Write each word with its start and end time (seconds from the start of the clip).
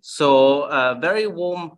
So, 0.00 0.62
uh, 0.62 0.98
very 1.00 1.26
warm 1.26 1.72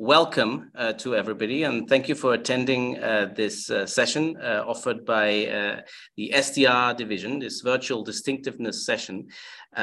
welcome 0.00 0.70
uh, 0.76 0.94
to 0.94 1.14
everybody, 1.14 1.64
and 1.64 1.86
thank 1.86 2.08
you 2.08 2.14
for 2.14 2.32
attending 2.32 2.98
uh, 2.98 3.30
this 3.36 3.68
uh, 3.68 3.84
session 3.84 4.34
uh, 4.38 4.64
offered 4.66 5.04
by 5.04 5.46
uh, 5.46 5.80
the 6.16 6.32
STR 6.40 6.96
division, 6.96 7.38
this 7.38 7.60
virtual 7.60 8.02
distinctiveness 8.02 8.86
session 8.86 9.28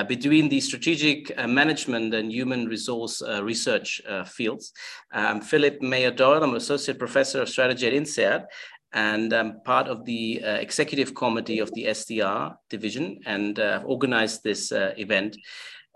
between 0.07 0.49
the 0.49 0.59
strategic 0.59 1.31
management 1.47 2.13
and 2.15 2.31
human 2.31 2.65
resource 2.65 3.21
research 3.41 4.01
fields. 4.25 4.73
I'm 5.11 5.39
Philipp 5.39 5.81
Meyer-Doyle, 5.81 6.43
I'm 6.43 6.55
associate 6.55 6.97
professor 6.97 7.43
of 7.43 7.49
strategy 7.49 7.87
at 7.87 7.93
INSEAD, 7.93 8.45
and 8.93 9.31
I'm 9.31 9.61
part 9.61 9.87
of 9.87 10.03
the 10.03 10.41
executive 10.43 11.13
committee 11.13 11.59
of 11.59 11.71
the 11.73 11.93
STR 11.93 12.57
division, 12.69 13.19
and 13.25 13.59
I've 13.59 13.85
organized 13.85 14.43
this 14.43 14.73
event. 14.73 15.37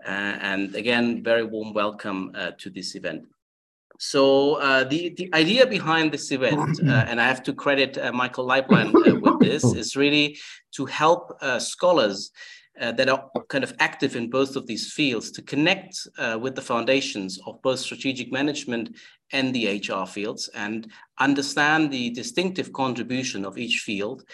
Uh, 0.04 0.36
and 0.40 0.74
again, 0.74 1.22
very 1.22 1.44
warm 1.44 1.72
welcome 1.72 2.32
uh, 2.34 2.50
to 2.58 2.70
this 2.70 2.94
event. 2.94 3.24
So 3.98 4.56
uh, 4.56 4.84
the, 4.84 5.10
the 5.10 5.32
idea 5.32 5.64
behind 5.66 6.10
this 6.10 6.32
event, 6.32 6.80
uh, 6.80 7.04
and 7.06 7.20
I 7.20 7.26
have 7.26 7.42
to 7.44 7.52
credit 7.52 7.96
uh, 7.98 8.10
Michael 8.12 8.46
Leiblein 8.46 8.92
uh, 8.94 9.20
with 9.20 9.38
this, 9.38 9.64
is 9.76 9.96
really 9.96 10.38
to 10.72 10.86
help 10.86 11.40
scholars 11.60 12.32
that 12.80 13.08
are 13.08 13.30
kind 13.48 13.62
of 13.62 13.74
active 13.78 14.16
in 14.16 14.28
both 14.28 14.56
of 14.56 14.66
these 14.66 14.92
fields 14.92 15.30
to 15.30 15.42
connect 15.42 15.94
with 16.40 16.56
the 16.56 16.62
foundations 16.62 17.38
of 17.46 17.62
both 17.62 17.78
strategic 17.78 18.32
management 18.32 18.96
and 19.30 19.54
the 19.54 19.78
HR 19.78 20.04
fields 20.04 20.48
and 20.54 20.90
understand 21.20 21.92
the 21.92 22.10
distinctive 22.10 22.72
contribution 22.72 23.44
of 23.44 23.56
each 23.56 23.80
field 23.80 24.24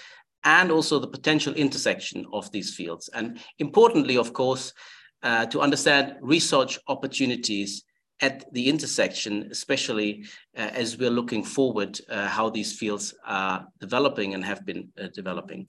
and 0.45 0.70
also 0.70 0.98
the 0.98 1.06
potential 1.09 1.52
intersection 1.54 2.24
of 2.32 2.50
these 2.52 2.74
fields. 2.74 3.10
And 3.12 3.38
importantly, 3.59 4.16
of 4.16 4.32
course, 4.32 4.73
uh, 5.22 5.46
to 5.46 5.60
understand 5.60 6.16
research 6.20 6.78
opportunities 6.88 7.84
at 8.20 8.52
the 8.52 8.68
intersection, 8.68 9.48
especially 9.50 10.24
uh, 10.56 10.70
as 10.72 10.98
we're 10.98 11.10
looking 11.10 11.45
forward 11.45 12.01
uh, 12.09 12.26
how 12.26 12.51
these 12.51 12.76
fields 12.76 13.15
are 13.24 13.66
developing 13.80 14.34
and 14.34 14.45
have 14.45 14.66
been 14.66 14.88
uh, 15.01 15.06
developing. 15.15 15.68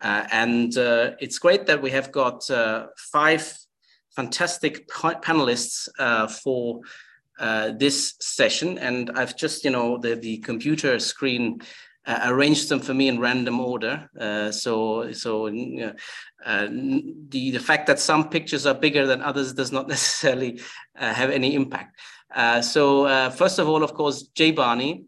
Uh, 0.00 0.26
and 0.32 0.78
uh, 0.78 1.10
it's 1.20 1.38
great 1.38 1.66
that 1.66 1.82
we 1.82 1.90
have 1.90 2.10
got 2.10 2.42
five 3.12 3.56
fantastic 4.16 4.88
panelists 4.88 5.88
for 6.42 6.80
this 7.78 8.14
session. 8.20 8.78
And 8.78 9.10
I've 9.14 9.36
just, 9.36 9.64
you 9.64 9.70
know, 9.70 9.98
the, 9.98 10.14
the 10.16 10.38
computer 10.38 10.98
screen 10.98 11.60
uh, 12.10 12.20
arranged 12.24 12.68
them 12.68 12.80
for 12.80 12.92
me 12.92 13.06
in 13.06 13.20
random 13.20 13.60
order. 13.60 14.10
Uh, 14.18 14.50
so 14.50 15.12
so 15.12 15.46
uh, 15.46 16.66
the, 17.34 17.50
the 17.52 17.60
fact 17.60 17.86
that 17.86 18.00
some 18.00 18.28
pictures 18.28 18.66
are 18.66 18.74
bigger 18.74 19.06
than 19.06 19.22
others 19.22 19.52
does 19.52 19.70
not 19.70 19.86
necessarily 19.96 20.60
uh, 20.98 21.14
have 21.14 21.30
any 21.30 21.54
impact. 21.54 22.00
Uh, 22.34 22.60
so 22.60 23.04
uh, 23.06 23.30
first 23.30 23.58
of 23.60 23.68
all, 23.68 23.82
of 23.84 23.94
course, 23.94 24.22
Jay 24.34 24.50
Barney, 24.50 25.04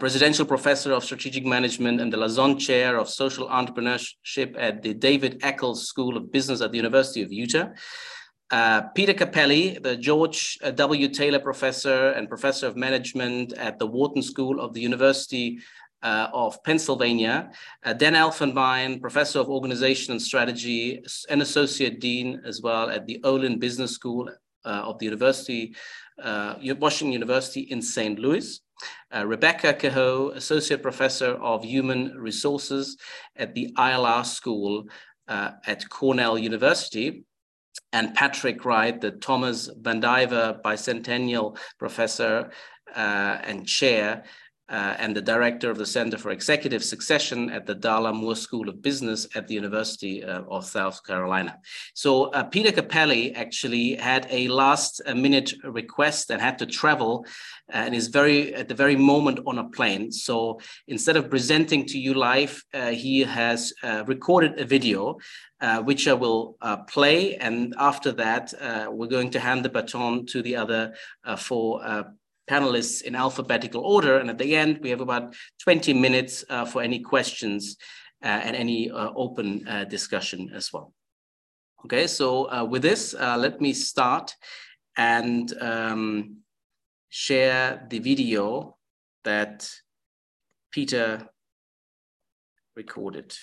Presidential 0.00 0.46
Professor 0.46 0.92
of 0.92 1.04
Strategic 1.04 1.44
Management 1.44 2.00
and 2.00 2.10
the 2.10 2.16
Lassonde 2.16 2.58
Chair 2.58 2.96
of 2.96 3.10
Social 3.10 3.46
Entrepreneurship 3.48 4.54
at 4.56 4.82
the 4.82 4.94
David 4.94 5.40
Eccles 5.42 5.86
School 5.86 6.16
of 6.16 6.32
Business 6.32 6.62
at 6.62 6.70
the 6.70 6.78
University 6.78 7.22
of 7.22 7.30
Utah. 7.30 7.68
Uh, 8.50 8.82
Peter 8.94 9.12
Cappelli, 9.12 9.82
the 9.82 9.96
George 9.96 10.56
W. 10.76 11.08
Taylor 11.08 11.40
Professor 11.40 12.10
and 12.10 12.28
Professor 12.28 12.68
of 12.68 12.76
Management 12.76 13.52
at 13.54 13.78
the 13.78 13.86
Wharton 13.86 14.22
School 14.22 14.60
of 14.60 14.72
the 14.72 14.80
University 14.80 15.58
uh, 16.02 16.28
of 16.32 16.62
Pennsylvania, 16.62 17.50
uh, 17.84 17.92
Dan 17.92 18.14
Elfenbein, 18.14 19.00
Professor 19.00 19.40
of 19.40 19.48
Organization 19.48 20.12
and 20.12 20.22
Strategy 20.22 21.02
and 21.28 21.42
Associate 21.42 21.98
Dean 22.00 22.40
as 22.44 22.60
well 22.62 22.90
at 22.90 23.06
the 23.06 23.20
Olin 23.24 23.58
Business 23.58 23.92
School 23.92 24.30
uh, 24.64 24.68
of 24.68 24.98
the 24.98 25.04
University, 25.04 25.74
uh, 26.22 26.56
Washington 26.78 27.12
University 27.12 27.60
in 27.62 27.80
St. 27.80 28.18
Louis. 28.18 28.60
Uh, 29.14 29.26
Rebecca 29.26 29.72
Kehoe, 29.72 30.30
Associate 30.30 30.82
Professor 30.82 31.32
of 31.36 31.64
Human 31.64 32.14
Resources 32.18 32.98
at 33.36 33.54
the 33.54 33.72
ILR 33.78 34.24
School 34.26 34.84
uh, 35.28 35.52
at 35.66 35.88
Cornell 35.88 36.36
University, 36.36 37.24
and 37.92 38.14
Patrick 38.14 38.64
Wright, 38.64 39.00
the 39.00 39.12
Thomas 39.12 39.70
Vandiver 39.80 40.60
Bicentennial 40.62 41.56
Professor 41.78 42.50
and 42.94 43.66
Chair 43.66 44.24
uh, 44.68 44.94
and 44.98 45.14
the 45.14 45.22
director 45.22 45.70
of 45.70 45.78
the 45.78 45.86
Center 45.86 46.18
for 46.18 46.30
Executive 46.30 46.82
Succession 46.82 47.50
at 47.50 47.66
the 47.66 47.74
Darla 47.74 48.14
Moore 48.14 48.36
School 48.36 48.68
of 48.68 48.82
Business 48.82 49.26
at 49.34 49.46
the 49.46 49.54
University 49.54 50.24
uh, 50.24 50.42
of 50.42 50.64
South 50.64 51.04
Carolina. 51.06 51.58
So 51.94 52.24
uh, 52.24 52.44
Peter 52.44 52.72
Cappelli 52.72 53.34
actually 53.34 53.94
had 53.94 54.26
a 54.30 54.48
last 54.48 55.00
minute 55.14 55.52
request 55.64 56.30
and 56.30 56.40
had 56.40 56.58
to 56.58 56.66
travel 56.66 57.24
uh, 57.72 57.76
and 57.76 57.94
is 57.94 58.08
very 58.08 58.54
at 58.54 58.68
the 58.68 58.74
very 58.74 58.96
moment 58.96 59.40
on 59.46 59.58
a 59.58 59.68
plane. 59.68 60.10
So 60.10 60.60
instead 60.88 61.16
of 61.16 61.30
presenting 61.30 61.86
to 61.86 61.98
you 61.98 62.14
live, 62.14 62.64
uh, 62.74 62.90
he 62.90 63.20
has 63.20 63.72
uh, 63.82 64.04
recorded 64.06 64.58
a 64.58 64.64
video 64.64 65.18
uh, 65.60 65.80
which 65.82 66.06
I 66.06 66.12
will 66.12 66.56
uh, 66.60 66.78
play. 66.78 67.36
And 67.36 67.74
after 67.78 68.12
that, 68.12 68.52
uh, 68.60 68.88
we're 68.90 69.06
going 69.06 69.30
to 69.30 69.40
hand 69.40 69.64
the 69.64 69.70
baton 69.70 70.26
to 70.26 70.42
the 70.42 70.56
other 70.56 70.94
four 71.38 71.80
panelists 72.50 73.02
in 73.02 73.14
alphabetical 73.14 73.82
order. 73.82 74.18
And 74.18 74.30
at 74.30 74.38
the 74.38 74.54
end, 74.56 74.80
we 74.82 74.90
have 74.90 75.00
about 75.00 75.34
20 75.62 75.94
minutes 75.94 76.44
uh, 76.48 76.64
for 76.64 76.82
any 76.82 77.00
questions 77.00 77.76
uh, 78.22 78.28
and 78.28 78.56
any 78.56 78.90
uh, 78.90 79.10
open 79.14 79.66
discussion 79.88 80.50
as 80.54 80.72
well. 80.72 80.92
Okay, 81.84 82.06
so 82.06 82.64
with 82.64 82.82
this, 82.82 83.14
let 83.14 83.60
me 83.60 83.72
start 83.72 84.34
and 84.96 85.52
um, 85.60 86.38
share 87.10 87.86
the 87.88 87.98
video 87.98 88.76
that 89.24 89.70
Peter 90.70 91.28
recorded. 92.76 93.34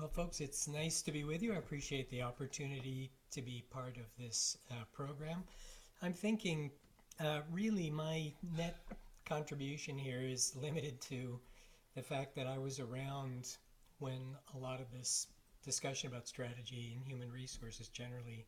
Well, 0.00 0.08
folks, 0.08 0.40
it's 0.40 0.66
nice 0.66 1.02
to 1.02 1.12
be 1.12 1.24
with 1.24 1.42
you. 1.42 1.52
I 1.52 1.56
appreciate 1.56 2.08
the 2.08 2.22
opportunity 2.22 3.10
to 3.32 3.42
be 3.42 3.66
part 3.70 3.98
of 3.98 4.04
this 4.18 4.56
uh, 4.70 4.84
program. 4.94 5.44
I'm 6.00 6.14
thinking 6.14 6.70
uh, 7.22 7.40
really 7.52 7.90
my 7.90 8.32
net 8.56 8.78
contribution 9.26 9.98
here 9.98 10.22
is 10.22 10.56
limited 10.56 11.02
to 11.02 11.38
the 11.94 12.02
fact 12.02 12.34
that 12.36 12.46
I 12.46 12.56
was 12.56 12.80
around 12.80 13.58
when 13.98 14.22
a 14.54 14.58
lot 14.58 14.80
of 14.80 14.90
this 14.90 15.26
discussion 15.62 16.08
about 16.08 16.26
strategy 16.26 16.94
and 16.96 17.06
human 17.06 17.30
resources 17.30 17.88
generally 17.88 18.46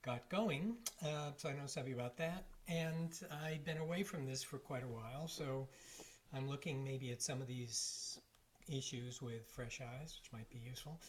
got 0.00 0.26
going. 0.30 0.74
Uh, 1.04 1.32
so 1.36 1.50
I 1.50 1.52
know 1.52 1.66
something 1.66 1.92
about 1.92 2.16
that. 2.16 2.46
And 2.66 3.12
I've 3.44 3.62
been 3.62 3.76
away 3.76 4.04
from 4.04 4.24
this 4.24 4.42
for 4.42 4.56
quite 4.56 4.84
a 4.84 4.88
while. 4.88 5.28
So 5.28 5.68
I'm 6.34 6.48
looking 6.48 6.82
maybe 6.82 7.12
at 7.12 7.20
some 7.20 7.42
of 7.42 7.46
these 7.46 8.18
issues 8.70 9.20
with 9.22 9.48
fresh 9.48 9.80
eyes, 9.80 10.18
which 10.20 10.32
might 10.32 10.48
be 10.50 10.58
useful. 10.58 11.00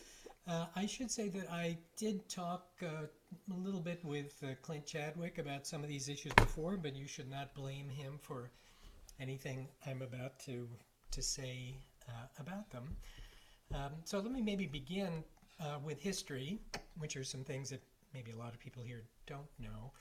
Uh, 0.48 0.66
I 0.76 0.86
should 0.86 1.12
say 1.12 1.30
that 1.30 1.52
I 1.52 1.78
did 1.98 2.28
talk 2.28 2.68
uh, 2.82 3.06
a 3.52 3.58
little 3.58 3.80
bit 3.80 4.04
with 4.04 4.42
uh, 4.44 4.56
Clint 4.62 4.86
Chadwick 4.86 5.38
about 5.38 5.68
some 5.68 5.84
of 5.84 5.90
these 5.90 6.10
issues 6.10 6.34
before, 6.34 6.78
but 6.78 6.96
you 6.96 7.08
should 7.08 7.30
not 7.30 7.54
blame 7.54 7.90
him 7.90 8.18
for 8.22 8.52
anything 9.20 9.68
I'm 9.86 10.02
about 10.02 10.40
to 10.46 10.68
to 11.12 11.22
say 11.22 11.76
uh, 12.08 12.28
about 12.40 12.70
them. 12.70 12.96
Um, 13.74 13.94
so 14.04 14.20
let 14.20 14.32
me 14.32 14.42
maybe 14.42 14.68
begin 14.68 15.24
uh, 15.60 15.78
with 15.84 16.00
history, 16.00 16.60
which 16.98 17.16
are 17.18 17.24
some 17.24 17.44
things 17.44 17.70
that 17.70 17.82
maybe 18.14 18.32
a 18.32 18.38
lot 18.38 18.54
of 18.54 18.60
people 18.60 18.84
here 18.84 19.04
don't 19.28 19.50
know. 19.60 19.92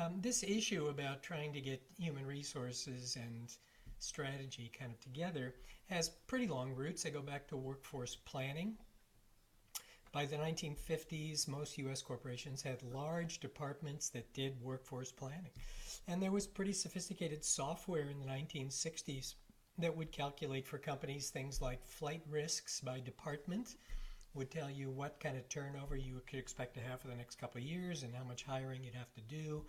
Um, 0.00 0.20
this 0.20 0.42
issue 0.42 0.88
about 0.88 1.22
trying 1.22 1.52
to 1.52 1.60
get 1.60 1.82
human 1.98 2.26
resources 2.26 3.16
and 3.16 3.54
strategy 3.98 4.70
kind 4.78 4.92
of 4.92 5.00
together 5.00 5.54
has 5.86 6.10
pretty 6.26 6.46
long 6.46 6.74
roots. 6.74 7.02
They 7.02 7.10
go 7.10 7.22
back 7.22 7.48
to 7.48 7.56
workforce 7.56 8.16
planning. 8.16 8.76
By 10.12 10.24
the 10.24 10.36
1950s, 10.36 11.48
most 11.48 11.76
U.S. 11.78 12.00
corporations 12.00 12.62
had 12.62 12.82
large 12.82 13.40
departments 13.40 14.08
that 14.10 14.32
did 14.32 14.60
workforce 14.62 15.12
planning. 15.12 15.50
And 16.06 16.22
there 16.22 16.32
was 16.32 16.46
pretty 16.46 16.72
sophisticated 16.72 17.44
software 17.44 18.08
in 18.08 18.18
the 18.18 18.26
1960s 18.26 19.34
that 19.78 19.96
would 19.96 20.10
calculate 20.10 20.66
for 20.66 20.78
companies 20.78 21.30
things 21.30 21.60
like 21.60 21.84
flight 21.84 22.22
risks 22.28 22.80
by 22.80 23.00
department, 23.00 23.76
would 24.34 24.50
tell 24.50 24.70
you 24.70 24.90
what 24.90 25.20
kind 25.20 25.36
of 25.36 25.48
turnover 25.48 25.96
you 25.96 26.20
could 26.26 26.38
expect 26.38 26.74
to 26.74 26.80
have 26.80 27.00
for 27.00 27.08
the 27.08 27.14
next 27.14 27.36
couple 27.36 27.60
of 27.60 27.66
years 27.66 28.02
and 28.02 28.14
how 28.14 28.24
much 28.24 28.44
hiring 28.44 28.82
you'd 28.82 28.94
have 28.94 29.12
to 29.12 29.20
do 29.22 29.64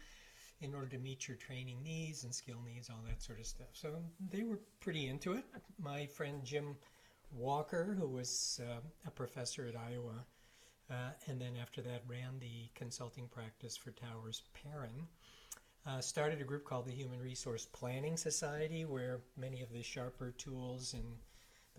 in 0.62 0.74
order 0.74 0.88
to 0.88 0.98
meet 0.98 1.28
your 1.28 1.38
training 1.38 1.82
needs 1.84 2.24
and 2.24 2.34
skill 2.34 2.60
needs, 2.66 2.90
all 2.90 3.04
that 3.08 3.22
sort 3.22 3.40
of 3.40 3.46
stuff. 3.46 3.68
So 3.74 3.96
they 4.32 4.44
were 4.44 4.60
pretty 4.80 5.08
into 5.08 5.34
it. 5.34 5.46
My 5.80 6.06
friend 6.06 6.44
Jim 6.44 6.76
Walker, 7.32 7.96
who 7.98 8.08
was 8.08 8.60
uh, 8.64 8.82
a 9.08 9.12
professor 9.12 9.68
at 9.68 9.76
Iowa, 9.76 10.26
uh, 10.90 11.12
and 11.28 11.40
then 11.40 11.54
after 11.62 11.82
that 11.84 12.04
ran 12.08 12.40
the 12.40 12.70
consulting 12.76 13.28
practice 13.28 13.78
for 13.78 13.92
Towers 13.92 14.42
Perrin, 14.54 15.08
uh, 15.86 16.02
started 16.02 16.42
a 16.42 16.44
group 16.44 16.66
called 16.66 16.86
the 16.86 16.92
Human 16.92 17.22
Resource 17.22 17.66
Planning 17.66 18.18
Society, 18.18 18.86
where 18.86 19.22
many 19.38 19.62
of 19.62 19.72
the 19.72 19.82
sharper 19.82 20.32
tools 20.32 20.94
and 20.94 21.06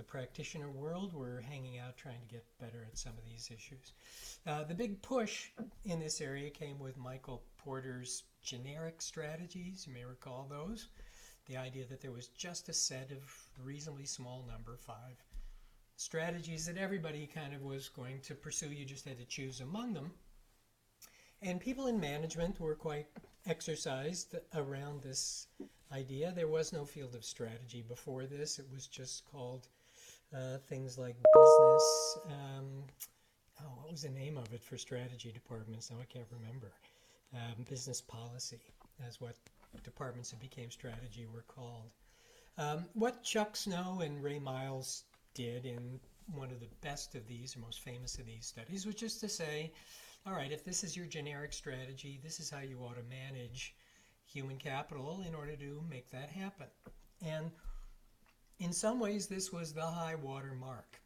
the 0.00 0.04
practitioner 0.04 0.70
world 0.70 1.12
were 1.12 1.42
hanging 1.46 1.78
out 1.78 1.94
trying 1.94 2.22
to 2.26 2.34
get 2.34 2.42
better 2.58 2.86
at 2.90 2.96
some 2.96 3.12
of 3.18 3.24
these 3.26 3.50
issues. 3.54 3.92
Uh, 4.46 4.64
the 4.64 4.74
big 4.74 5.02
push 5.02 5.48
in 5.84 6.00
this 6.00 6.22
area 6.22 6.48
came 6.48 6.78
with 6.78 6.96
Michael 6.96 7.42
Porter's 7.58 8.22
generic 8.42 9.02
strategies. 9.02 9.86
You 9.86 9.92
may 9.92 10.06
recall 10.06 10.46
those. 10.48 10.88
The 11.48 11.58
idea 11.58 11.84
that 11.84 12.00
there 12.00 12.12
was 12.12 12.28
just 12.28 12.70
a 12.70 12.72
set 12.72 13.10
of 13.10 13.30
reasonably 13.62 14.06
small 14.06 14.42
number, 14.50 14.78
five 14.78 15.22
strategies 15.96 16.64
that 16.64 16.78
everybody 16.78 17.26
kind 17.26 17.52
of 17.52 17.60
was 17.60 17.90
going 17.90 18.20
to 18.20 18.34
pursue. 18.34 18.70
You 18.70 18.86
just 18.86 19.04
had 19.04 19.18
to 19.18 19.26
choose 19.26 19.60
among 19.60 19.92
them. 19.92 20.12
And 21.42 21.60
people 21.60 21.88
in 21.88 22.00
management 22.00 22.58
were 22.58 22.74
quite 22.74 23.08
exercised 23.44 24.34
around 24.54 25.02
this 25.02 25.46
idea. 25.92 26.32
There 26.34 26.48
was 26.48 26.72
no 26.72 26.86
field 26.86 27.14
of 27.14 27.22
strategy 27.22 27.84
before 27.86 28.24
this. 28.24 28.58
It 28.58 28.66
was 28.72 28.86
just 28.86 29.26
called 29.30 29.68
uh, 30.34 30.58
things 30.68 30.98
like 30.98 31.16
business. 31.34 32.18
Um, 32.26 32.84
oh, 33.60 33.72
what 33.76 33.90
was 33.90 34.02
the 34.02 34.10
name 34.10 34.36
of 34.36 34.52
it 34.52 34.62
for 34.62 34.78
strategy 34.78 35.32
departments? 35.32 35.90
Now 35.90 35.98
I 36.00 36.04
can't 36.04 36.28
remember. 36.30 36.72
Um, 37.34 37.64
business 37.68 38.00
policy, 38.00 38.60
as 39.06 39.20
what 39.20 39.36
departments 39.84 40.30
that 40.30 40.40
became 40.40 40.70
strategy 40.70 41.26
were 41.32 41.44
called. 41.46 41.90
Um, 42.58 42.86
what 42.94 43.22
Chuck 43.22 43.56
Snow 43.56 44.00
and 44.02 44.22
Ray 44.22 44.38
Miles 44.38 45.04
did 45.34 45.64
in 45.64 46.00
one 46.34 46.50
of 46.50 46.60
the 46.60 46.68
best 46.80 47.14
of 47.14 47.26
these, 47.26 47.56
or 47.56 47.60
most 47.60 47.80
famous 47.80 48.18
of 48.18 48.26
these 48.26 48.46
studies, 48.46 48.84
was 48.84 48.96
just 48.96 49.20
to 49.20 49.28
say, 49.28 49.72
all 50.26 50.32
right, 50.32 50.52
if 50.52 50.64
this 50.64 50.84
is 50.84 50.96
your 50.96 51.06
generic 51.06 51.52
strategy, 51.52 52.20
this 52.22 52.40
is 52.40 52.50
how 52.50 52.60
you 52.60 52.78
ought 52.80 52.96
to 52.96 53.02
manage 53.04 53.74
human 54.26 54.56
capital 54.56 55.22
in 55.26 55.34
order 55.34 55.56
to 55.56 55.82
make 55.88 56.10
that 56.10 56.30
happen. 56.30 56.66
And 57.24 57.50
in 58.60 58.72
some 58.72 59.00
ways, 59.00 59.26
this 59.26 59.52
was 59.52 59.72
the 59.72 59.86
high 59.86 60.14
water 60.14 60.54
mark 60.58 61.00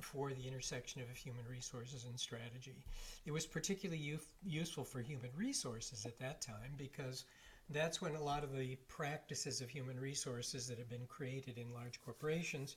for 0.00 0.32
the 0.32 0.46
intersection 0.46 1.02
of 1.02 1.16
human 1.16 1.44
resources 1.50 2.04
and 2.04 2.18
strategy. 2.18 2.84
It 3.26 3.32
was 3.32 3.46
particularly 3.46 4.18
useful 4.44 4.84
for 4.84 5.00
human 5.00 5.30
resources 5.36 6.06
at 6.06 6.18
that 6.20 6.40
time 6.40 6.72
because 6.76 7.24
that's 7.70 8.00
when 8.00 8.14
a 8.14 8.22
lot 8.22 8.44
of 8.44 8.56
the 8.56 8.76
practices 8.88 9.60
of 9.60 9.68
human 9.68 10.00
resources 10.00 10.68
that 10.68 10.78
had 10.78 10.88
been 10.88 11.06
created 11.08 11.58
in 11.58 11.74
large 11.74 12.00
corporations 12.00 12.76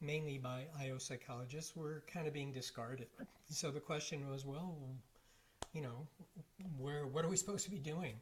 mainly 0.00 0.38
by 0.38 0.66
IO 0.80 0.98
psychologists, 0.98 1.74
were 1.76 2.02
kind 2.12 2.26
of 2.26 2.34
being 2.34 2.52
discarded. 2.52 3.06
So 3.50 3.70
the 3.70 3.80
question 3.80 4.28
was, 4.28 4.44
well, 4.44 4.76
you 5.72 5.80
know, 5.80 6.06
where 6.78 7.06
what 7.06 7.24
are 7.24 7.28
we 7.28 7.36
supposed 7.36 7.64
to 7.64 7.70
be 7.70 7.78
doing? 7.78 8.14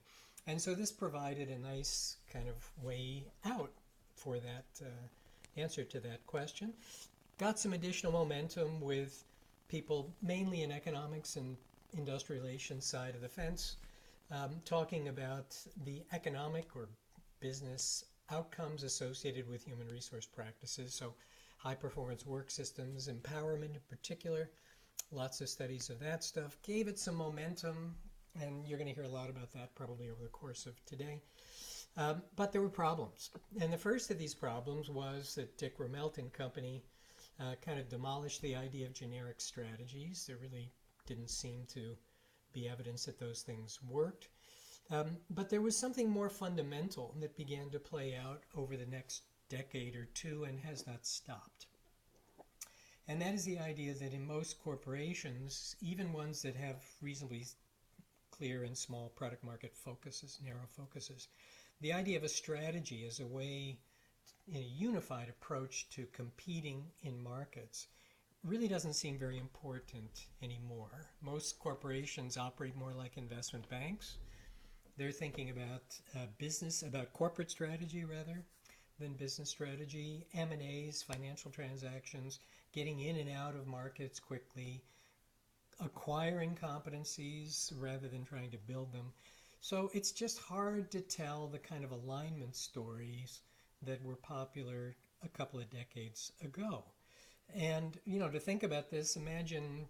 And 0.46 0.61
so 0.61 0.75
this 0.75 0.90
provided 0.90 1.49
a 1.49 1.58
nice 1.58 2.17
kind 2.32 2.49
of 2.49 2.70
way 2.82 3.25
out 3.44 3.73
for 4.23 4.39
that 4.39 4.65
uh, 4.81 5.61
answer 5.61 5.85
to 5.85 6.01
that 6.01 6.25
question. 6.27 6.73
Got 7.39 7.59
some 7.59 7.73
additional 7.73 8.13
momentum 8.13 8.81
with 8.81 9.25
people 9.69 10.13
mainly 10.23 10.63
in 10.63 10.71
economics 10.71 11.37
and 11.37 11.57
industrial 11.97 12.43
relations 12.43 12.85
side 12.85 13.15
of 13.15 13.21
the 13.21 13.29
fence, 13.29 13.77
um, 14.31 14.51
talking 14.65 15.09
about 15.09 15.57
the 15.85 16.03
economic 16.13 16.77
or 16.77 16.89
business 17.41 18.05
outcomes 18.31 18.83
associated 18.83 19.49
with 19.49 19.65
human 19.65 19.89
resource 19.89 20.27
practices. 20.27 20.95
So 20.95 21.15
high 21.59 21.75
performance 21.75 22.25
work 22.25 22.51
systems, 22.51 23.09
empowerment 23.09 23.75
in 23.75 23.81
particular. 23.91 24.51
Lots 25.11 25.41
of 25.41 25.49
studies 25.49 25.91
of 25.91 25.99
that 26.01 26.25
stuff 26.25 26.57
gave 26.63 26.89
it 26.89 26.99
some 26.99 27.17
momentum, 27.17 27.95
and 28.41 28.67
you're 28.67 28.79
going 28.79 28.89
to 28.89 28.95
hear 28.95 29.05
a 29.05 29.09
lot 29.09 29.29
about 29.29 29.53
that 29.53 29.75
probably 29.75 30.09
over 30.09 30.23
the 30.23 30.29
course 30.29 30.65
of 30.67 30.83
today. 30.87 31.21
Um, 31.97 32.23
but 32.37 32.53
there 32.53 32.62
were 32.62 32.71
problems. 32.71 33.31
And 33.61 33.73
the 33.73 33.79
first 33.79 34.11
of 34.11 34.19
these 34.19 34.35
problems 34.35 34.89
was 34.89 35.35
that 35.35 35.59
Dick 35.59 35.79
Rumelt 35.79 36.19
and 36.19 36.33
company 36.33 36.83
uh, 37.39 37.55
kind 37.65 37.79
of 37.79 37.89
demolished 37.89 38.41
the 38.41 38.56
idea 38.56 38.87
of 38.87 38.94
generic 38.94 39.41
strategies. 39.41 40.25
There 40.27 40.39
really 40.39 40.71
didn't 41.06 41.31
seem 41.31 41.67
to 41.75 41.97
be 42.53 42.69
evidence 42.69 43.05
that 43.05 43.19
those 43.19 43.43
things 43.43 43.79
worked. 43.89 44.29
Um, 44.91 45.19
but 45.31 45.49
there 45.49 45.62
was 45.62 45.79
something 45.79 46.09
more 46.09 46.29
fundamental 46.29 47.15
that 47.21 47.37
began 47.37 47.71
to 47.71 47.79
play 47.79 48.17
out 48.17 48.43
over 48.55 48.77
the 48.77 48.87
next 48.87 49.23
decade 49.49 49.97
or 49.97 50.06
two 50.15 50.45
and 50.45 50.61
has 50.61 50.87
not 50.87 51.06
stopped. 51.06 51.67
And 53.09 53.21
that 53.21 53.35
is 53.35 53.45
the 53.45 53.59
idea 53.59 53.95
that 53.95 54.12
in 54.12 54.27
most 54.27 54.62
corporations, 54.62 55.77
even 55.81 56.12
ones 56.12 56.43
that 56.43 56.56
have 56.56 56.83
reasonably 57.00 57.47
clear 58.31 58.65
and 58.65 58.77
small 58.77 59.11
product 59.11 59.45
market 59.45 59.77
focuses, 59.77 60.38
narrow 60.45 60.67
focuses, 60.67 61.29
the 61.82 61.93
idea 61.93 62.17
of 62.17 62.23
a 62.23 62.29
strategy 62.29 63.05
as 63.06 63.19
a 63.19 63.26
way, 63.26 63.76
in 64.46 64.56
a 64.56 64.61
unified 64.61 65.29
approach 65.29 65.88
to 65.90 66.06
competing 66.12 66.84
in 67.02 67.20
markets, 67.20 67.88
really 68.44 68.69
doesn't 68.69 68.94
seem 68.94 69.19
very 69.19 69.38
important 69.38 70.26
anymore. 70.43 71.06
Most 71.20 71.58
corporations 71.58 72.37
operate 72.37 72.76
more 72.76 72.93
like 72.93 73.17
investment 73.17 73.69
banks. 73.69 74.19
They're 74.96 75.11
thinking 75.11 75.50
about 75.50 75.82
uh, 76.14 76.26
business, 76.38 76.82
about 76.82 77.12
corporate 77.12 77.50
strategy 77.50 78.05
rather, 78.05 78.44
than 79.00 79.14
business 79.14 79.50
strategy, 79.50 80.26
M&As, 80.35 81.02
financial 81.02 81.50
transactions, 81.50 82.38
getting 82.73 83.00
in 83.00 83.17
and 83.17 83.31
out 83.31 83.56
of 83.56 83.67
markets 83.67 84.20
quickly, 84.20 84.82
acquiring 85.81 86.56
competencies 86.62 87.73
rather 87.76 88.06
than 88.06 88.25
trying 88.25 88.50
to 88.52 88.58
build 88.58 88.93
them. 88.93 89.12
So 89.62 89.91
it's 89.94 90.12
just 90.12 90.38
hard 90.38 90.91
to 90.91 91.00
tell 91.00 91.47
the 91.47 91.59
kind 91.59 91.85
of 91.85 91.93
alignment 91.93 92.55
stories 92.55 93.41
that 93.81 94.05
were 94.05 94.17
popular 94.17 94.94
a 95.25 95.29
couple 95.29 95.59
of 95.59 95.70
decades 95.70 96.32
ago. 96.44 96.85
And, 97.55 97.99
you 98.05 98.19
know, 98.19 98.29
to 98.29 98.38
think 98.38 98.62
about 98.62 98.91
this, 98.91 99.17
imagine, 99.17 99.87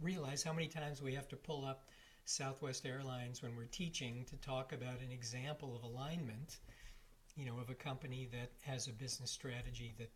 realize 0.00 0.44
how 0.44 0.52
many 0.52 0.68
times 0.68 1.02
we 1.02 1.14
have 1.14 1.28
to 1.28 1.36
pull 1.36 1.64
up 1.64 1.88
Southwest 2.24 2.86
Airlines 2.86 3.42
when 3.42 3.56
we're 3.56 3.64
teaching 3.64 4.24
to 4.30 4.36
talk 4.36 4.72
about 4.72 5.00
an 5.00 5.10
example 5.10 5.74
of 5.74 5.82
alignment 5.82 6.58
you 7.36 7.44
know, 7.44 7.58
of 7.58 7.68
a 7.68 7.74
company 7.74 8.28
that 8.32 8.50
has 8.62 8.88
a 8.88 8.92
business 8.92 9.30
strategy 9.30 9.94
that 9.98 10.10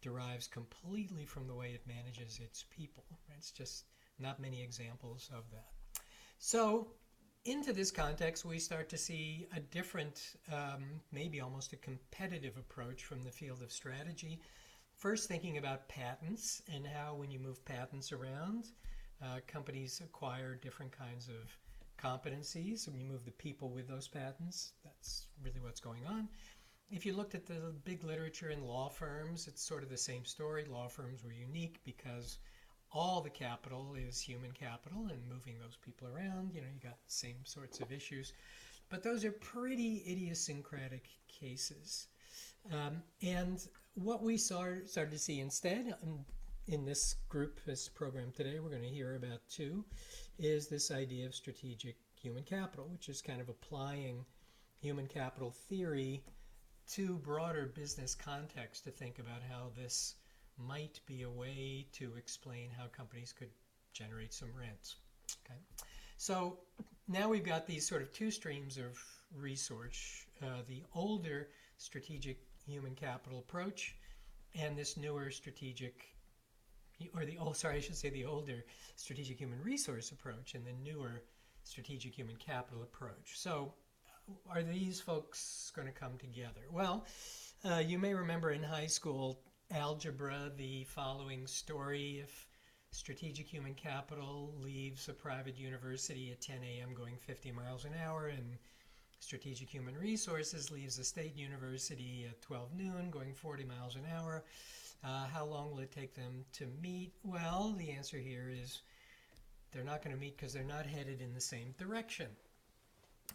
derives 0.00 0.46
completely 0.46 1.26
from 1.26 1.46
the 1.46 1.54
way 1.54 1.72
it 1.72 1.86
manages 1.86 2.40
its 2.42 2.64
people. 2.70 3.04
It's 3.36 3.50
just 3.50 3.84
not 4.18 4.40
many 4.40 4.62
examples 4.62 5.28
of 5.34 5.44
that. 5.50 5.66
So, 6.38 6.88
into 7.44 7.72
this 7.72 7.90
context, 7.90 8.44
we 8.44 8.58
start 8.58 8.88
to 8.90 8.98
see 8.98 9.46
a 9.56 9.60
different, 9.60 10.36
um, 10.52 11.00
maybe 11.12 11.40
almost 11.40 11.72
a 11.72 11.76
competitive 11.76 12.56
approach 12.56 13.04
from 13.04 13.22
the 13.22 13.30
field 13.30 13.62
of 13.62 13.72
strategy. 13.72 14.40
First, 14.96 15.28
thinking 15.28 15.58
about 15.58 15.88
patents 15.88 16.62
and 16.72 16.86
how, 16.86 17.14
when 17.14 17.30
you 17.30 17.38
move 17.38 17.64
patents 17.64 18.12
around, 18.12 18.66
uh, 19.22 19.40
companies 19.46 20.00
acquire 20.04 20.54
different 20.54 20.92
kinds 20.92 21.28
of 21.28 21.56
competencies. 22.02 22.88
When 22.88 22.98
you 22.98 23.06
move 23.06 23.24
the 23.24 23.30
people 23.32 23.70
with 23.70 23.88
those 23.88 24.08
patents, 24.08 24.72
that's 24.84 25.26
really 25.42 25.60
what's 25.60 25.80
going 25.80 26.04
on 26.06 26.28
if 26.90 27.06
you 27.06 27.12
looked 27.12 27.34
at 27.34 27.46
the 27.46 27.72
big 27.84 28.02
literature 28.04 28.50
in 28.50 28.64
law 28.64 28.88
firms, 28.88 29.46
it's 29.46 29.62
sort 29.62 29.82
of 29.82 29.88
the 29.88 29.96
same 29.96 30.24
story. 30.24 30.64
Law 30.64 30.88
firms 30.88 31.22
were 31.24 31.32
unique 31.32 31.80
because 31.84 32.38
all 32.92 33.20
the 33.20 33.30
capital 33.30 33.94
is 33.94 34.20
human 34.20 34.52
capital 34.52 35.08
and 35.10 35.28
moving 35.28 35.58
those 35.60 35.76
people 35.76 36.08
around, 36.08 36.52
you 36.52 36.60
know, 36.60 36.66
you 36.72 36.80
got 36.82 36.98
the 37.04 37.12
same 37.12 37.36
sorts 37.44 37.80
of 37.80 37.92
issues. 37.92 38.32
But 38.88 39.02
those 39.02 39.24
are 39.24 39.32
pretty 39.32 40.02
idiosyncratic 40.08 41.08
cases. 41.28 42.08
Um, 42.72 43.02
and 43.22 43.64
what 43.94 44.22
we 44.22 44.36
saw, 44.36 44.66
started 44.86 45.12
to 45.12 45.18
see 45.18 45.40
instead 45.40 45.94
in, 46.66 46.84
this 46.84 47.16
group, 47.28 47.60
this 47.64 47.88
program 47.88 48.32
today, 48.32 48.58
we're 48.60 48.70
going 48.70 48.82
to 48.82 48.88
hear 48.88 49.16
about 49.16 49.40
too, 49.48 49.84
is 50.38 50.68
this 50.68 50.90
idea 50.90 51.26
of 51.26 51.34
strategic 51.34 51.96
human 52.20 52.42
capital, 52.42 52.88
which 52.92 53.08
is 53.08 53.22
kind 53.22 53.40
of 53.40 53.48
applying 53.48 54.24
human 54.80 55.06
capital 55.06 55.50
theory 55.50 56.22
to 56.88 57.16
broader 57.18 57.72
business 57.74 58.14
context 58.14 58.84
to 58.84 58.90
think 58.90 59.18
about 59.18 59.42
how 59.48 59.70
this 59.76 60.16
might 60.66 61.00
be 61.06 61.22
a 61.22 61.30
way 61.30 61.86
to 61.92 62.12
explain 62.16 62.70
how 62.76 62.86
companies 62.86 63.32
could 63.32 63.50
generate 63.92 64.32
some 64.32 64.48
rents. 64.58 64.96
Okay, 65.44 65.58
so 66.16 66.58
now 67.08 67.28
we've 67.28 67.44
got 67.44 67.66
these 67.66 67.86
sort 67.86 68.02
of 68.02 68.12
two 68.12 68.30
streams 68.30 68.78
of 68.78 68.98
research: 69.36 70.26
uh, 70.42 70.62
the 70.68 70.82
older 70.94 71.48
strategic 71.76 72.38
human 72.66 72.94
capital 72.94 73.38
approach, 73.38 73.96
and 74.54 74.76
this 74.76 74.96
newer 74.96 75.30
strategic, 75.30 76.04
or 77.14 77.24
the 77.24 77.38
oh 77.38 77.52
sorry, 77.52 77.76
I 77.76 77.80
should 77.80 77.96
say 77.96 78.10
the 78.10 78.24
older 78.24 78.64
strategic 78.96 79.38
human 79.38 79.62
resource 79.62 80.10
approach 80.10 80.54
and 80.54 80.66
the 80.66 80.72
newer 80.72 81.22
strategic 81.64 82.14
human 82.14 82.36
capital 82.36 82.82
approach. 82.82 83.38
So 83.38 83.74
are 84.48 84.62
these 84.62 85.00
folks 85.00 85.72
going 85.74 85.88
to 85.88 85.94
come 85.94 86.16
together? 86.18 86.62
Well, 86.70 87.04
uh, 87.64 87.82
you 87.84 87.98
may 87.98 88.14
remember 88.14 88.50
in 88.50 88.62
high 88.62 88.86
school 88.86 89.40
algebra 89.72 90.50
the 90.56 90.84
following 90.84 91.46
story 91.46 92.20
if 92.22 92.46
strategic 92.90 93.46
human 93.46 93.74
capital 93.74 94.52
leaves 94.60 95.08
a 95.08 95.12
private 95.12 95.56
university 95.56 96.30
at 96.30 96.40
10 96.40 96.56
a.m. 96.64 96.94
going 96.94 97.16
50 97.16 97.52
miles 97.52 97.84
an 97.84 97.92
hour 98.04 98.26
and 98.26 98.58
Strategic 99.20 99.68
Human 99.68 99.96
Resources 99.96 100.70
leaves 100.70 100.98
a 100.98 101.04
state 101.04 101.36
university 101.36 102.26
at 102.28 102.40
12 102.40 102.74
noon, 102.74 103.10
going 103.10 103.34
40 103.34 103.64
miles 103.64 103.94
an 103.94 104.04
hour. 104.16 104.42
Uh, 105.04 105.26
how 105.26 105.44
long 105.44 105.70
will 105.70 105.80
it 105.80 105.92
take 105.92 106.14
them 106.14 106.44
to 106.54 106.66
meet? 106.82 107.12
Well, 107.22 107.74
the 107.78 107.90
answer 107.90 108.16
here 108.16 108.50
is 108.50 108.80
they're 109.72 109.84
not 109.84 110.02
going 110.02 110.14
to 110.16 110.20
meet 110.20 110.36
because 110.36 110.52
they're 110.52 110.64
not 110.64 110.86
headed 110.86 111.20
in 111.20 111.32
the 111.34 111.40
same 111.40 111.74
direction. 111.78 112.26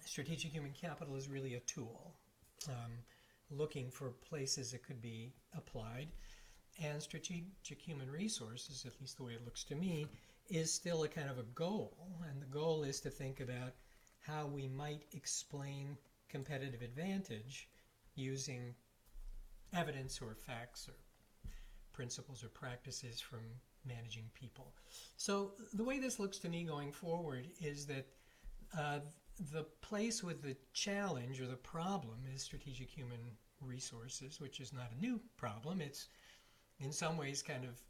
Strategic 0.05 0.51
human 0.51 0.73
capital 0.73 1.15
is 1.15 1.29
really 1.29 1.53
a 1.53 1.59
tool, 1.61 2.13
um, 2.67 2.91
looking 3.49 3.89
for 3.89 4.09
places 4.09 4.73
it 4.73 4.83
could 4.83 5.01
be 5.01 5.33
applied. 5.55 6.07
And 6.81 7.01
strategic 7.01 7.81
human 7.81 8.11
resources, 8.11 8.85
at 8.85 8.99
least 8.99 9.17
the 9.17 9.23
way 9.23 9.33
it 9.33 9.45
looks 9.45 9.63
to 9.65 9.75
me, 9.75 10.07
is 10.49 10.73
still 10.73 11.03
a 11.03 11.07
kind 11.07 11.29
of 11.29 11.37
a 11.37 11.43
goal. 11.43 11.95
And 12.29 12.41
the 12.41 12.47
goal 12.47 12.83
is 12.83 12.99
to 13.01 13.09
think 13.09 13.39
about 13.39 13.73
how 14.19 14.45
we 14.47 14.67
might 14.67 15.05
explain 15.13 15.97
competitive 16.29 16.81
advantage 16.81 17.69
using 18.15 18.73
evidence 19.73 20.19
or 20.21 20.35
facts 20.35 20.87
or 20.87 20.95
principles 21.93 22.43
or 22.43 22.49
practices 22.49 23.21
from 23.21 23.39
managing 23.85 24.29
people. 24.33 24.73
So 25.15 25.51
the 25.73 25.83
way 25.83 25.99
this 25.99 26.19
looks 26.19 26.39
to 26.39 26.49
me 26.49 26.63
going 26.63 26.91
forward 26.91 27.47
is 27.61 27.85
that 27.85 28.07
uh, 28.77 28.99
the 29.51 29.63
place 29.81 30.23
with 30.23 30.41
the 30.41 30.55
challenge 30.73 31.41
or 31.41 31.47
the 31.47 31.55
problem 31.55 32.19
is 32.33 32.41
strategic 32.41 32.89
human 32.89 33.19
resources, 33.61 34.39
which 34.39 34.59
is 34.59 34.73
not 34.73 34.91
a 34.95 35.01
new 35.01 35.19
problem. 35.37 35.81
It's 35.81 36.07
in 36.79 36.91
some 36.91 37.17
ways 37.17 37.41
kind 37.41 37.65
of 37.65 37.81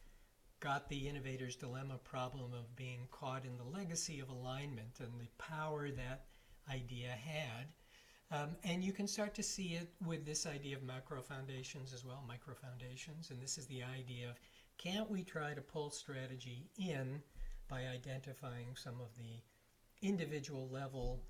got 0.59 0.89
the 0.89 1.07
innovator's 1.07 1.55
dilemma 1.55 1.99
problem 2.03 2.53
of 2.53 2.75
being 2.75 3.07
caught 3.11 3.45
in 3.45 3.57
the 3.57 3.77
legacy 3.77 4.19
of 4.19 4.29
alignment 4.29 4.99
and 4.99 5.19
the 5.19 5.29
power 5.37 5.89
that 5.89 6.25
idea 6.71 7.09
had. 7.09 7.67
Um, 8.31 8.55
and 8.63 8.83
you 8.83 8.91
can 8.91 9.07
start 9.07 9.35
to 9.35 9.43
see 9.43 9.73
it 9.73 9.89
with 10.05 10.25
this 10.25 10.47
idea 10.47 10.75
of 10.75 10.83
macro 10.83 11.21
foundations 11.21 11.93
as 11.93 12.03
well, 12.03 12.23
micro 12.27 12.55
foundations. 12.55 13.29
And 13.29 13.39
this 13.39 13.57
is 13.57 13.67
the 13.67 13.83
idea 13.83 14.29
of 14.29 14.39
can't 14.77 15.09
we 15.09 15.23
try 15.23 15.53
to 15.53 15.61
pull 15.61 15.91
strategy 15.91 16.67
in 16.77 17.21
by 17.67 17.85
identifying 17.85 18.75
some 18.75 18.99
of 18.99 19.15
the 19.15 19.41
individual 20.01 20.67
level 20.69 21.21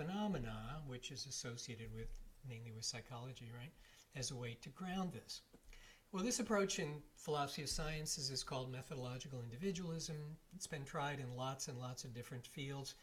phenomena, 0.00 0.80
which 0.86 1.10
is 1.10 1.26
associated 1.26 1.92
with, 1.94 2.08
mainly 2.48 2.72
with 2.72 2.84
psychology, 2.84 3.50
right, 3.54 3.72
as 4.16 4.30
a 4.30 4.36
way 4.36 4.56
to 4.62 4.70
ground 4.70 5.12
this? 5.12 5.42
Well, 6.10 6.24
this 6.24 6.40
approach 6.40 6.78
in 6.78 7.02
philosophy 7.14 7.62
of 7.62 7.68
sciences 7.68 8.30
is 8.30 8.42
called 8.42 8.72
methodological 8.72 9.42
individualism. 9.42 10.16
It's 10.56 10.66
been 10.66 10.84
tried 10.84 11.20
in 11.20 11.36
lots 11.36 11.68
and 11.68 11.78
lots 11.78 12.04
of 12.04 12.14
different 12.14 12.46
fields. 12.46 12.94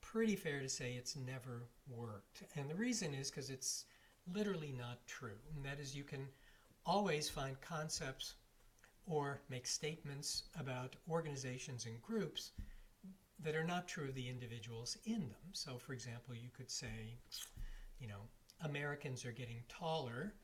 Pretty 0.00 0.36
fair 0.36 0.60
to 0.60 0.68
say 0.70 0.92
it's 0.92 1.16
never 1.16 1.68
worked. 1.86 2.44
And 2.56 2.70
the 2.70 2.74
reason 2.74 3.12
is 3.12 3.30
because 3.30 3.50
it's 3.50 3.84
literally 4.32 4.72
not 4.72 5.06
true. 5.06 5.38
And 5.54 5.62
that 5.66 5.78
is, 5.78 5.94
you 5.94 6.04
can 6.04 6.26
always 6.86 7.28
find 7.28 7.60
concepts 7.60 8.36
or 9.06 9.42
make 9.50 9.66
statements 9.66 10.44
about 10.58 10.96
organizations 11.10 11.84
and 11.84 12.00
groups 12.00 12.52
that 13.44 13.54
are 13.54 13.64
not 13.64 13.86
true 13.86 14.08
of 14.08 14.14
the 14.14 14.28
individuals 14.28 14.96
in 15.04 15.20
them. 15.20 15.52
So, 15.52 15.78
for 15.78 15.92
example, 15.92 16.34
you 16.34 16.50
could 16.56 16.70
say, 16.70 17.18
you 18.00 18.08
know, 18.08 18.20
Americans 18.62 19.24
are 19.24 19.32
getting 19.32 19.62
taller 19.68 20.34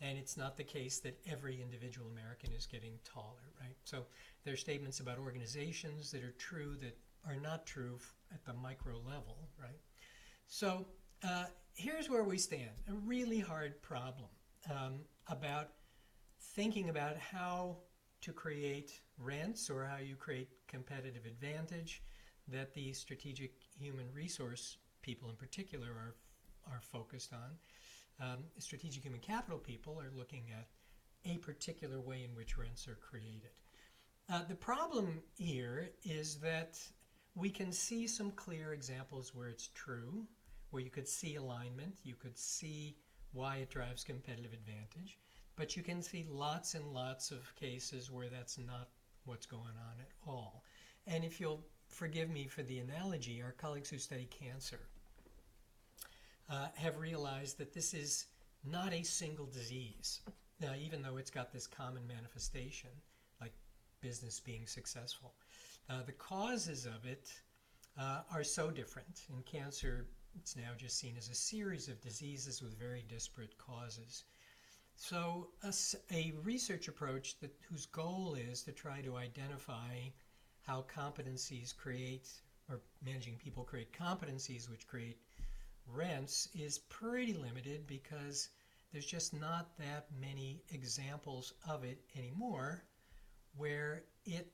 and 0.00 0.18
it's 0.18 0.36
not 0.36 0.56
the 0.56 0.64
case 0.64 0.98
that 1.00 1.18
every 1.30 1.60
individual 1.62 2.08
American 2.10 2.52
is 2.52 2.66
getting 2.66 2.98
taller, 3.04 3.52
right? 3.60 3.76
So 3.84 4.04
there 4.44 4.54
are 4.54 4.56
statements 4.56 5.00
about 5.00 5.18
organizations 5.18 6.10
that 6.10 6.22
are 6.22 6.34
true 6.38 6.76
that 6.82 6.96
are 7.26 7.36
not 7.36 7.64
true 7.64 7.98
at 8.32 8.44
the 8.44 8.52
micro 8.52 8.94
level, 9.06 9.48
right? 9.58 9.78
So 10.46 10.86
uh, 11.26 11.44
here's 11.74 12.10
where 12.10 12.24
we 12.24 12.38
stand 12.38 12.70
a 12.88 12.92
really 12.92 13.40
hard 13.40 13.80
problem 13.82 14.28
um, 14.70 15.00
about 15.28 15.70
thinking 16.40 16.90
about 16.90 17.16
how 17.16 17.78
to 18.20 18.32
create 18.32 19.00
rents 19.18 19.70
or 19.70 19.84
how 19.84 19.98
you 19.98 20.16
create 20.16 20.48
competitive 20.68 21.24
advantage 21.24 22.02
that 22.48 22.74
the 22.74 22.92
strategic 22.92 23.52
human 23.78 24.06
resource 24.14 24.78
people 25.02 25.28
in 25.28 25.36
particular 25.36 25.88
are, 25.88 26.14
are 26.72 26.80
focused 26.80 27.32
on. 27.32 27.50
Um, 28.20 28.44
strategic 28.58 29.02
human 29.02 29.20
capital 29.20 29.58
people 29.58 29.98
are 30.00 30.16
looking 30.16 30.44
at 30.52 30.68
a 31.30 31.38
particular 31.38 32.00
way 32.00 32.24
in 32.24 32.34
which 32.34 32.58
rents 32.58 32.86
are 32.86 32.96
created. 32.96 33.50
Uh, 34.30 34.42
the 34.48 34.54
problem 34.54 35.20
here 35.36 35.90
is 36.04 36.36
that 36.36 36.78
we 37.34 37.50
can 37.50 37.72
see 37.72 38.06
some 38.06 38.30
clear 38.32 38.72
examples 38.72 39.34
where 39.34 39.48
it's 39.48 39.68
true, 39.74 40.26
where 40.70 40.82
you 40.82 40.90
could 40.90 41.08
see 41.08 41.36
alignment, 41.36 41.98
you 42.04 42.14
could 42.14 42.38
see 42.38 42.96
why 43.32 43.56
it 43.56 43.70
drives 43.70 44.04
competitive 44.04 44.52
advantage, 44.52 45.18
but 45.56 45.76
you 45.76 45.82
can 45.82 46.00
see 46.00 46.24
lots 46.30 46.74
and 46.74 46.92
lots 46.92 47.30
of 47.30 47.54
cases 47.56 48.10
where 48.10 48.28
that's 48.28 48.58
not 48.58 48.88
what's 49.24 49.46
going 49.46 49.62
on 49.62 50.00
at 50.00 50.10
all. 50.26 50.64
And 51.06 51.24
if 51.24 51.40
you'll 51.40 51.64
forgive 51.94 52.28
me 52.28 52.48
for 52.48 52.62
the 52.64 52.80
analogy, 52.80 53.40
our 53.40 53.52
colleagues 53.52 53.88
who 53.88 53.98
study 53.98 54.28
cancer 54.28 54.80
uh, 56.50 56.66
have 56.74 56.98
realized 56.98 57.56
that 57.58 57.72
this 57.72 57.94
is 57.94 58.26
not 58.68 58.92
a 58.92 59.04
single 59.04 59.46
disease, 59.46 60.20
now, 60.60 60.72
even 60.80 61.02
though 61.02 61.16
it's 61.18 61.30
got 61.30 61.52
this 61.52 61.66
common 61.66 62.06
manifestation, 62.06 62.90
like 63.40 63.52
business 64.00 64.40
being 64.40 64.66
successful. 64.66 65.34
Uh, 65.88 66.02
the 66.04 66.12
causes 66.12 66.84
of 66.84 67.06
it 67.06 67.32
uh, 67.98 68.22
are 68.32 68.44
so 68.44 68.70
different. 68.70 69.22
In 69.28 69.42
cancer, 69.42 70.06
it's 70.36 70.56
now 70.56 70.70
just 70.76 70.98
seen 70.98 71.14
as 71.16 71.28
a 71.28 71.34
series 71.34 71.88
of 71.88 72.00
diseases 72.00 72.60
with 72.60 72.76
very 72.78 73.04
disparate 73.08 73.56
causes. 73.56 74.24
So, 74.96 75.48
a, 75.62 75.72
a 76.12 76.32
research 76.42 76.88
approach 76.88 77.38
that, 77.40 77.54
whose 77.68 77.86
goal 77.86 78.36
is 78.36 78.62
to 78.62 78.72
try 78.72 79.00
to 79.02 79.16
identify 79.16 79.96
how 80.66 80.84
competencies 80.94 81.76
create, 81.76 82.28
or 82.68 82.80
managing 83.04 83.36
people 83.36 83.64
create 83.64 83.92
competencies 83.92 84.70
which 84.70 84.86
create 84.86 85.18
rents 85.86 86.48
is 86.54 86.78
pretty 86.78 87.34
limited 87.34 87.86
because 87.86 88.48
there's 88.92 89.06
just 89.06 89.34
not 89.34 89.76
that 89.78 90.06
many 90.20 90.62
examples 90.70 91.52
of 91.68 91.84
it 91.84 91.98
anymore 92.16 92.82
where 93.56 94.04
it 94.24 94.52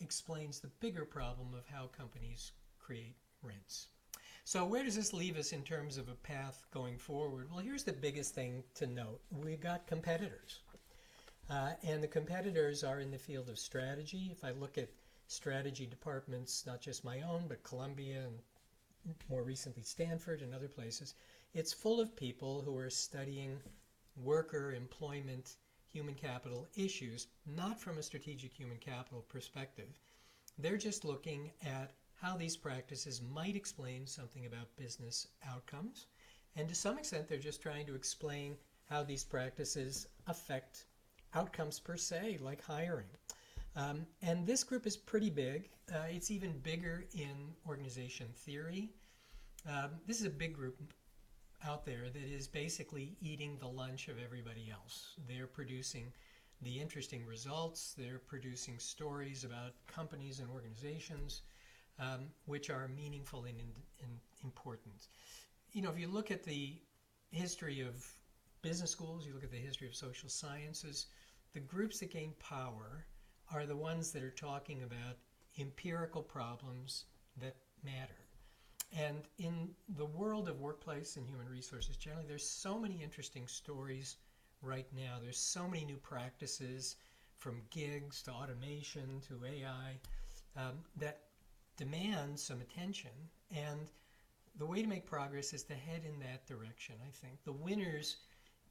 explains 0.00 0.60
the 0.60 0.70
bigger 0.80 1.04
problem 1.04 1.54
of 1.54 1.66
how 1.66 1.86
companies 1.86 2.52
create 2.78 3.16
rents. 3.42 3.88
So, 4.44 4.64
where 4.64 4.84
does 4.84 4.94
this 4.94 5.12
leave 5.12 5.36
us 5.36 5.52
in 5.52 5.64
terms 5.64 5.96
of 5.96 6.08
a 6.08 6.14
path 6.14 6.64
going 6.70 6.98
forward? 6.98 7.50
Well, 7.50 7.58
here's 7.58 7.82
the 7.82 7.92
biggest 7.92 8.34
thing 8.34 8.62
to 8.74 8.86
note 8.86 9.20
we've 9.30 9.60
got 9.60 9.88
competitors. 9.88 10.60
Uh, 11.50 11.72
and 11.82 12.02
the 12.02 12.08
competitors 12.08 12.84
are 12.84 13.00
in 13.00 13.10
the 13.10 13.18
field 13.18 13.48
of 13.48 13.58
strategy. 13.58 14.28
If 14.30 14.44
I 14.44 14.50
look 14.50 14.78
at 14.78 14.88
strategy 15.26 15.86
departments, 15.86 16.64
not 16.66 16.80
just 16.80 17.04
my 17.04 17.22
own, 17.22 17.44
but 17.48 17.62
Columbia 17.62 18.22
and 18.24 18.38
more 19.28 19.42
recently 19.42 19.82
Stanford 19.82 20.42
and 20.42 20.54
other 20.54 20.68
places, 20.68 21.14
it's 21.54 21.72
full 21.72 22.00
of 22.00 22.16
people 22.16 22.62
who 22.62 22.76
are 22.76 22.90
studying 22.90 23.58
worker 24.16 24.72
employment, 24.72 25.56
human 25.92 26.14
capital 26.14 26.68
issues, 26.76 27.28
not 27.46 27.80
from 27.80 27.98
a 27.98 28.02
strategic 28.02 28.52
human 28.52 28.78
capital 28.78 29.24
perspective. 29.28 29.98
They're 30.58 30.76
just 30.76 31.04
looking 31.04 31.52
at 31.64 31.92
how 32.20 32.36
these 32.36 32.56
practices 32.56 33.20
might 33.22 33.56
explain 33.56 34.06
something 34.06 34.46
about 34.46 34.76
business 34.76 35.28
outcomes. 35.46 36.06
And 36.56 36.68
to 36.68 36.74
some 36.74 36.98
extent, 36.98 37.28
they're 37.28 37.38
just 37.38 37.62
trying 37.62 37.86
to 37.86 37.94
explain 37.94 38.56
how 38.88 39.02
these 39.02 39.24
practices 39.24 40.08
affect 40.26 40.86
outcomes 41.34 41.78
per 41.78 41.96
se, 41.96 42.38
like 42.40 42.62
hiring. 42.62 43.08
Um, 43.76 44.06
and 44.22 44.46
this 44.46 44.64
group 44.64 44.86
is 44.86 44.96
pretty 44.96 45.30
big. 45.30 45.68
Uh, 45.92 46.06
it's 46.08 46.30
even 46.30 46.58
bigger 46.58 47.04
in 47.14 47.54
organization 47.68 48.26
theory. 48.34 48.90
Um, 49.68 49.90
this 50.06 50.18
is 50.20 50.26
a 50.26 50.30
big 50.30 50.54
group 50.54 50.76
out 51.64 51.84
there 51.84 52.08
that 52.12 52.22
is 52.22 52.48
basically 52.48 53.16
eating 53.20 53.58
the 53.58 53.68
lunch 53.68 54.08
of 54.08 54.16
everybody 54.22 54.70
else. 54.70 55.14
They're 55.28 55.46
producing 55.46 56.12
the 56.62 56.80
interesting 56.80 57.26
results, 57.26 57.94
they're 57.98 58.18
producing 58.18 58.78
stories 58.78 59.44
about 59.44 59.72
companies 59.86 60.40
and 60.40 60.48
organizations 60.48 61.42
um, 61.98 62.26
which 62.44 62.70
are 62.70 62.88
meaningful 62.88 63.44
and, 63.44 63.58
and 64.02 64.10
important. 64.44 65.08
You 65.72 65.82
know, 65.82 65.90
if 65.90 65.98
you 65.98 66.08
look 66.08 66.30
at 66.30 66.44
the 66.44 66.74
history 67.30 67.80
of 67.80 68.06
business 68.62 68.90
schools, 68.90 69.26
you 69.26 69.34
look 69.34 69.44
at 69.44 69.50
the 69.50 69.56
history 69.56 69.86
of 69.86 69.94
social 69.94 70.28
sciences, 70.28 71.06
the 71.52 71.60
groups 71.60 72.00
that 72.00 72.10
gain 72.10 72.32
power 72.38 73.06
are 73.52 73.66
the 73.66 73.76
ones 73.76 74.10
that 74.12 74.22
are 74.22 74.30
talking 74.30 74.82
about 74.82 75.16
empirical 75.58 76.22
problems 76.22 77.04
that 77.40 77.56
matter. 77.84 78.26
And 78.96 79.22
in 79.38 79.70
the 79.96 80.04
world 80.04 80.48
of 80.48 80.60
workplace 80.60 81.16
and 81.16 81.26
human 81.26 81.48
resources 81.48 81.96
generally, 81.96 82.26
there's 82.26 82.48
so 82.48 82.78
many 82.78 83.02
interesting 83.02 83.46
stories 83.46 84.16
right 84.62 84.86
now. 84.94 85.18
There's 85.20 85.38
so 85.38 85.68
many 85.68 85.84
new 85.84 85.96
practices 85.96 86.96
from 87.38 87.62
gigs 87.70 88.22
to 88.22 88.30
automation 88.30 89.20
to 89.28 89.40
AI 89.44 89.98
um, 90.56 90.78
that 90.96 91.20
demand 91.76 92.38
some 92.38 92.60
attention. 92.60 93.10
And 93.54 93.90
the 94.58 94.66
way 94.66 94.82
to 94.82 94.88
make 94.88 95.06
progress 95.06 95.52
is 95.52 95.62
to 95.64 95.74
head 95.74 96.02
in 96.06 96.18
that 96.20 96.46
direction, 96.46 96.94
I 97.06 97.10
think. 97.10 97.44
The 97.44 97.52
winners 97.52 98.16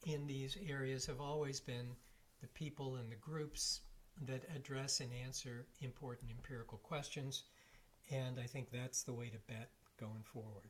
in 0.05 0.25
these 0.25 0.57
areas 0.67 1.05
have 1.05 1.21
always 1.21 1.59
been 1.59 1.95
the 2.41 2.47
people 2.47 2.95
and 2.95 3.11
the 3.11 3.15
groups 3.15 3.81
that 4.27 4.43
address 4.55 4.99
and 4.99 5.09
answer 5.25 5.65
important 5.81 6.31
empirical 6.31 6.77
questions. 6.79 7.43
And 8.11 8.39
I 8.39 8.45
think 8.45 8.71
that's 8.71 9.03
the 9.03 9.13
way 9.13 9.29
to 9.29 9.37
bet 9.47 9.69
going 9.99 10.23
forward. 10.23 10.63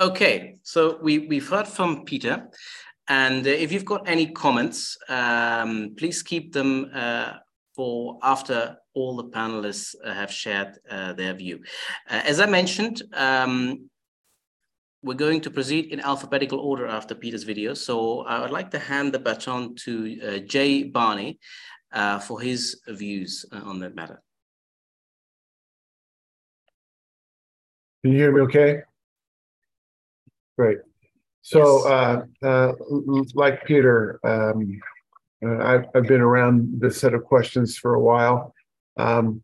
Okay, 0.00 0.56
so 0.62 0.98
we, 1.02 1.18
we've 1.18 1.48
heard 1.48 1.68
from 1.68 2.04
Peter. 2.04 2.48
And 3.08 3.46
uh, 3.46 3.50
if 3.50 3.72
you've 3.72 3.84
got 3.84 4.08
any 4.08 4.32
comments, 4.32 4.96
um, 5.08 5.94
please 5.96 6.22
keep 6.22 6.52
them 6.52 6.90
uh, 6.94 7.34
for 7.74 8.18
after 8.22 8.76
all 8.94 9.16
the 9.16 9.24
panelists 9.24 9.94
have 10.04 10.32
shared 10.32 10.78
uh, 10.90 11.12
their 11.12 11.34
view. 11.34 11.60
Uh, 12.10 12.22
as 12.24 12.40
I 12.40 12.46
mentioned, 12.46 13.02
um, 13.14 13.88
we're 15.02 15.14
going 15.14 15.40
to 15.40 15.50
proceed 15.50 15.86
in 15.92 16.00
alphabetical 16.00 16.60
order 16.60 16.86
after 16.86 17.14
Peter's 17.14 17.42
video. 17.42 17.74
So 17.74 18.20
I 18.22 18.40
would 18.40 18.50
like 18.50 18.70
to 18.70 18.78
hand 18.78 19.12
the 19.12 19.18
baton 19.18 19.74
to 19.84 20.20
uh, 20.20 20.38
Jay 20.38 20.84
Barney 20.84 21.40
uh, 21.92 22.18
for 22.20 22.40
his 22.40 22.80
views 22.88 23.44
uh, 23.52 23.62
on 23.64 23.80
that 23.80 23.94
matter. 23.94 24.22
Can 28.02 28.12
you 28.12 28.18
hear 28.18 28.32
me 28.32 28.40
okay? 28.42 28.82
Great. 30.56 30.78
So, 31.42 31.88
yes. 31.88 32.26
uh, 32.42 32.46
uh, 32.46 32.72
like 33.34 33.64
Peter, 33.64 34.20
um, 34.24 34.80
uh, 35.44 35.58
I've, 35.58 35.84
I've 35.94 36.06
been 36.06 36.20
around 36.20 36.80
this 36.80 36.98
set 36.98 37.14
of 37.14 37.24
questions 37.24 37.76
for 37.76 37.94
a 37.94 38.00
while. 38.00 38.54
Um, 38.96 39.42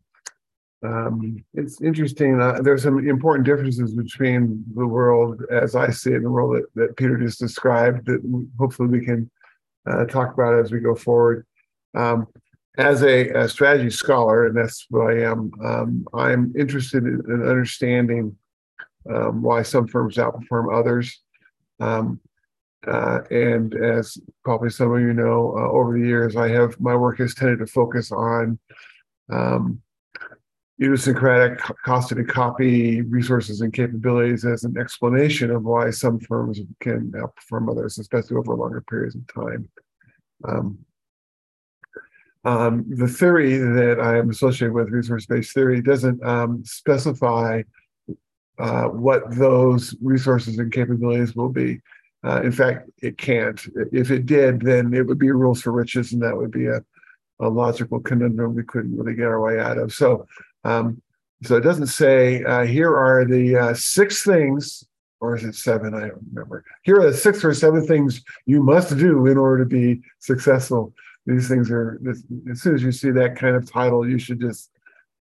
um, 0.81 1.43
it's 1.53 1.81
interesting. 1.81 2.39
Uh, 2.39 2.61
there's 2.61 2.83
some 2.83 3.05
important 3.07 3.45
differences 3.45 3.93
between 3.93 4.63
the 4.75 4.87
world 4.87 5.43
as 5.51 5.75
I 5.75 5.89
see 5.89 6.11
it 6.11 6.17
and 6.17 6.25
the 6.25 6.31
world 6.31 6.55
that, 6.55 6.65
that 6.75 6.97
Peter 6.97 7.17
just 7.17 7.39
described 7.39 8.05
that 8.05 8.47
hopefully 8.57 8.87
we 8.87 9.05
can 9.05 9.29
uh, 9.89 10.05
talk 10.05 10.33
about 10.33 10.57
as 10.57 10.71
we 10.71 10.79
go 10.79 10.95
forward. 10.95 11.45
Um, 11.95 12.27
as 12.77 13.03
a, 13.03 13.29
a, 13.31 13.49
strategy 13.49 13.89
scholar, 13.89 14.45
and 14.45 14.55
that's 14.55 14.85
what 14.89 15.11
I 15.11 15.23
am, 15.23 15.51
um, 15.65 16.07
I'm 16.13 16.53
interested 16.57 17.03
in, 17.03 17.21
in 17.27 17.41
understanding 17.41 18.37
um, 19.13 19.41
why 19.41 19.63
some 19.63 19.87
firms 19.87 20.15
outperform 20.15 20.73
others. 20.73 21.21
Um, 21.81 22.21
uh, 22.87 23.19
and 23.31 23.73
as 23.73 24.17
probably 24.45 24.69
some 24.69 24.93
of 24.93 25.01
you 25.01 25.13
know, 25.13 25.53
uh, 25.57 25.69
over 25.71 25.99
the 25.99 26.05
years, 26.05 26.37
I 26.37 26.47
have 26.49 26.79
my 26.79 26.95
work 26.95 27.17
has 27.17 27.35
tended 27.35 27.59
to 27.59 27.67
focus 27.67 28.13
on 28.13 28.57
um, 29.29 29.81
idiosyncratic 30.81 31.59
cost 31.83 32.09
to 32.09 32.23
copy 32.23 33.01
resources 33.01 33.61
and 33.61 33.73
capabilities 33.73 34.45
as 34.45 34.63
an 34.63 34.77
explanation 34.77 35.51
of 35.51 35.63
why 35.63 35.89
some 35.89 36.19
firms 36.19 36.59
can 36.79 37.11
outperform 37.11 37.69
others, 37.69 37.97
especially 37.97 38.37
over 38.37 38.55
longer 38.55 38.81
periods 38.81 39.15
of 39.15 39.27
time. 39.33 39.69
Um, 40.47 40.79
um, 42.45 42.85
the 42.87 43.07
theory 43.07 43.57
that 43.57 43.99
I 43.99 44.17
am 44.17 44.29
associated 44.29 44.73
with, 44.73 44.89
resource-based 44.89 45.53
theory, 45.53 45.81
doesn't 45.81 46.23
um, 46.23 46.63
specify 46.63 47.63
uh, 48.57 48.85
what 48.85 49.23
those 49.37 49.95
resources 50.01 50.59
and 50.59 50.71
capabilities 50.71 51.35
will 51.35 51.49
be. 51.49 51.81
Uh, 52.23 52.41
in 52.41 52.51
fact, 52.51 52.89
it 53.01 53.17
can't. 53.17 53.61
If 53.91 54.11
it 54.11 54.25
did, 54.25 54.61
then 54.61 54.93
it 54.93 55.05
would 55.07 55.19
be 55.19 55.31
rules 55.31 55.61
for 55.61 55.71
riches, 55.71 56.13
and 56.13 56.21
that 56.21 56.35
would 56.35 56.51
be 56.51 56.67
a, 56.67 56.83
a 57.39 57.49
logical 57.49 57.99
conundrum 57.99 58.55
we 58.55 58.63
couldn't 58.63 58.97
really 58.97 59.15
get 59.15 59.27
our 59.27 59.41
way 59.41 59.59
out 59.59 59.77
of. 59.77 59.93
So, 59.93 60.25
um, 60.63 61.01
so 61.43 61.55
it 61.55 61.61
doesn't 61.61 61.87
say 61.87 62.43
uh, 62.43 62.65
here 62.65 62.95
are 62.95 63.25
the 63.25 63.55
uh, 63.55 63.73
six 63.73 64.23
things, 64.23 64.83
or 65.21 65.35
is 65.35 65.43
it 65.43 65.55
seven? 65.55 65.93
I 65.93 66.07
don't 66.07 66.21
remember. 66.33 66.65
Here 66.83 66.99
are 66.99 67.11
the 67.11 67.17
six 67.17 67.43
or 67.43 67.53
seven 67.53 67.85
things 67.85 68.21
you 68.45 68.61
must 68.61 68.97
do 68.97 69.25
in 69.25 69.37
order 69.37 69.63
to 69.63 69.69
be 69.69 70.01
successful. 70.19 70.93
These 71.25 71.47
things 71.47 71.71
are. 71.71 71.99
As 72.51 72.61
soon 72.61 72.75
as 72.75 72.83
you 72.83 72.91
see 72.91 73.11
that 73.11 73.37
kind 73.37 73.55
of 73.55 73.69
title, 73.71 74.07
you 74.07 74.19
should 74.19 74.41
just 74.41 74.71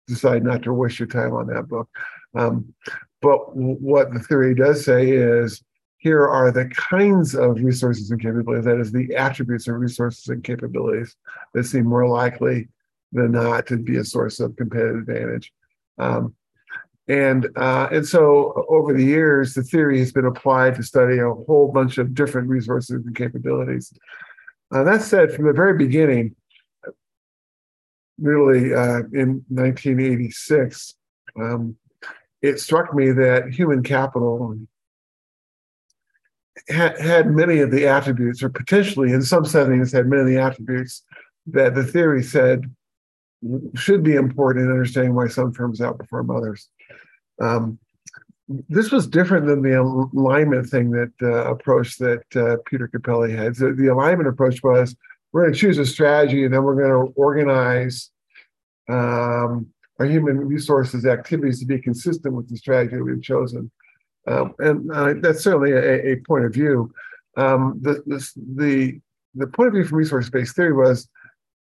decide 0.08 0.44
not 0.44 0.64
to 0.64 0.74
waste 0.74 1.00
your 1.00 1.08
time 1.08 1.34
on 1.34 1.48
that 1.48 1.68
book. 1.68 1.90
Um, 2.36 2.74
but 3.22 3.56
what 3.56 4.14
the 4.14 4.20
theory 4.20 4.54
does 4.54 4.86
say 4.86 5.10
is 5.10 5.64
here 5.98 6.28
are 6.28 6.52
the 6.52 6.68
kinds 6.68 7.34
of 7.34 7.64
resources 7.64 8.12
and 8.12 8.22
capabilities, 8.22 8.66
that 8.66 8.80
is, 8.80 8.92
the 8.92 9.16
attributes 9.16 9.68
of 9.68 9.76
resources 9.76 10.28
and 10.28 10.44
capabilities 10.44 11.16
that 11.54 11.64
seem 11.64 11.86
more 11.86 12.08
likely 12.08 12.68
than 13.16 13.32
not 13.32 13.68
to 13.68 13.78
be 13.78 13.98
a 13.98 14.06
source 14.06 14.40
of 14.40 14.56
competitive 14.56 14.98
advantage. 14.98 15.52
Um, 15.98 16.36
and 17.08 17.48
uh, 17.56 17.88
and 17.92 18.06
so 18.06 18.66
over 18.68 18.94
the 18.94 19.04
years, 19.04 19.54
the 19.54 19.64
theory 19.64 20.00
has 20.00 20.12
been 20.12 20.26
applied 20.26 20.76
to 20.76 20.84
study 20.84 21.20
a 21.20 21.30
whole 21.30 21.72
bunch 21.72 21.98
of 21.98 22.16
different 22.16 22.50
resources 22.50 23.06
and 23.06 23.16
capabilities. 23.16 23.94
Uh, 24.74 24.84
that 24.84 25.02
said, 25.04 25.32
from 25.32 25.46
the 25.46 25.54
very 25.54 25.78
beginning, 25.78 26.36
really 28.20 28.74
uh, 28.74 29.04
in 29.14 29.46
1986, 29.50 30.96
um, 31.40 31.76
it 32.42 32.60
struck 32.60 32.94
me 32.96 33.12
that 33.12 33.54
human 33.54 33.84
capital 33.84 34.58
had, 36.68 37.00
had 37.00 37.32
many 37.32 37.60
of 37.60 37.70
the 37.70 37.88
attributes, 37.88 38.42
or 38.42 38.50
potentially 38.50 39.12
in 39.12 39.22
some 39.22 39.46
settings 39.46 39.92
had 39.92 40.08
many 40.08 40.22
of 40.22 40.28
the 40.28 40.40
attributes 40.40 41.04
that 41.48 41.76
the 41.76 41.84
theory 41.84 42.24
said 42.24 42.64
should 43.76 44.04
be 44.04 44.16
important 44.16 44.66
in 44.66 44.72
understanding 44.72 45.14
why 45.14 45.28
some 45.28 45.52
firms 45.52 45.80
outperform 45.80 46.36
others. 46.36 46.70
Um, 47.42 47.80
this 48.48 48.92
was 48.92 49.08
different 49.08 49.48
than 49.48 49.62
the 49.62 49.80
alignment 49.80 50.68
thing 50.68 50.92
that 50.92 51.12
uh, 51.22 51.52
approach 51.52 51.98
that 51.98 52.24
uh, 52.36 52.58
Peter 52.66 52.88
Cappelli 52.88 53.36
had. 53.36 53.56
So 53.56 53.74
the 53.74 53.88
alignment 53.88 54.30
approach 54.30 54.62
was 54.64 54.96
we're 55.32 55.44
going 55.44 55.54
to 55.54 55.60
choose 55.60 55.78
a 55.80 55.86
strategy 55.86 56.46
and 56.46 56.54
then 56.54 56.64
we're 56.64 56.76
going 56.76 57.08
to 57.08 57.14
organize 57.16 58.12
um, 58.88 59.68
our 60.00 60.06
human 60.06 60.38
resources 60.38 61.06
activities 61.06 61.60
to 61.60 61.66
be 61.66 61.80
consistent 61.80 62.36
with 62.36 62.50
the 62.50 62.58
strategy 62.58 62.96
that 62.96 63.04
we've 63.04 63.22
chosen. 63.22 63.72
Um, 64.28 64.54
and 64.60 64.92
uh, 64.92 65.14
that's 65.22 65.44
certainly 65.44 65.72
a, 65.72 66.14
a, 66.14 66.16
point 66.28 66.46
of 66.46 66.54
view. 66.54 66.92
Um, 67.38 67.80
the, 67.82 68.04
the, 68.06 68.30
the, 68.56 69.02
the 69.36 69.48
point 69.48 69.68
of 69.68 69.74
view 69.74 69.86
from 69.86 69.98
resource-based 69.98 70.56
theory 70.56 70.74
was 70.74 71.10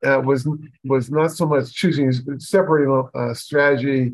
uh, 0.06 0.22
was 0.24 0.48
was 0.84 1.10
not 1.10 1.32
so 1.32 1.46
much 1.46 1.74
choosing 1.74 2.12
separating 2.40 3.10
uh, 3.16 3.34
strategy 3.34 4.12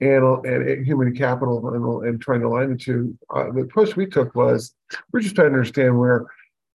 and, 0.00 0.46
and 0.46 0.86
human 0.86 1.14
capital 1.14 1.68
and, 1.68 2.08
and 2.08 2.20
trying 2.20 2.40
to 2.40 2.46
align 2.46 2.70
the 2.70 2.76
two. 2.76 3.16
Uh, 3.34 3.50
the 3.52 3.60
approach 3.62 3.96
we 3.96 4.06
took 4.06 4.34
was 4.34 4.74
we're 5.12 5.20
just 5.20 5.34
trying 5.34 5.50
to 5.50 5.54
understand 5.54 5.98
where 5.98 6.26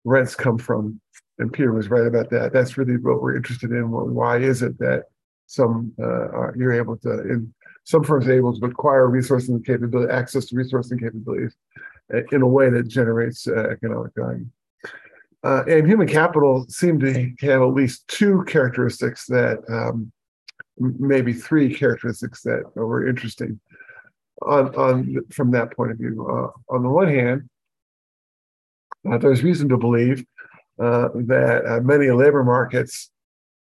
rents 0.05 0.35
come 0.35 0.59
from, 0.59 1.01
and 1.39 1.53
Peter 1.53 1.73
was 1.73 1.89
right 1.89 2.07
about 2.07 2.31
that. 2.31 2.53
That's 2.53 2.79
really 2.79 2.97
what 2.97 3.23
we're 3.23 3.37
interested 3.37 3.71
in. 3.71 3.91
Why 3.91 4.39
is 4.39 4.63
it 4.63 4.79
that 4.79 5.05
some 5.47 5.93
uh, 6.03 6.53
you're 6.53 6.73
able 6.73 6.97
to 6.99 7.47
some 7.85 8.05
firms 8.05 8.27
are 8.29 8.33
able 8.33 8.59
to 8.59 8.67
acquire 8.67 9.09
resources 9.09 9.49
and 9.49 9.65
capability 9.65 10.13
access 10.13 10.47
to 10.47 10.57
resources 10.57 10.93
and 10.93 11.01
capabilities 11.01 11.57
uh, 12.15 12.21
in 12.33 12.43
a 12.43 12.47
way 12.47 12.71
that 12.71 12.89
generates 12.89 13.49
uh, 13.49 13.69
economic 13.71 14.13
value 14.17 14.47
uh, 15.43 15.65
and 15.67 15.87
human 15.87 16.07
capital 16.07 16.67
seem 16.69 16.99
to 17.01 17.33
have 17.41 17.63
at 17.63 17.75
least 17.75 18.07
two 18.09 18.45
characteristics 18.47 19.27
that 19.27 19.59
um, 19.69 20.13
maybe 20.79 21.33
three 21.33 21.75
characteristics 21.75 22.43
that 22.43 22.63
were 22.75 23.09
interesting 23.09 23.61
on, 24.43 24.75
on 24.75 25.17
from 25.31 25.51
that 25.51 25.75
point 25.77 25.91
of 25.91 25.99
view 25.99 26.27
uh, 26.31 26.75
on 26.75 26.83
the 26.83 26.89
one 26.89 27.09
hand 27.09 27.49
uh, 29.11 29.19
there's 29.19 29.43
reason 29.43 29.69
to 29.69 29.77
believe 29.77 30.25
uh, 30.79 31.09
that 31.15 31.83
many 31.85 32.11
labor 32.11 32.43
markets 32.43 33.11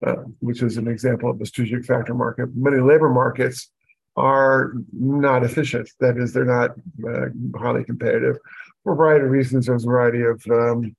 uh, 0.06 0.16
which 0.40 0.62
is 0.62 0.78
an 0.78 0.88
example 0.88 1.30
of 1.30 1.38
the 1.38 1.44
strategic 1.44 1.84
factor 1.84 2.14
market. 2.14 2.48
Many 2.54 2.78
labor 2.78 3.10
markets 3.10 3.70
are 4.16 4.72
not 4.92 5.44
efficient. 5.44 5.90
That 6.00 6.16
is, 6.16 6.32
they're 6.32 6.46
not 6.46 6.70
uh, 7.06 7.26
highly 7.58 7.84
competitive 7.84 8.38
for 8.82 8.94
a 8.94 8.96
variety 8.96 9.26
of 9.26 9.30
reasons. 9.30 9.66
There's 9.66 9.84
a 9.84 9.86
variety 9.86 10.22
of 10.22 10.42
um, 10.50 10.96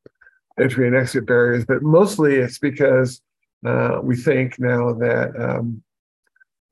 entry 0.60 0.88
and 0.88 0.96
exit 0.96 1.26
barriers, 1.26 1.66
but 1.66 1.82
mostly 1.82 2.36
it's 2.36 2.60
because 2.60 3.22
uh, 3.66 4.00
we 4.02 4.16
think 4.16 4.60
now 4.60 4.94
that 4.94 5.32
um, 5.40 5.84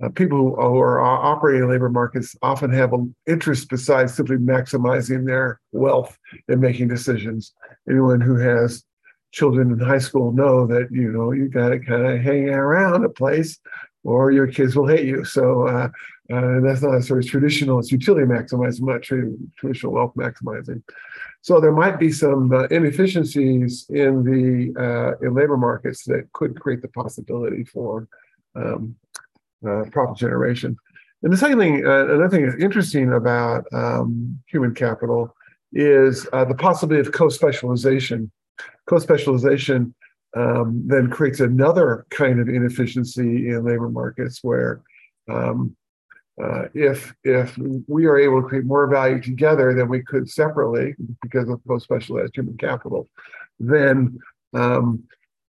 uh, 0.02 0.10
people 0.10 0.38
who 0.38 0.80
are 0.80 1.00
operating 1.02 1.64
in 1.64 1.70
labor 1.70 1.90
markets 1.90 2.36
often 2.42 2.72
have 2.72 2.94
an 2.94 3.14
interest 3.28 3.70
besides 3.70 4.14
simply 4.14 4.38
maximizing 4.38 5.26
their 5.26 5.60
wealth 5.72 6.18
and 6.48 6.62
making 6.62 6.88
decisions. 6.88 7.54
Anyone 7.90 8.22
who 8.22 8.36
has 8.36 8.84
children 9.32 9.72
in 9.72 9.80
high 9.80 10.00
school 10.00 10.32
know 10.32 10.66
that 10.66 10.88
you 10.92 11.12
know 11.12 11.32
you 11.32 11.48
got 11.50 11.70
to 11.70 11.80
kind 11.80 12.06
of 12.06 12.20
hang 12.20 12.50
around 12.50 13.04
a 13.04 13.10
place 13.10 13.60
or 14.04 14.32
your 14.32 14.48
kids 14.48 14.76
will 14.76 14.88
hate 14.88 15.06
you 15.06 15.24
so 15.24 15.68
uh, 15.68 15.88
and 16.30 16.64
that's 16.66 16.82
not 16.82 16.92
necessarily 16.92 17.28
traditional, 17.28 17.80
it's 17.80 17.92
utility 17.92 18.26
maximizing, 18.26 18.82
not 18.82 19.02
traditional 19.02 19.94
wealth 19.94 20.14
maximizing. 20.16 20.84
So 21.42 21.60
there 21.60 21.72
might 21.72 22.00
be 22.00 22.12
some 22.12 22.52
uh, 22.54 22.66
inefficiencies 22.66 23.88
in 23.90 24.24
the 24.24 24.80
uh, 24.80 25.26
in 25.26 25.34
labor 25.34 25.58
markets 25.58 26.04
that 26.06 26.32
could 26.34 26.60
create 26.60 26.82
the 26.82 26.88
possibility 26.90 27.64
for 27.64 28.08
um, 28.56 28.96
uh, 29.68 29.84
profit 29.92 30.18
generation. 30.18 30.78
And 31.24 31.34
the 31.34 31.38
second 31.38 31.60
thing, 31.60 31.86
uh, 31.86 32.06
another 32.06 32.30
thing 32.30 32.46
that's 32.46 32.62
interesting 32.62 33.12
about 33.14 33.66
um, 33.74 34.40
human 34.48 34.74
capital 34.74 35.36
is 35.74 36.28
uh, 36.32 36.46
the 36.46 36.56
possibility 36.56 37.06
of 37.06 37.14
co-specialization. 37.14 38.32
Co-specialization 38.86 39.94
um, 40.38 40.84
then 40.86 41.10
creates 41.10 41.40
another 41.40 42.06
kind 42.12 42.40
of 42.40 42.48
inefficiency 42.48 43.50
in 43.50 43.66
labor 43.66 43.90
markets 43.90 44.40
where 44.44 44.82
um, 45.30 45.76
uh, 46.42 46.66
if 46.74 47.14
if 47.24 47.58
we 47.88 48.06
are 48.06 48.18
able 48.18 48.42
to 48.42 48.48
create 48.48 48.66
more 48.66 48.88
value 48.88 49.22
together 49.22 49.74
than 49.74 49.90
we 49.90 50.02
could 50.02 50.30
separately 50.30 50.96
because 51.22 51.50
of 51.50 51.60
co-specialized 51.68 52.36
human 52.36 52.58
capital, 52.58 53.08
then 53.60 54.18
um, 54.54 55.04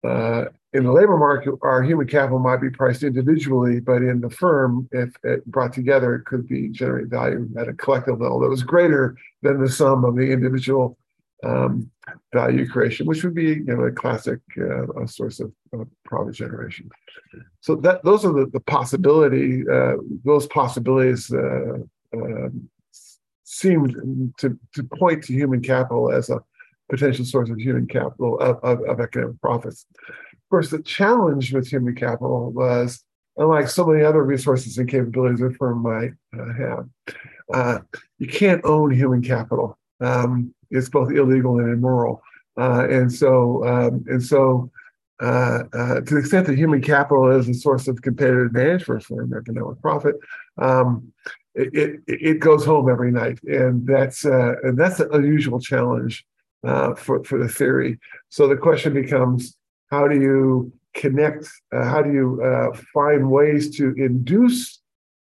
uh, 0.03 0.45
in 0.73 0.83
the 0.83 0.91
labor 0.91 1.17
market, 1.17 1.55
our 1.61 1.81
human 1.81 2.07
capital 2.07 2.39
might 2.39 2.61
be 2.61 2.69
priced 2.69 3.03
individually, 3.03 3.79
but 3.79 4.01
in 4.01 4.21
the 4.21 4.29
firm, 4.29 4.87
if 4.91 5.13
it 5.23 5.45
brought 5.45 5.73
together, 5.73 6.15
it 6.15 6.25
could 6.25 6.47
be 6.47 6.69
generate 6.69 7.07
value 7.07 7.49
at 7.57 7.67
a 7.67 7.73
collective 7.73 8.19
level 8.21 8.39
that 8.39 8.49
was 8.49 8.63
greater 8.63 9.15
than 9.41 9.61
the 9.61 9.69
sum 9.69 10.05
of 10.05 10.15
the 10.15 10.31
individual 10.31 10.97
um, 11.43 11.91
value 12.33 12.67
creation, 12.67 13.05
which 13.05 13.23
would 13.23 13.35
be 13.35 13.43
you 13.43 13.63
know 13.63 13.83
a 13.83 13.91
classic 13.91 14.39
uh, 14.57 14.87
a 15.01 15.07
source 15.07 15.39
of, 15.39 15.51
of, 15.73 15.87
profit 16.03 16.33
generation. 16.33 16.89
So 17.61 17.75
that 17.77 18.03
those 18.03 18.25
are 18.25 18.33
the, 18.33 18.47
the 18.47 18.59
possibility. 18.59 19.63
Uh, 19.69 19.97
those 20.23 20.47
possibilities 20.47 21.31
uh, 21.31 21.77
um, 22.13 22.69
seem 23.43 24.33
to 24.39 24.57
to 24.73 24.83
point 24.83 25.23
to 25.25 25.33
human 25.33 25.61
capital 25.61 26.11
as 26.11 26.29
a 26.29 26.41
potential 26.89 27.25
source 27.25 27.49
of 27.49 27.59
human 27.59 27.87
capital 27.87 28.39
of, 28.39 28.57
of, 28.63 28.81
of 28.87 28.99
economic 28.99 29.39
profits. 29.41 29.85
Of 30.47 30.49
course, 30.49 30.69
the 30.69 30.81
challenge 30.81 31.53
with 31.53 31.67
human 31.67 31.95
capital 31.95 32.51
was, 32.51 33.03
unlike 33.35 33.67
so 33.67 33.85
many 33.85 34.03
other 34.03 34.23
resources 34.23 34.77
and 34.77 34.89
capabilities 34.89 35.41
a 35.41 35.51
firm 35.51 35.83
might 35.83 36.13
uh, 36.37 36.53
have, 36.53 36.89
uh, 37.53 37.79
you 38.17 38.27
can't 38.27 38.63
own 38.63 38.91
human 38.91 39.21
capital. 39.21 39.77
Um, 39.99 40.53
it's 40.71 40.89
both 40.89 41.11
illegal 41.11 41.59
and 41.59 41.71
immoral. 41.71 42.21
Uh, 42.57 42.87
and 42.89 43.13
so, 43.13 43.65
um, 43.67 44.03
and 44.07 44.23
so, 44.23 44.69
uh, 45.21 45.63
uh, 45.73 46.01
to 46.01 46.13
the 46.13 46.17
extent 46.17 46.47
that 46.47 46.57
human 46.57 46.81
capital 46.81 47.29
is 47.31 47.47
a 47.49 47.53
source 47.53 47.87
of 47.87 48.01
competitive 48.01 48.47
advantage 48.47 48.83
for 48.83 48.97
a 48.97 49.01
firm, 49.01 49.33
economic 49.33 49.81
profit, 49.81 50.15
um, 50.57 51.11
it, 51.55 51.73
it, 51.73 51.99
it 52.07 52.39
goes 52.39 52.65
home 52.65 52.89
every 52.89 53.11
night, 53.11 53.39
and 53.43 53.85
that's 53.87 54.25
uh, 54.25 54.53
and 54.63 54.77
that's 54.77 54.99
an 54.99 55.09
unusual 55.13 55.59
challenge 55.59 56.25
uh, 56.63 56.93
for 56.95 57.23
for 57.23 57.37
the 57.39 57.49
theory. 57.49 57.99
So 58.29 58.47
the 58.47 58.57
question 58.57 58.93
becomes, 58.93 59.55
how 59.89 60.07
do 60.07 60.19
you 60.19 60.71
connect? 60.93 61.47
Uh, 61.73 61.83
how 61.83 62.01
do 62.01 62.11
you 62.11 62.73
find 62.93 63.29
ways 63.29 63.75
to 63.77 63.93
induce 63.97 64.81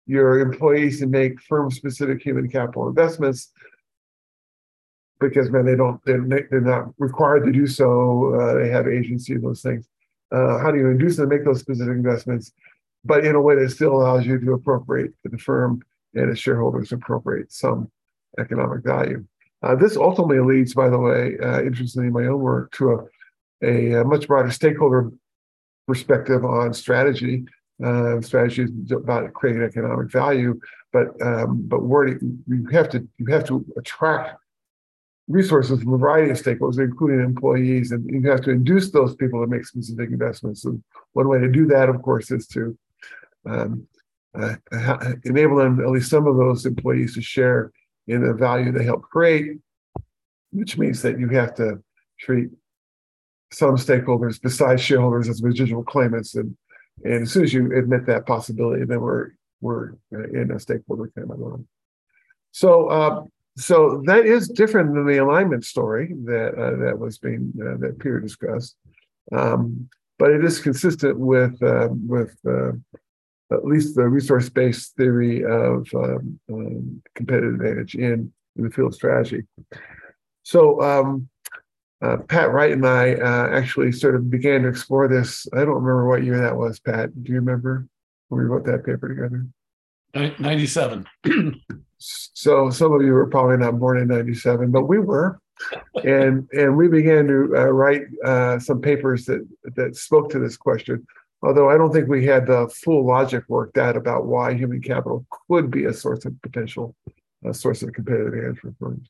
your 0.05 0.39
employees 0.39 0.99
to 0.99 1.07
make 1.07 1.39
firm-specific 1.41 2.21
human 2.21 2.49
capital 2.49 2.87
investments? 2.87 3.51
Because 5.19 5.49
man, 5.49 5.65
they 5.65 5.75
don't 5.75 5.99
they're, 6.05 6.23
they're 6.49 6.61
not 6.61 6.93
required 6.97 7.45
to 7.45 7.51
do 7.51 7.67
so. 7.67 8.35
Uh, 8.35 8.53
they 8.55 8.69
have 8.69 8.87
agency 8.87 9.33
in 9.33 9.41
those 9.41 9.61
things. 9.61 9.87
Uh, 10.31 10.59
how 10.59 10.71
do 10.71 10.77
you 10.77 10.87
induce 10.87 11.17
them 11.17 11.29
to 11.29 11.35
make 11.35 11.45
those 11.45 11.59
specific 11.59 11.93
investments, 11.93 12.53
but 13.03 13.25
in 13.25 13.35
a 13.35 13.41
way 13.41 13.55
that 13.55 13.69
still 13.69 13.93
allows 13.93 14.25
you 14.25 14.39
to 14.39 14.53
appropriate 14.53 15.11
to 15.23 15.29
the 15.29 15.37
firm 15.37 15.81
and 16.13 16.29
its 16.29 16.39
shareholders 16.39 16.91
appropriate 16.91 17.51
some 17.51 17.89
economic 18.39 18.83
value? 18.83 19.25
Uh, 19.61 19.75
this 19.75 19.97
ultimately 19.97 20.39
leads, 20.39 20.73
by 20.73 20.89
the 20.89 20.97
way, 20.97 21.37
uh, 21.43 21.61
interestingly 21.61 22.07
in 22.07 22.13
my 22.13 22.25
own 22.25 22.39
work, 22.39 22.71
to 22.71 23.09
a, 23.61 23.93
a, 23.93 24.05
much 24.05 24.27
broader 24.27 24.51
stakeholder 24.51 25.11
perspective 25.87 26.45
on 26.45 26.73
strategy. 26.73 27.45
Uh, 27.83 28.21
strategy 28.21 28.63
is 28.63 28.91
about 28.91 29.33
creating 29.33 29.63
economic 29.63 30.11
value, 30.11 30.59
but 30.93 31.07
um, 31.21 31.61
but 31.63 31.83
where 31.83 32.07
you 32.07 32.67
have 32.71 32.89
to 32.89 33.07
you 33.17 33.25
have 33.27 33.45
to 33.45 33.65
attract 33.77 34.37
resources 35.29 35.81
from 35.81 35.93
a 35.93 35.97
variety 35.97 36.31
of 36.31 36.41
stakeholders, 36.41 36.79
including 36.79 37.21
employees, 37.21 37.91
and 37.91 38.09
you 38.09 38.29
have 38.29 38.41
to 38.41 38.49
induce 38.49 38.91
those 38.91 39.15
people 39.15 39.39
to 39.41 39.47
make 39.47 39.63
specific 39.63 40.09
investments. 40.09 40.65
And 40.65 40.83
one 41.13 41.29
way 41.29 41.39
to 41.39 41.47
do 41.47 41.67
that, 41.67 41.87
of 41.87 42.01
course, 42.01 42.31
is 42.31 42.47
to 42.47 42.77
um, 43.45 43.87
uh, 44.37 44.55
enable 45.23 45.57
them, 45.57 45.79
at 45.79 45.89
least 45.89 46.09
some 46.09 46.27
of 46.27 46.35
those 46.35 46.65
employees, 46.65 47.13
to 47.13 47.21
share 47.21 47.71
in 48.07 48.25
the 48.25 48.33
value 48.33 48.71
they 48.71 48.83
help 48.83 49.03
create, 49.03 49.59
which 50.51 50.77
means 50.77 51.01
that 51.03 51.19
you 51.19 51.29
have 51.29 51.53
to 51.55 51.81
treat 52.19 52.49
some 53.51 53.75
stakeholders 53.75 54.41
besides 54.41 54.81
shareholders 54.81 55.29
as 55.29 55.41
residual 55.43 55.83
claimants. 55.83 56.35
And, 56.35 56.57
and 57.03 57.23
as 57.23 57.31
soon 57.31 57.43
as 57.43 57.53
you 57.53 57.77
admit 57.77 58.07
that 58.07 58.25
possibility, 58.25 58.83
then 58.83 58.99
we're 58.99 59.29
we're 59.61 59.91
in 60.11 60.51
a 60.55 60.59
stakeholder 60.59 61.11
mode. 61.17 61.67
So 62.51 62.87
uh, 62.87 63.23
so 63.59 64.01
that 64.05 64.25
is 64.25 64.47
different 64.47 64.93
than 64.93 65.05
the 65.05 65.17
alignment 65.17 65.65
story 65.65 66.13
that 66.25 66.53
uh, 66.55 66.75
that 66.83 66.97
was 66.97 67.17
being 67.17 67.53
uh, 67.61 67.77
that 67.79 67.99
Peter 67.99 68.19
discussed, 68.19 68.75
um, 69.35 69.89
but 70.17 70.31
it 70.31 70.43
is 70.43 70.59
consistent 70.59 71.19
with 71.19 71.61
uh, 71.61 71.89
with 71.91 72.35
at 73.51 73.65
least 73.65 73.95
the 73.95 74.07
resource-based 74.07 74.95
theory 74.95 75.43
of 75.43 75.87
um, 75.95 76.39
um, 76.51 77.01
competitive 77.15 77.55
advantage 77.55 77.95
in, 77.95 78.31
in 78.55 78.63
the 78.63 78.69
field 78.69 78.89
of 78.89 78.95
strategy. 78.95 79.43
So 80.43 80.81
um, 80.81 81.29
uh, 82.01 82.17
Pat 82.27 82.51
Wright 82.51 82.71
and 82.71 82.85
I 82.85 83.15
uh, 83.15 83.49
actually 83.51 83.91
sort 83.91 84.15
of 84.15 84.29
began 84.29 84.63
to 84.63 84.69
explore 84.69 85.07
this. 85.07 85.47
I 85.53 85.57
don't 85.57 85.69
remember 85.69 86.07
what 86.07 86.23
year 86.23 86.39
that 86.41 86.55
was, 86.55 86.79
Pat. 86.79 87.23
Do 87.23 87.31
you 87.31 87.39
remember 87.39 87.87
when 88.29 88.41
we 88.41 88.47
wrote 88.47 88.65
that 88.65 88.85
paper 88.85 89.09
together? 89.09 89.45
97. 90.39 91.05
so 91.99 92.69
some 92.69 92.93
of 92.93 93.01
you 93.01 93.13
were 93.13 93.27
probably 93.27 93.57
not 93.57 93.79
born 93.79 93.99
in 93.99 94.07
97, 94.07 94.71
but 94.71 94.85
we 94.85 94.99
were. 94.99 95.39
and 96.05 96.47
and 96.53 96.77
we 96.77 96.87
began 96.87 97.27
to 97.27 97.53
uh, 97.57 97.65
write 97.65 98.03
uh, 98.23 98.57
some 98.59 98.79
papers 98.79 99.25
that 99.25 99.45
that 99.75 99.93
spoke 99.93 100.29
to 100.29 100.39
this 100.39 100.55
question 100.55 101.05
although 101.41 101.69
I 101.69 101.77
don't 101.77 101.91
think 101.91 102.07
we 102.07 102.25
had 102.25 102.47
the 102.47 102.69
full 102.83 103.05
logic 103.05 103.43
worked 103.47 103.77
out 103.77 103.95
about 103.95 104.25
why 104.25 104.53
human 104.53 104.81
capital 104.81 105.25
could 105.47 105.71
be 105.71 105.85
a 105.85 105.93
source 105.93 106.25
of 106.25 106.41
potential 106.41 106.95
a 107.45 107.53
source 107.53 107.81
of 107.83 107.93
competitive 107.93 108.33
advantage 108.33 108.59
for 108.59 108.73
firms. 108.79 109.09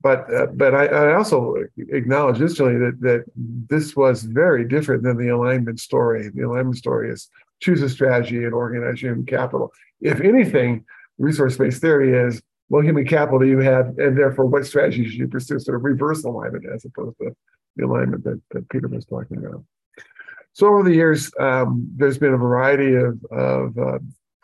But 0.00 0.32
uh, 0.34 0.46
but 0.46 0.74
I, 0.74 0.86
I, 0.86 1.14
also 1.14 1.54
acknowledge 1.76 2.40
instantly 2.40 2.78
that 2.78 3.00
that 3.00 3.24
this 3.36 3.96
was 3.96 4.24
very 4.24 4.66
different 4.66 5.02
than 5.02 5.16
the 5.16 5.28
alignment 5.28 5.80
story. 5.80 6.28
The 6.28 6.42
alignment 6.42 6.76
story 6.76 7.10
is 7.10 7.28
choose 7.60 7.80
a 7.80 7.88
strategy 7.88 8.44
and 8.44 8.52
organize 8.52 9.00
human 9.00 9.24
capital. 9.24 9.72
If 10.00 10.20
anything, 10.20 10.84
resource-based 11.18 11.80
theory 11.80 12.16
is 12.16 12.42
well, 12.70 12.82
human 12.82 13.06
capital 13.06 13.38
do 13.38 13.46
you 13.46 13.58
have, 13.58 13.98
and 13.98 14.16
therefore 14.16 14.46
what 14.46 14.66
strategies 14.66 15.10
should 15.10 15.20
you 15.20 15.28
pursue? 15.28 15.58
Sort 15.58 15.76
of 15.76 15.84
reverse 15.84 16.24
alignment 16.24 16.64
as 16.72 16.84
opposed 16.84 17.18
to 17.18 17.36
the 17.76 17.84
alignment 17.84 18.24
that, 18.24 18.40
that 18.52 18.68
Peter 18.70 18.88
was 18.88 19.04
talking 19.04 19.36
about. 19.38 19.62
So 20.54 20.68
over 20.68 20.82
the 20.82 20.94
years, 20.94 21.30
um, 21.38 21.88
there's 21.96 22.16
been 22.16 22.32
a 22.32 22.38
variety 22.38 22.94
of, 22.94 23.22
of 23.30 23.76
uh, 23.76 23.98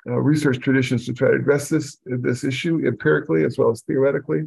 uh, 0.06 0.18
research 0.18 0.58
traditions 0.60 1.06
to 1.06 1.12
try 1.12 1.28
to 1.28 1.36
address 1.36 1.68
this 1.68 1.98
this 2.04 2.42
issue 2.42 2.86
empirically 2.86 3.44
as 3.44 3.58
well 3.58 3.70
as 3.70 3.82
theoretically. 3.82 4.42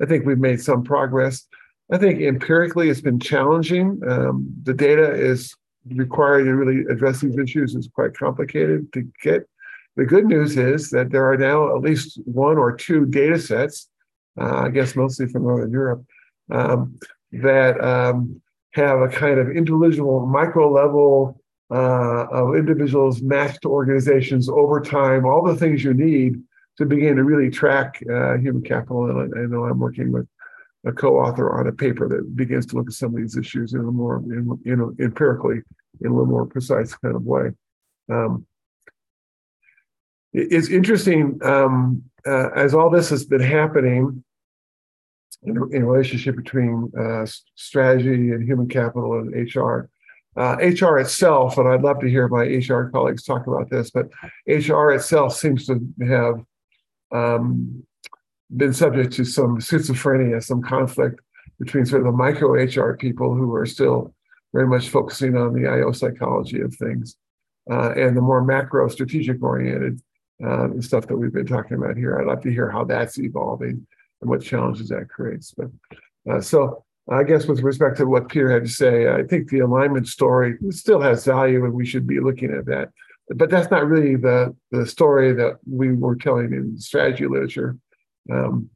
I 0.00 0.06
think 0.06 0.24
we've 0.24 0.38
made 0.38 0.60
some 0.60 0.82
progress. 0.82 1.46
I 1.92 1.98
think 1.98 2.20
empirically 2.20 2.88
it's 2.88 3.00
been 3.00 3.20
challenging. 3.20 4.00
Um, 4.08 4.48
the 4.62 4.74
data 4.74 5.12
is 5.12 5.54
required 5.86 6.44
to 6.44 6.54
really 6.54 6.84
address 6.90 7.20
these 7.20 7.38
issues 7.38 7.74
is 7.74 7.88
quite 7.94 8.14
complicated 8.14 8.92
to 8.92 9.02
get. 9.22 9.48
The 9.98 10.06
good 10.06 10.26
news 10.26 10.56
is 10.56 10.90
that 10.90 11.10
there 11.10 11.28
are 11.28 11.36
now 11.36 11.74
at 11.74 11.82
least 11.82 12.20
one 12.24 12.56
or 12.56 12.72
two 12.72 13.04
data 13.04 13.36
sets, 13.36 13.88
uh, 14.40 14.66
I 14.66 14.68
guess 14.68 14.94
mostly 14.94 15.26
from 15.26 15.42
Northern 15.42 15.72
Europe, 15.72 16.04
um, 16.52 16.96
that 17.32 17.80
um, 17.80 18.40
have 18.74 19.00
a 19.00 19.08
kind 19.08 19.40
of 19.40 19.50
individual 19.50 20.24
micro 20.24 20.70
level 20.70 21.42
uh, 21.72 22.26
of 22.30 22.54
individuals 22.54 23.20
matched 23.22 23.62
to 23.62 23.70
organizations 23.70 24.48
over 24.48 24.80
time, 24.80 25.26
all 25.26 25.44
the 25.44 25.56
things 25.56 25.82
you 25.82 25.92
need 25.92 26.40
to 26.76 26.86
begin 26.86 27.16
to 27.16 27.24
really 27.24 27.50
track 27.50 28.00
uh, 28.08 28.36
human 28.36 28.62
capital. 28.62 29.10
And 29.10 29.34
I, 29.34 29.40
I, 29.40 29.46
know 29.46 29.64
I'm 29.64 29.80
working 29.80 30.12
with 30.12 30.28
a 30.86 30.92
co-author 30.92 31.58
on 31.58 31.66
a 31.66 31.72
paper 31.72 32.08
that 32.08 32.36
begins 32.36 32.66
to 32.66 32.76
look 32.76 32.86
at 32.86 32.92
some 32.92 33.16
of 33.16 33.20
these 33.20 33.36
issues 33.36 33.74
in 33.74 33.80
a 33.80 33.82
more, 33.82 34.22
you 34.28 34.76
know, 34.76 34.94
empirically, 35.00 35.60
in 36.00 36.06
a 36.06 36.10
little 36.10 36.24
more 36.24 36.46
precise 36.46 36.94
kind 36.94 37.16
of 37.16 37.24
way. 37.24 37.50
Um, 38.08 38.46
it's 40.32 40.68
interesting 40.68 41.38
um, 41.42 42.02
uh, 42.26 42.50
as 42.50 42.74
all 42.74 42.90
this 42.90 43.08
has 43.10 43.24
been 43.24 43.40
happening 43.40 44.22
in, 45.42 45.56
in 45.72 45.84
relationship 45.84 46.36
between 46.36 46.90
uh, 46.98 47.26
strategy 47.54 48.32
and 48.32 48.42
human 48.42 48.68
capital 48.68 49.18
and 49.20 49.54
HR. 49.54 49.88
uh, 50.36 50.56
HR 50.60 50.98
itself, 50.98 51.58
and 51.58 51.68
I'd 51.68 51.82
love 51.82 52.00
to 52.00 52.08
hear 52.08 52.28
my 52.28 52.44
HR 52.44 52.90
colleagues 52.90 53.24
talk 53.24 53.46
about 53.46 53.70
this, 53.70 53.90
but 53.90 54.08
HR 54.46 54.90
itself 54.90 55.36
seems 55.36 55.66
to 55.66 55.80
have 56.06 56.44
um, 57.12 57.84
been 58.56 58.72
subject 58.72 59.12
to 59.14 59.24
some 59.24 59.58
schizophrenia, 59.58 60.42
some 60.42 60.62
conflict 60.62 61.20
between 61.58 61.86
sort 61.86 62.02
of 62.02 62.06
the 62.06 62.12
micro 62.12 62.52
HR 62.52 62.96
people 62.96 63.34
who 63.34 63.54
are 63.54 63.66
still 63.66 64.14
very 64.52 64.66
much 64.66 64.88
focusing 64.88 65.36
on 65.36 65.52
the 65.52 65.68
IO 65.68 65.92
psychology 65.92 66.60
of 66.60 66.74
things 66.74 67.16
uh, 67.70 67.92
and 67.92 68.16
the 68.16 68.20
more 68.20 68.44
macro 68.44 68.88
strategic 68.88 69.42
oriented 69.42 70.00
uh, 70.44 70.68
stuff 70.80 71.06
that 71.06 71.16
we've 71.16 71.32
been 71.32 71.46
talking 71.46 71.76
about 71.76 71.96
here. 71.96 72.18
I'd 72.18 72.26
like 72.26 72.42
to 72.42 72.50
hear 72.50 72.70
how 72.70 72.84
that's 72.84 73.18
evolving 73.18 73.86
and 74.20 74.30
what 74.30 74.42
challenges 74.42 74.88
that 74.88 75.08
creates. 75.08 75.54
But 75.56 75.70
uh, 76.30 76.40
so 76.40 76.84
I 77.10 77.22
guess 77.24 77.46
with 77.46 77.60
respect 77.60 77.96
to 77.98 78.06
what 78.06 78.28
Peter 78.28 78.50
had 78.50 78.64
to 78.64 78.70
say, 78.70 79.08
I 79.08 79.22
think 79.22 79.48
the 79.48 79.60
alignment 79.60 80.08
story 80.08 80.56
still 80.70 81.00
has 81.00 81.24
value 81.24 81.64
and 81.64 81.72
we 81.72 81.86
should 81.86 82.06
be 82.06 82.20
looking 82.20 82.52
at 82.52 82.66
that. 82.66 82.90
But 83.30 83.50
that's 83.50 83.70
not 83.70 83.86
really 83.86 84.16
the, 84.16 84.54
the 84.70 84.86
story 84.86 85.32
that 85.34 85.58
we 85.70 85.92
were 85.92 86.16
telling 86.16 86.52
in 86.52 86.78
strategy 86.78 87.26
literature. 87.26 87.76
Um, 88.30 88.70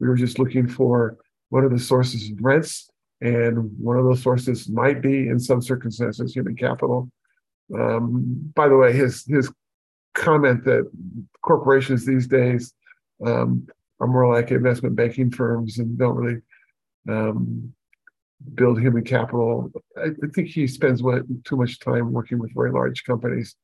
we 0.00 0.08
were 0.08 0.16
just 0.16 0.38
looking 0.38 0.68
for 0.68 1.16
what 1.48 1.64
are 1.64 1.68
the 1.68 1.78
sources 1.78 2.30
of 2.30 2.38
rents, 2.40 2.90
and 3.20 3.70
one 3.78 3.96
of 3.96 4.04
those 4.04 4.22
sources 4.22 4.68
might 4.68 5.00
be, 5.00 5.28
in 5.28 5.38
some 5.38 5.62
circumstances, 5.62 6.34
human 6.34 6.56
capital. 6.56 7.10
Um, 7.74 8.52
by 8.54 8.68
the 8.68 8.76
way, 8.76 8.92
his 8.92 9.24
his 9.24 9.50
comment 10.16 10.64
that 10.64 10.90
corporations 11.42 12.04
these 12.04 12.26
days 12.26 12.72
um, 13.24 13.66
are 14.00 14.06
more 14.06 14.32
like 14.32 14.50
investment 14.50 14.96
banking 14.96 15.30
firms 15.30 15.78
and 15.78 15.96
don't 15.96 16.16
really 16.16 16.40
um, 17.08 17.72
build 18.54 18.80
human 18.80 19.04
capital. 19.04 19.70
I, 19.96 20.06
I, 20.06 20.28
think 20.34 20.48
he 20.48 20.66
spends 20.66 21.00
too 21.44 21.56
much 21.56 21.80
time 21.80 22.12
working 22.12 22.38
with 22.38 22.54
very 22.54 22.72
large 22.72 23.04
companies. 23.04 23.54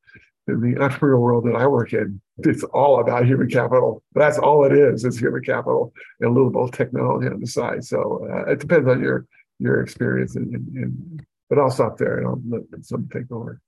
In 0.47 0.59
the 0.59 0.75
entrepreneurial 0.77 1.21
world 1.21 1.45
that 1.45 1.55
I 1.55 1.65
work 1.67 1.93
in, 1.93 2.19
it's 2.39 2.63
all 2.65 2.99
about 2.99 3.25
human 3.25 3.49
capital. 3.49 4.03
That's 4.13 4.37
all 4.37 4.65
it 4.65 4.73
is. 4.73 5.05
It's 5.05 5.17
human 5.17 5.41
capital 5.41 5.93
and 6.19 6.29
a 6.29 6.33
little 6.33 6.49
bit 6.49 6.61
of 6.61 6.71
technology 6.71 7.27
on 7.27 7.39
the 7.39 7.47
side. 7.47 7.85
So 7.85 8.27
uh, 8.29 8.51
it 8.51 8.59
depends 8.59 8.89
on 8.89 9.01
your 9.01 9.25
your 9.59 9.81
experience. 9.81 10.35
And, 10.35 10.53
and, 10.53 10.67
and, 10.75 11.25
but 11.49 11.59
I'll 11.59 11.71
stop 11.71 11.97
there 11.97 12.17
and 12.17 12.27
I'll 12.27 12.41
let 12.49 12.63
some 12.81 13.07
take 13.13 13.31
over. 13.31 13.61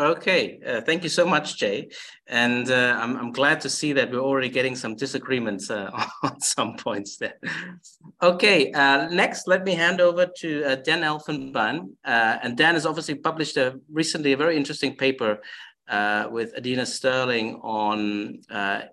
Okay, 0.00 0.58
uh, 0.66 0.80
thank 0.80 1.02
you 1.02 1.10
so 1.10 1.26
much, 1.26 1.58
Jay. 1.58 1.90
And 2.26 2.70
uh, 2.70 2.96
I'm, 2.98 3.18
I'm 3.18 3.32
glad 3.32 3.60
to 3.60 3.68
see 3.68 3.92
that 3.92 4.10
we're 4.10 4.20
already 4.20 4.48
getting 4.48 4.74
some 4.74 4.96
disagreements 4.96 5.68
uh, 5.68 5.90
on 6.22 6.40
some 6.40 6.76
points 6.76 7.18
there. 7.18 7.34
Okay, 8.22 8.72
uh, 8.72 9.10
next, 9.10 9.46
let 9.46 9.62
me 9.62 9.74
hand 9.74 10.00
over 10.00 10.24
to 10.38 10.64
uh, 10.64 10.76
Dan 10.76 11.02
Elfenbein. 11.02 11.90
Uh, 12.02 12.38
and 12.42 12.56
Dan 12.56 12.74
has 12.74 12.86
obviously 12.86 13.14
published 13.14 13.58
a, 13.58 13.78
recently 13.92 14.32
a 14.32 14.38
very 14.38 14.56
interesting 14.56 14.96
paper 14.96 15.38
with 16.30 16.56
Adina 16.56 16.86
Sterling 16.86 17.56
on 17.56 18.40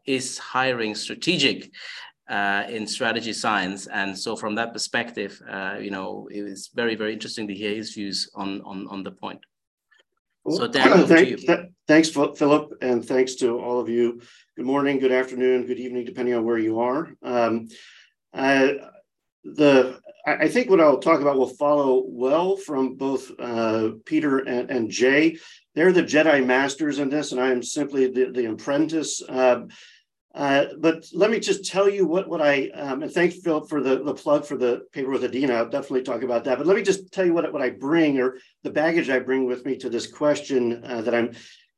is 0.06 0.38
hiring 0.40 0.94
strategic 0.94 1.72
in 2.30 2.86
strategy 2.86 3.32
science. 3.32 3.88
And 3.88 4.18
so 4.18 4.36
from 4.36 4.56
that 4.56 4.74
perspective, 4.74 5.42
you 5.80 5.92
know, 5.92 6.28
it 6.30 6.42
was 6.42 6.70
very, 6.76 6.96
very 6.96 7.14
interesting 7.14 7.48
to 7.48 7.54
hear 7.54 7.74
his 7.74 7.94
views 7.94 8.30
on, 8.36 8.62
on, 8.64 8.88
on 8.90 9.04
the 9.04 9.12
point. 9.12 9.40
So 10.50 10.68
Dan, 10.68 11.06
Thank, 11.08 11.40
th 11.46 11.60
thanks, 11.88 12.10
Philipp, 12.10 12.72
and 12.82 13.04
thanks 13.04 13.36
to 13.36 13.60
all 13.60 13.80
of 13.80 13.90
you. 13.90 14.22
Good 14.56 14.66
morning, 14.66 14.98
good 14.98 15.12
afternoon, 15.12 15.66
good 15.66 15.80
evening, 15.80 16.06
depending 16.06 16.36
on 16.36 16.46
where 16.46 16.58
you 16.58 16.80
are. 16.80 17.14
Um, 17.22 17.68
I, 18.34 18.78
the 19.44 20.00
I 20.26 20.48
think 20.48 20.70
what 20.70 20.80
I'll 20.80 21.00
talk 21.00 21.22
about 21.22 21.38
will 21.38 21.48
follow 21.48 22.04
well 22.06 22.56
from 22.56 22.96
both 22.96 23.32
uh, 23.40 23.92
Peter 24.06 24.40
and, 24.40 24.70
and 24.72 24.90
Jay. 24.90 25.38
They're 25.76 25.94
the 25.94 26.04
Jedi 26.04 26.46
masters 26.46 27.00
in 27.00 27.10
this, 27.10 27.32
and 27.34 27.42
I 27.42 27.52
am 27.52 27.62
simply 27.62 28.08
the, 28.08 28.32
the 28.32 28.46
apprentice. 28.46 29.22
Uh, 29.22 29.64
uh, 30.38 30.68
but 30.78 31.04
let 31.14 31.32
me 31.32 31.40
just 31.40 31.66
tell 31.66 31.90
you 31.90 32.06
what, 32.06 32.30
what 32.30 32.42
I, 32.42 32.70
um, 32.76 33.02
and 33.02 33.12
thanks, 33.12 33.40
Philipp, 33.40 33.68
for 33.68 33.82
the, 33.82 34.04
the 34.04 34.14
plug 34.14 34.46
for 34.46 34.56
the 34.56 34.84
paper 34.94 35.10
with 35.10 35.24
Adina. 35.24 35.56
I'll 35.56 35.68
definitely 35.68 36.04
talk 36.04 36.22
about 36.22 36.44
that. 36.44 36.60
But 36.60 36.68
let 36.68 36.78
me 36.78 36.84
just 36.84 37.12
tell 37.12 37.26
you 37.26 37.34
what, 37.34 37.52
what 37.52 37.64
I 37.64 37.72
bring 37.72 38.20
or 38.20 38.38
the 38.62 38.70
baggage 38.70 39.10
I 39.10 39.18
bring 39.18 39.48
with 39.48 39.66
me 39.66 39.78
to 39.78 39.90
this 39.90 40.06
question 40.06 40.84
uh, 40.86 41.02
that 41.02 41.16
I'm 41.16 41.32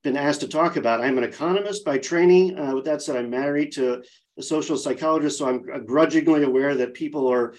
been 0.04 0.18
asked 0.18 0.42
to 0.42 0.48
talk 0.48 0.76
about. 0.76 1.00
I'm 1.00 1.18
an 1.18 1.24
economist 1.24 1.86
by 1.86 1.98
training. 2.00 2.60
Uh, 2.60 2.76
with 2.76 2.86
that 2.86 3.02
said, 3.02 3.16
I'm 3.16 3.30
married 3.30 3.72
to 3.74 4.04
a 4.38 4.44
social 4.44 4.78
psychologist, 4.78 5.38
so 5.38 5.48
I'm 5.48 5.86
grudgingly 5.86 6.44
aware 6.44 6.76
that 6.76 6.94
people 6.94 7.28
are, 7.28 7.54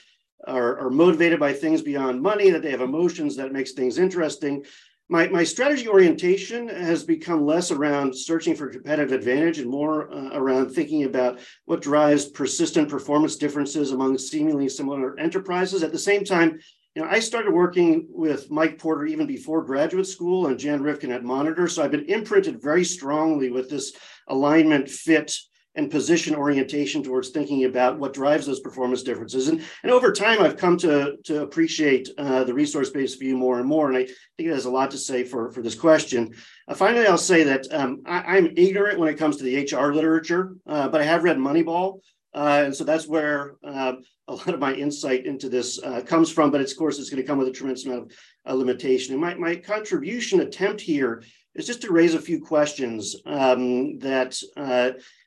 are, 0.47 0.79
are 0.81 0.91
motivated 0.91 1.41
by 1.41 1.55
things 1.55 1.81
beyond 1.81 2.21
money, 2.21 2.51
that 2.51 2.63
they 2.63 2.71
have 2.71 2.81
emotions 2.81 3.37
that 3.37 3.53
makes 3.53 3.73
things 3.73 3.99
interesting 3.99 4.65
my, 5.11 5.27
my 5.29 5.43
strategy 5.43 5.89
orientation 5.89 6.69
has 6.69 7.03
become 7.03 7.45
less 7.45 7.73
around 7.73 8.17
searching 8.17 8.55
for 8.55 8.69
competitive 8.69 9.11
advantage 9.11 9.59
and 9.59 9.69
more 9.69 10.11
uh, 10.13 10.31
around 10.39 10.71
thinking 10.71 11.03
about 11.03 11.41
what 11.65 11.83
drives 11.83 12.27
persistent 12.27 12.89
performance 12.89 13.35
differences 13.35 13.91
among 13.91 14.17
seemingly 14.17 14.69
similar 14.69 15.19
enterprises. 15.19 15.83
At 15.83 15.91
the 15.91 15.99
same 15.99 16.25
time, 16.25 16.61
you 16.95 17.03
know, 17.03 17.09
I 17.09 17.19
started 17.19 17.53
working 17.53 18.07
with 18.09 18.53
Mike 18.53 18.79
Porter 18.79 19.05
even 19.07 19.27
before 19.27 19.65
graduate 19.65 20.07
school 20.07 20.47
and 20.47 20.59
Jan 20.59 20.81
Rivkin 20.81 21.13
at 21.13 21.25
Monitor. 21.25 21.67
So 21.67 21.83
I've 21.83 21.91
been 21.91 22.09
imprinted 22.09 22.63
very 22.63 22.85
strongly 22.85 23.51
with 23.51 23.69
this 23.69 23.93
alignment, 24.29 24.89
fit, 24.89 25.37
and 25.77 25.91
position 25.91 26.35
orientation 26.35 27.03
towards 27.03 27.29
thinking 27.29 27.65
about 27.65 27.99
what 27.99 28.13
drives 28.13 28.47
those 28.47 28.61
performance 28.61 29.03
differences. 29.03 29.49
And, 29.49 29.63
and 29.83 29.93
over 29.93 30.13
time, 30.13 30.43
I've 30.43 30.57
come 30.57 30.77
to, 30.79 31.17
to 31.25 31.43
appreciate 31.43 32.09
uh, 32.19 32.43
the 32.45 32.55
resource-based 32.55 33.21
view 33.21 33.37
more 33.37 33.61
and 33.61 33.69
more. 33.69 33.89
And 33.89 33.97
I 33.97 34.05
think 34.05 34.49
it 34.49 34.55
has 34.55 34.65
a 34.65 34.71
lot 34.71 34.91
to 34.91 34.99
say 34.99 35.23
for, 35.23 35.51
for 35.53 35.63
this 35.63 35.77
question. 35.77 36.35
Uh, 36.67 36.75
finally, 36.75 37.07
I'll 37.07 37.19
say 37.19 37.45
that 37.45 37.67
um, 37.73 38.03
I, 38.05 38.39
am 38.39 38.53
ignorant 38.57 38.99
when 38.99 39.09
it 39.09 39.19
comes 39.19 39.37
to 39.37 39.45
the 39.45 39.65
HR 39.65 39.95
literature, 39.95 40.57
uh, 40.67 40.89
but 40.89 41.01
I 41.01 41.05
have 41.05 41.25
read 41.25 41.37
Moneyball. 41.37 42.01
Uh, 42.35 42.63
and 42.67 42.75
so 42.75 42.85
that's 42.85 43.09
where 43.09 43.57
uh, 43.65 43.95
a 44.29 44.35
lot 44.35 44.49
of 44.49 44.61
my 44.61 44.73
insight 44.75 45.27
into 45.27 45.49
this 45.49 45.81
uh, 45.83 46.01
comes 46.03 46.33
from. 46.33 46.51
But 46.51 46.61
of 46.61 46.77
course, 46.77 46.99
it's 46.99 47.11
going 47.11 47.23
to 47.23 47.27
come 47.27 47.39
with 47.39 47.49
a 47.49 47.53
tremendous 47.53 47.87
amount 47.87 48.13
of 48.45 48.59
limitation. 48.59 49.15
And 49.15 49.21
my, 49.21 49.35
my 49.35 49.57
contribution 49.57 50.41
attempt 50.41 50.81
here 50.81 51.23
is 51.55 51.67
just 51.67 51.83
to 51.83 51.93
raise 51.93 52.15
a 52.15 52.21
few 52.21 52.41
questions 52.41 53.17
um, 53.27 53.99
that 53.99 54.41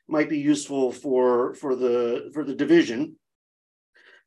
might 0.08 0.28
be 0.28 0.38
useful 0.38 0.92
for 0.92 1.54
for 1.54 1.74
the 1.74 2.30
for 2.32 2.44
the 2.44 2.54
division. 2.54 3.16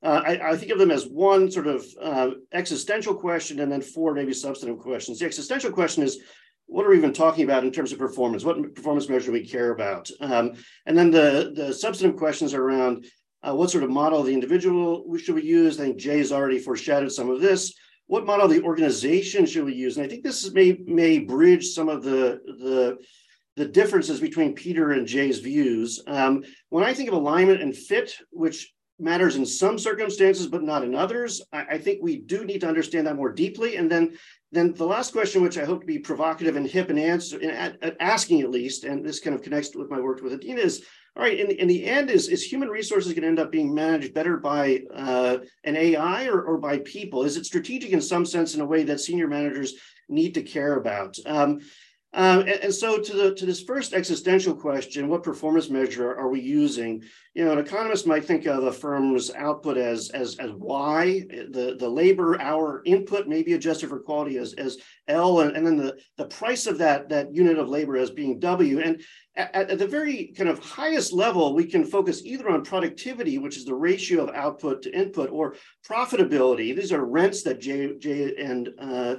Uh, 0.03 0.21
I, 0.23 0.51
I, 0.51 0.55
think 0.55 0.71
of 0.71 0.77
them 0.77 0.91
as 0.91 1.07
one 1.07 1.49
sort 1.49 1.65
of 1.65 1.83
uh, 1.99 2.29
existential 2.53 3.15
question 3.15 3.59
and 3.61 3.71
then 3.71 3.81
four 3.81 4.13
maybe 4.13 4.31
substantive 4.31 4.79
questions. 4.79 5.17
The 5.17 5.25
existential 5.25 5.71
question 5.71 6.03
is, 6.03 6.19
what 6.67 6.85
are 6.85 6.89
we 6.89 6.97
even 6.97 7.13
talking 7.13 7.45
about 7.45 7.63
in 7.63 7.71
terms 7.71 7.91
of 7.91 7.97
performance? 7.97 8.45
What 8.45 8.75
performance 8.75 9.09
measure 9.09 9.27
do 9.27 9.31
we 9.31 9.47
care 9.47 9.71
about? 9.71 10.07
Um, 10.19 10.53
and 10.85 10.95
then 10.95 11.09
the, 11.09 11.51
the 11.55 11.73
substantive 11.73 12.19
questions 12.19 12.53
are 12.53 12.61
around 12.61 13.07
uh, 13.41 13.55
what 13.55 13.71
sort 13.71 13.83
of 13.83 13.89
model 13.89 14.19
of 14.19 14.27
the 14.27 14.33
individual 14.33 15.03
should 15.17 15.35
we 15.35 15.43
use? 15.43 15.79
I 15.79 15.85
think 15.85 15.97
Jay 15.97 16.19
has 16.19 16.31
already 16.31 16.59
foreshadowed 16.59 17.11
some 17.11 17.29
of 17.29 17.41
this. 17.41 17.73
What 18.07 18.25
model 18.25 18.45
of 18.45 18.51
the 18.51 18.61
organization 18.63 19.45
should 19.45 19.65
we 19.65 19.73
use? 19.73 19.97
And 19.97 20.05
I 20.05 20.09
think 20.09 20.23
this 20.23 20.51
may 20.51 20.77
may 20.85 21.19
bridge 21.19 21.67
some 21.69 21.89
of 21.89 22.03
the 22.03 22.39
the 22.45 22.97
the 23.57 23.65
differences 23.65 24.21
between 24.21 24.53
Peter 24.53 24.91
and 24.91 25.07
Jay's 25.07 25.39
views. 25.39 26.01
Um, 26.05 26.43
when 26.69 26.83
I 26.83 26.93
think 26.93 27.09
of 27.09 27.15
alignment 27.15 27.61
and 27.61 27.75
fit, 27.75 28.15
which 28.29 28.71
matters 28.99 29.35
in 29.35 29.45
some 29.45 29.77
circumstances 29.77 30.47
but 30.47 30.63
not 30.63 30.83
in 30.83 30.93
others, 30.95 31.41
I, 31.51 31.65
I, 31.71 31.77
think 31.77 31.99
we 32.01 32.17
do 32.17 32.45
need 32.45 32.61
to 32.61 32.67
understand 32.67 33.05
that 33.05 33.15
more 33.15 33.31
deeply. 33.31 33.75
And 33.75 33.91
then, 33.91 34.17
then 34.51 34.73
the 34.73 34.85
last 34.85 35.11
question, 35.11 35.41
which 35.41 35.57
I 35.57 35.65
hope 35.65 35.81
to 35.81 35.87
be 35.87 35.99
provocative 35.99 36.55
and 36.55 36.67
hip 36.67 36.89
and 36.89 36.99
answer, 36.99 37.39
in, 37.39 37.49
at, 37.49 37.81
at 37.83 37.97
asking 37.99 38.41
at 38.41 38.49
least, 38.49 38.85
and 38.85 39.03
this 39.03 39.19
kind 39.19 39.35
of 39.35 39.41
connects 39.41 39.75
with 39.75 39.89
my 39.89 39.99
work 39.99 40.21
with 40.21 40.33
Adina, 40.33 40.61
is 40.61 40.83
all 41.15 41.23
right. 41.23 41.39
In, 41.39 41.49
in 41.49 41.67
the 41.67 41.83
end, 41.83 42.11
is 42.11 42.27
is 42.27 42.43
human 42.43 42.69
resources 42.69 43.11
going 43.11 43.23
to 43.23 43.27
end 43.27 43.39
up 43.39 43.51
being 43.51 43.73
managed 43.73 44.13
better 44.13 44.37
by 44.37 44.83
uh, 44.93 45.39
an 45.63 45.75
AI 45.75 46.27
or, 46.27 46.43
or 46.43 46.59
by 46.59 46.77
people? 46.79 47.23
Is 47.23 47.37
it 47.37 47.45
strategic 47.45 47.89
in 47.89 48.01
some 48.01 48.23
sense 48.23 48.53
in 48.53 48.61
a 48.61 48.65
way 48.65 48.83
that 48.83 48.99
senior 48.99 49.27
managers 49.27 49.73
need 50.07 50.35
to 50.35 50.43
care 50.43 50.75
about? 50.75 51.17
Um, 51.25 51.59
um, 52.17 52.39
and, 52.39 52.49
and, 52.49 52.73
so 52.73 52.99
to 52.99 53.13
the 53.13 53.35
to 53.35 53.45
this 53.45 53.61
first 53.61 53.93
existential 53.93 54.55
question, 54.55 55.07
what 55.07 55.21
performance 55.21 55.69
measure 55.69 56.15
are 56.15 56.29
we 56.29 56.41
using? 56.41 57.03
You 57.35 57.45
know, 57.45 57.51
an 57.51 57.59
economist 57.59 58.07
might 58.07 58.25
think 58.25 58.47
of 58.47 58.63
a 58.63 58.71
firm's 58.71 59.31
output 59.35 59.77
as 59.77 60.09
as 60.09 60.35
as 60.37 60.51
Y, 60.53 61.25
the, 61.29 61.75
the 61.77 61.87
labor 61.87 62.41
hour 62.41 62.81
input 62.85 63.27
may 63.27 63.43
be 63.43 63.53
adjusted 63.53 63.89
for 63.89 63.99
quality 63.99 64.39
as, 64.39 64.53
as 64.53 64.79
L, 65.07 65.41
and, 65.41 65.55
and 65.55 65.63
then 65.63 65.77
the, 65.77 65.95
the 66.17 66.25
price 66.25 66.65
of 66.65 66.79
that, 66.79 67.07
that 67.09 67.35
unit 67.35 67.59
of 67.59 67.69
labor 67.69 67.95
as 67.97 68.09
being 68.09 68.39
W. 68.39 68.81
And 68.81 68.99
at, 69.35 69.69
at 69.69 69.77
the 69.77 69.87
very 69.87 70.33
kind 70.35 70.49
of 70.49 70.57
highest 70.57 71.13
level, 71.13 71.53
we 71.53 71.65
can 71.65 71.85
focus 71.85 72.23
either 72.25 72.49
on 72.49 72.63
productivity, 72.63 73.37
which 73.37 73.57
is 73.57 73.65
the 73.65 73.75
ratio 73.75 74.23
of 74.23 74.35
output 74.35 74.81
to 74.81 74.91
input, 74.91 75.29
or 75.29 75.55
profitability. 75.87 76.75
These 76.75 76.91
are 76.91 77.05
rents 77.05 77.43
that 77.43 77.61
Jay, 77.61 77.95
Jay 77.99 78.35
and 78.37 78.69
uh, 78.79 79.15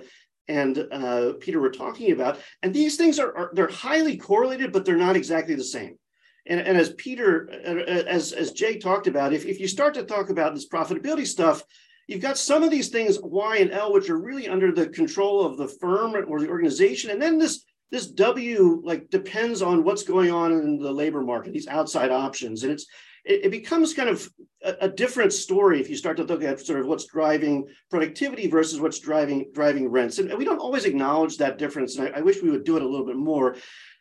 and 0.48 0.86
uh, 0.90 1.32
Peter 1.40 1.60
were 1.60 1.70
talking 1.70 2.12
about. 2.12 2.40
And 2.62 2.72
these 2.72 2.96
things 2.96 3.18
are, 3.18 3.36
are, 3.36 3.50
they're 3.52 3.68
highly 3.68 4.16
correlated, 4.16 4.72
but 4.72 4.84
they're 4.84 4.96
not 4.96 5.16
exactly 5.16 5.54
the 5.54 5.64
same. 5.64 5.98
And, 6.46 6.60
and 6.60 6.78
as 6.78 6.94
Peter, 6.94 7.48
uh, 7.66 7.90
as, 7.90 8.32
as 8.32 8.52
Jay 8.52 8.78
talked 8.78 9.06
about, 9.06 9.32
if, 9.32 9.44
if 9.44 9.60
you 9.60 9.68
start 9.68 9.94
to 9.94 10.04
talk 10.04 10.30
about 10.30 10.54
this 10.54 10.68
profitability 10.68 11.26
stuff, 11.26 11.62
you've 12.06 12.22
got 12.22 12.38
some 12.38 12.62
of 12.62 12.70
these 12.70 12.88
things, 12.88 13.18
Y 13.22 13.58
and 13.58 13.70
L, 13.70 13.92
which 13.92 14.08
are 14.08 14.18
really 14.18 14.48
under 14.48 14.72
the 14.72 14.88
control 14.88 15.44
of 15.44 15.58
the 15.58 15.68
firm 15.68 16.14
or 16.14 16.40
the 16.40 16.48
organization. 16.48 17.10
And 17.10 17.20
then 17.20 17.38
this 17.38 17.64
this 17.90 18.06
W 18.06 18.82
like 18.84 19.08
depends 19.08 19.62
on 19.62 19.82
what's 19.82 20.02
going 20.02 20.30
on 20.30 20.52
in 20.52 20.78
the 20.78 20.92
labor 20.92 21.22
market, 21.22 21.54
these 21.54 21.68
outside 21.68 22.10
options. 22.10 22.62
And 22.62 22.72
it's 22.72 22.86
it, 23.28 23.44
it 23.44 23.50
becomes 23.50 23.94
kind 23.94 24.08
of 24.08 24.28
a, 24.64 24.74
a, 24.82 24.88
different 24.88 25.32
story 25.32 25.80
if 25.80 25.88
you 25.88 25.96
start 25.96 26.16
to 26.16 26.24
look 26.24 26.42
at 26.42 26.60
sort 26.60 26.80
of 26.80 26.86
what's 26.86 27.06
driving 27.06 27.68
productivity 27.90 28.48
versus 28.48 28.80
what's 28.80 28.98
driving 28.98 29.50
driving 29.52 29.88
rents. 29.88 30.18
And 30.18 30.36
we 30.36 30.44
don't 30.44 30.58
always 30.58 30.86
acknowledge 30.86 31.36
that 31.36 31.58
difference. 31.58 31.96
And 31.96 32.08
I, 32.08 32.18
I 32.18 32.20
wish 32.22 32.42
we 32.42 32.50
would 32.50 32.64
do 32.64 32.76
it 32.76 32.82
a 32.82 32.88
little 32.88 33.06
bit 33.06 33.16
more. 33.16 33.56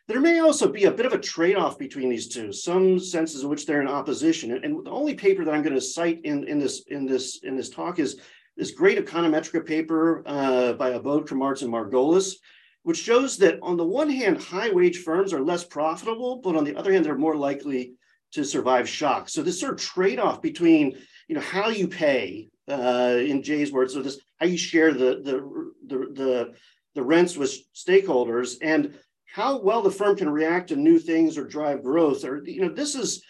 There 0.08 0.20
may 0.20 0.40
also 0.40 0.72
be 0.72 0.84
a 0.84 0.90
bit 0.90 1.04
of 1.04 1.12
a 1.12 1.18
trade-off 1.18 1.78
between 1.78 2.08
these 2.08 2.28
two, 2.28 2.50
some 2.50 2.98
senses 2.98 3.42
in 3.42 3.50
which 3.50 3.66
they're 3.66 3.82
in 3.82 3.88
opposition. 3.88 4.52
And, 4.52 4.64
and 4.64 4.86
the 4.86 4.90
only 4.90 5.14
paper 5.14 5.44
that 5.44 5.52
I'm 5.52 5.62
going 5.62 5.74
to 5.74 5.82
cite 5.82 6.22
in, 6.24 6.48
in 6.48 6.58
this 6.58 6.84
in 6.88 7.04
this 7.06 7.40
in 7.44 7.54
this 7.54 7.68
talk 7.68 7.98
is 7.98 8.18
this 8.56 8.70
great 8.72 8.98
econometrica 8.98 9.64
paper 9.64 10.22
uh, 10.26 10.72
by 10.72 10.90
Abowd, 10.90 11.28
Kramarz, 11.28 11.62
and 11.62 11.72
Margolis, 11.72 12.36
which 12.82 12.98
shows 12.98 13.36
that 13.36 13.58
on 13.62 13.76
the 13.76 13.84
one 13.84 14.08
hand, 14.08 14.42
high 14.42 14.70
wage 14.70 15.02
firms 15.02 15.32
are 15.32 15.42
less 15.42 15.62
profitable, 15.62 16.40
but 16.42 16.56
on 16.56 16.64
the 16.64 16.74
other 16.74 16.92
hand, 16.92 17.04
they're 17.04 17.14
more 17.14 17.36
likely 17.36 17.92
to 18.32 18.44
survive 18.44 18.88
shocks. 18.88 19.32
So 19.32 19.42
this 19.42 19.60
sort 19.60 19.74
of 19.74 19.80
trade-off 19.80 20.42
between 20.42 20.96
you 21.28 21.34
know 21.34 21.40
how 21.40 21.68
you 21.68 21.88
pay, 21.88 22.48
uh, 22.68 23.18
in 23.20 23.42
Jay's 23.42 23.72
words, 23.72 23.94
so 23.94 24.02
this 24.02 24.20
how 24.38 24.46
you 24.46 24.56
share 24.56 24.92
the 24.92 25.20
the 25.22 25.72
the 25.86 25.98
the, 26.12 26.54
the 26.94 27.02
rents 27.02 27.36
with 27.36 27.54
stakeholders 27.74 28.56
and 28.62 28.94
how 29.26 29.58
well 29.60 29.82
the 29.82 29.90
firm 29.90 30.16
can 30.16 30.30
react 30.30 30.68
to 30.68 30.76
new 30.76 30.98
things 30.98 31.36
or 31.36 31.44
drive 31.44 31.82
growth 31.82 32.24
or 32.24 32.42
you 32.44 32.62
know 32.62 32.72
this 32.72 32.94
is 32.94 33.22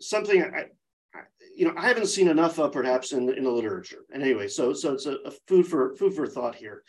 something 0.00 0.42
I, 0.42 0.46
I 0.46 0.64
you 1.56 1.66
know 1.66 1.74
I 1.76 1.88
haven't 1.88 2.06
seen 2.06 2.28
enough 2.28 2.58
of 2.58 2.72
perhaps 2.72 3.12
in 3.12 3.26
the, 3.26 3.34
in 3.34 3.44
the 3.44 3.50
literature. 3.50 4.04
And 4.12 4.22
anyway, 4.22 4.48
so 4.48 4.72
so 4.72 4.92
it's 4.92 5.06
a, 5.06 5.16
a 5.24 5.30
food 5.48 5.66
for 5.66 5.94
food 5.96 6.14
for 6.14 6.26
thought 6.26 6.54
here. 6.54 6.82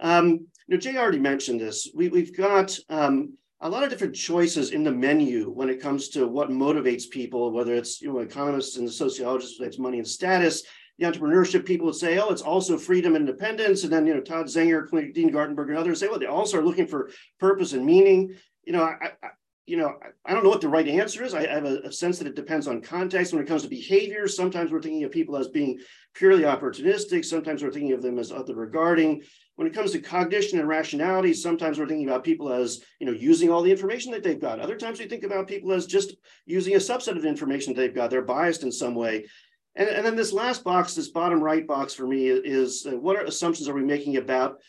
Um, 0.00 0.28
you 0.28 0.46
know, 0.68 0.76
Jay 0.78 0.96
already 0.96 1.18
mentioned 1.18 1.60
this. 1.60 1.88
We, 1.94 2.08
we've 2.08 2.34
got 2.34 2.76
um, 2.88 3.34
a 3.62 3.68
lot 3.68 3.82
of 3.82 3.90
different 3.90 4.14
choices 4.14 4.70
in 4.70 4.82
the 4.82 4.90
menu 4.90 5.50
when 5.50 5.68
it 5.68 5.80
comes 5.80 6.08
to 6.10 6.26
what 6.26 6.50
motivates 6.50 7.08
people, 7.08 7.50
whether 7.52 7.74
it's 7.74 8.00
you 8.00 8.12
know 8.12 8.20
economists 8.20 8.76
and 8.76 8.90
sociologists, 8.90 9.60
it's 9.60 9.78
money 9.78 9.98
and 9.98 10.08
status. 10.08 10.62
The 10.98 11.06
entrepreneurship 11.06 11.64
people 11.64 11.86
would 11.86 11.94
say, 11.94 12.18
oh, 12.18 12.28
it's 12.28 12.42
also 12.42 12.76
freedom 12.76 13.16
and 13.16 13.26
independence. 13.26 13.84
And 13.84 13.92
then, 13.92 14.06
you 14.06 14.12
know, 14.12 14.20
Todd 14.20 14.46
Zenger, 14.46 14.86
Dean 15.14 15.32
Gartenberg, 15.32 15.68
and 15.70 15.78
others 15.78 15.98
say, 15.98 16.08
well, 16.08 16.18
they 16.18 16.26
also 16.26 16.58
are 16.58 16.64
looking 16.64 16.86
for 16.86 17.10
purpose 17.38 17.72
and 17.72 17.86
meaning. 17.86 18.34
You 18.64 18.74
know, 18.74 18.82
I, 18.82 19.12
I 19.22 19.28
you 19.70 19.76
know, 19.76 19.94
I 20.26 20.34
don't 20.34 20.42
know 20.42 20.50
what 20.50 20.60
the 20.60 20.68
right 20.68 20.88
answer 20.88 21.22
is. 21.22 21.32
I, 21.32 21.42
I 21.42 21.54
have 21.54 21.64
a, 21.64 21.78
a, 21.84 21.92
sense 21.92 22.18
that 22.18 22.26
it 22.26 22.34
depends 22.34 22.66
on 22.66 22.80
context. 22.80 23.32
When 23.32 23.40
it 23.40 23.46
comes 23.46 23.62
to 23.62 23.68
behavior, 23.68 24.26
sometimes 24.26 24.72
we're 24.72 24.82
thinking 24.82 25.04
of 25.04 25.12
people 25.12 25.36
as 25.36 25.46
being 25.46 25.78
purely 26.12 26.42
opportunistic. 26.42 27.24
Sometimes 27.24 27.62
we're 27.62 27.70
thinking 27.70 27.92
of 27.92 28.02
them 28.02 28.18
as 28.18 28.32
other 28.32 28.56
regarding. 28.56 29.22
When 29.60 29.66
it 29.66 29.74
comes 29.74 29.92
to 29.92 30.00
cognition 30.00 30.58
and 30.58 30.66
rationality, 30.66 31.34
sometimes 31.34 31.78
we're 31.78 31.86
thinking 31.86 32.08
about 32.08 32.24
people 32.24 32.50
as, 32.50 32.82
you 32.98 33.04
know, 33.04 33.12
using 33.12 33.50
all 33.50 33.60
the 33.60 33.70
information 33.70 34.10
that 34.12 34.22
they've 34.22 34.40
got. 34.40 34.58
Other 34.58 34.74
times 34.74 34.98
we 34.98 35.04
think 35.06 35.22
about 35.22 35.48
people 35.48 35.70
as 35.72 35.84
just 35.84 36.16
using 36.46 36.76
a 36.76 36.78
subset 36.78 37.14
of 37.14 37.26
information 37.26 37.74
they've 37.74 37.94
got. 37.94 38.08
They're 38.08 38.22
biased 38.22 38.62
in 38.62 38.72
some 38.72 38.94
way. 38.94 39.26
And, 39.74 39.86
and 39.86 40.06
then 40.06 40.16
this 40.16 40.32
last 40.32 40.64
box, 40.64 40.94
this 40.94 41.10
bottom 41.10 41.44
right 41.44 41.66
box 41.66 41.92
for 41.92 42.06
me 42.06 42.28
is 42.28 42.86
uh, 42.86 42.96
what 42.96 43.16
are 43.16 43.24
assumptions 43.24 43.68
are 43.68 43.74
we 43.74 43.82
making 43.82 44.16
about 44.16 44.62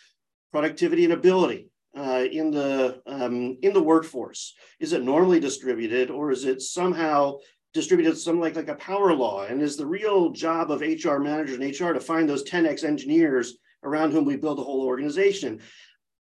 productivity 0.52 1.06
and 1.06 1.14
ability? 1.14 1.70
Uh, 1.96 2.26
in 2.30 2.52
the 2.52 3.02
um, 3.06 3.58
in 3.62 3.72
the 3.74 3.84
workforce? 3.84 4.56
Is 4.82 4.92
it 4.92 5.04
normally 5.04 5.40
distributed, 5.40 6.10
or 6.10 6.32
is 6.32 6.44
it 6.44 6.62
somehow 6.62 7.38
distributed 7.74 8.18
some 8.18 8.42
like 8.42 8.58
like 8.58 8.68
a 8.68 8.76
power 8.76 9.14
law? 9.14 9.46
And 9.46 9.62
is 9.62 9.78
the 9.78 9.86
real 9.86 10.32
job 10.32 10.70
of 10.70 10.82
HR 10.82 11.18
managers 11.18 11.58
and 11.58 11.64
HR 11.64 11.94
to 11.94 12.02
find 12.02 12.28
those 12.28 12.44
10x 12.44 12.84
engineers 12.84 13.58
around 13.84 14.12
whom 14.12 14.26
we 14.26 14.36
build 14.36 14.60
a 14.60 14.63
whole 14.63 14.86
organization? 14.86 15.60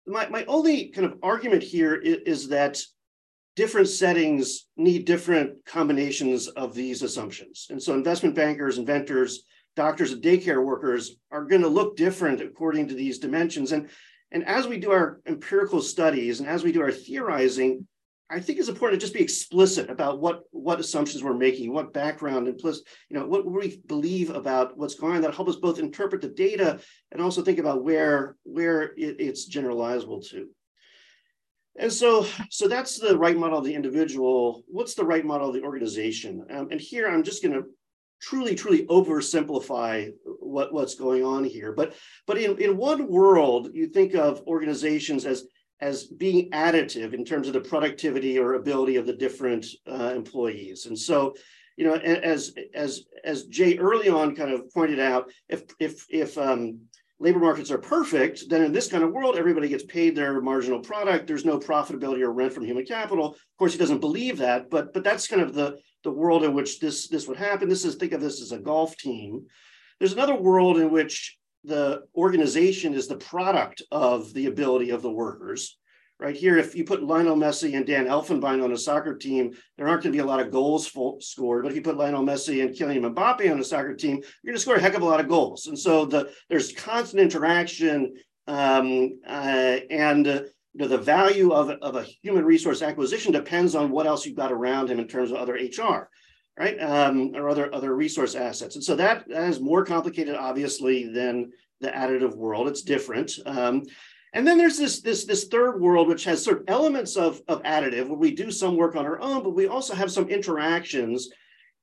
My 0.06 0.28
my 0.28 0.44
only 0.46 0.88
kind 0.88 1.06
of 1.06 1.18
argument 1.22 1.62
here 1.62 1.94
is, 1.94 2.18
is 2.26 2.48
that 2.48 2.80
different 3.56 3.88
settings 3.88 4.68
need 4.76 5.04
different 5.04 5.64
combinations 5.64 6.46
of 6.46 6.74
these 6.74 7.02
assumptions. 7.02 7.66
And 7.70 7.82
so 7.82 7.92
investment 7.92 8.36
bankers, 8.36 8.78
inventors, 8.78 9.42
doctors 9.74 10.12
and 10.12 10.22
daycare 10.22 10.64
workers 10.64 11.16
are 11.30 11.44
going 11.44 11.62
to 11.62 11.68
look 11.68 11.96
different 11.96 12.40
according 12.40 12.88
to 12.88 12.94
these 12.94 13.18
dimensions. 13.18 13.72
And 13.72 13.88
and 14.30 14.44
as 14.46 14.66
we 14.66 14.78
do 14.78 14.90
our 14.90 15.20
empirical 15.26 15.80
studies 15.80 16.40
and 16.40 16.48
as 16.48 16.62
we 16.62 16.72
do 16.72 16.82
our 16.82 16.92
theorizing, 16.92 17.86
I 18.30 18.40
think 18.40 18.58
it's 18.58 18.68
important 18.68 19.00
to 19.00 19.06
just 19.06 19.14
be 19.14 19.22
explicit 19.22 19.88
about 19.88 20.20
what, 20.20 20.42
what 20.50 20.80
assumptions 20.80 21.24
we're 21.24 21.32
making, 21.32 21.72
what 21.72 21.94
background 21.94 22.46
implicit, 22.46 22.86
you 23.08 23.18
know, 23.18 23.26
what 23.26 23.46
we 23.46 23.80
believe 23.86 24.30
about 24.30 24.76
what's 24.76 24.96
going 24.96 25.16
on 25.16 25.22
that 25.22 25.34
help 25.34 25.48
us 25.48 25.56
both 25.56 25.78
interpret 25.78 26.20
the 26.20 26.28
data 26.28 26.78
and 27.10 27.22
also 27.22 27.40
think 27.40 27.58
about 27.58 27.82
where, 27.82 28.36
where 28.42 28.82
it, 28.82 29.16
it's 29.18 29.48
generalizable 29.48 30.28
to. 30.28 30.48
And 31.78 31.92
so, 31.92 32.26
so 32.50 32.68
that's 32.68 32.98
the 32.98 33.16
right 33.16 33.36
model 33.36 33.58
of 33.58 33.64
the 33.64 33.74
individual. 33.74 34.62
What's 34.66 34.94
the 34.94 35.04
right 35.04 35.24
model 35.24 35.48
of 35.48 35.54
the 35.54 35.62
organization? 35.62 36.44
Um, 36.50 36.68
and 36.70 36.80
here 36.80 37.08
I'm 37.08 37.22
just 37.22 37.42
going 37.42 37.54
to 37.54 37.64
truly, 38.20 38.54
truly 38.54 38.84
oversimplify 38.86 40.10
what, 40.40 40.74
what's 40.74 40.96
going 40.96 41.24
on 41.24 41.44
here. 41.44 41.72
But, 41.72 41.94
but 42.26 42.36
in, 42.36 42.58
in 42.58 42.76
one 42.76 43.08
world, 43.08 43.70
you 43.72 43.86
think 43.86 44.14
of 44.14 44.42
organizations 44.46 45.24
as, 45.24 45.44
as 45.80 46.04
being 46.04 46.50
additive 46.50 47.14
in 47.14 47.24
terms 47.24 47.46
of 47.46 47.54
the 47.54 47.60
productivity 47.60 48.38
or 48.38 48.54
ability 48.54 48.96
of 48.96 49.06
the 49.06 49.12
different 49.12 49.66
uh, 49.90 50.12
employees. 50.14 50.86
And 50.86 50.98
so, 50.98 51.34
you 51.76 51.84
know, 51.84 51.94
as, 51.94 52.54
as, 52.74 53.04
as 53.24 53.44
Jay 53.44 53.78
early 53.78 54.08
on 54.08 54.34
kind 54.34 54.52
of 54.52 54.72
pointed 54.72 54.98
out, 54.98 55.30
if, 55.48 55.62
if, 55.78 56.04
if, 56.08 56.36
um, 56.36 56.80
labor 57.20 57.38
markets 57.38 57.70
are 57.70 57.78
perfect, 57.78 58.48
then 58.48 58.62
in 58.62 58.72
this 58.72 58.88
kind 58.88 59.02
of 59.02 59.12
world, 59.12 59.36
everybody 59.36 59.68
gets 59.68 59.84
paid 59.84 60.14
their 60.14 60.40
marginal 60.40 60.80
product. 60.80 61.26
There's 61.26 61.44
no 61.44 61.58
profitability 61.58 62.20
or 62.20 62.32
rent 62.32 62.52
from 62.52 62.64
human 62.64 62.86
capital. 62.86 63.32
Of 63.32 63.56
course, 63.58 63.72
he 63.72 63.78
doesn't 63.78 64.00
believe 64.00 64.38
that, 64.38 64.70
but 64.70 64.92
but 64.92 65.04
that's 65.04 65.26
kind 65.26 65.42
of 65.42 65.54
the 65.54 65.78
the 66.04 66.12
world 66.12 66.44
in 66.44 66.54
which 66.54 66.78
this 66.78 67.08
this 67.08 67.26
would 67.26 67.36
happen. 67.36 67.68
This 67.68 67.84
is 67.84 67.96
think 67.96 68.12
of 68.12 68.20
this 68.20 68.40
as 68.40 68.52
a 68.52 68.58
golf 68.58 68.96
team. 68.96 69.46
There's 69.98 70.12
another 70.12 70.36
world 70.36 70.78
in 70.78 70.92
which 70.92 71.37
the 71.64 72.02
organization 72.14 72.94
is 72.94 73.08
the 73.08 73.16
product 73.16 73.82
of 73.90 74.32
the 74.34 74.46
ability 74.46 74.90
of 74.90 75.02
the 75.02 75.10
workers 75.10 75.78
right 76.20 76.36
here, 76.36 76.58
if 76.58 76.74
you 76.74 76.84
put 76.84 77.02
Lionel 77.02 77.36
Messi 77.36 77.76
and 77.76 77.86
Dan 77.86 78.06
Elfenbein 78.06 78.62
on 78.62 78.72
a 78.72 78.76
soccer 78.76 79.14
team, 79.14 79.52
there 79.76 79.88
aren't 79.88 80.02
going 80.02 80.12
to 80.12 80.16
be 80.16 80.22
a 80.22 80.26
lot 80.26 80.40
of 80.40 80.50
goals 80.50 80.86
scored. 81.20 81.62
But 81.62 81.70
if 81.70 81.76
you 81.76 81.82
put 81.82 81.96
Lionel 81.96 82.24
Messi 82.24 82.62
and 82.62 82.74
Kylian 82.74 83.14
Mbappe 83.14 83.50
on 83.50 83.60
a 83.60 83.64
soccer 83.64 83.94
team, 83.94 84.16
you're 84.16 84.52
going 84.52 84.56
to 84.56 84.60
score 84.60 84.76
a 84.76 84.80
heck 84.80 84.94
of 84.94 85.02
a 85.02 85.06
lot 85.06 85.20
of 85.20 85.28
goals. 85.28 85.66
And 85.66 85.78
so 85.78 86.04
the 86.04 86.32
there's 86.48 86.72
constant 86.72 87.22
interaction 87.22 88.14
um, 88.46 89.20
uh, 89.26 89.78
and 89.90 90.26
uh, 90.26 90.42
you 90.74 90.80
know, 90.80 90.88
the 90.88 90.98
value 90.98 91.52
of, 91.52 91.70
of 91.70 91.96
a 91.96 92.06
human 92.22 92.44
resource 92.44 92.82
acquisition 92.82 93.32
depends 93.32 93.74
on 93.74 93.90
what 93.90 94.06
else 94.06 94.26
you've 94.26 94.36
got 94.36 94.52
around 94.52 94.90
him 94.90 94.98
in 94.98 95.08
terms 95.08 95.30
of 95.30 95.36
other 95.36 95.54
HR, 95.54 96.08
right, 96.58 96.80
um, 96.82 97.32
or 97.34 97.48
other 97.48 97.72
other 97.74 97.94
resource 97.94 98.34
assets. 98.34 98.74
And 98.74 98.84
so 98.84 98.96
that, 98.96 99.28
that 99.28 99.48
is 99.48 99.60
more 99.60 99.84
complicated, 99.84 100.34
obviously, 100.34 101.08
than 101.08 101.52
the 101.80 101.88
additive 101.88 102.34
world. 102.34 102.68
It's 102.68 102.82
different. 102.82 103.32
Um, 103.46 103.84
and 104.34 104.46
then 104.46 104.58
there's 104.58 104.76
this, 104.76 105.00
this, 105.00 105.24
this 105.24 105.44
third 105.44 105.80
world, 105.80 106.08
which 106.08 106.24
has 106.24 106.44
sort 106.44 106.58
of 106.58 106.64
elements 106.68 107.16
of, 107.16 107.40
of 107.48 107.62
additive, 107.62 108.08
where 108.08 108.18
we 108.18 108.34
do 108.34 108.50
some 108.50 108.76
work 108.76 108.94
on 108.96 109.06
our 109.06 109.20
own, 109.20 109.42
but 109.42 109.54
we 109.54 109.68
also 109.68 109.94
have 109.94 110.12
some 110.12 110.28
interactions. 110.28 111.30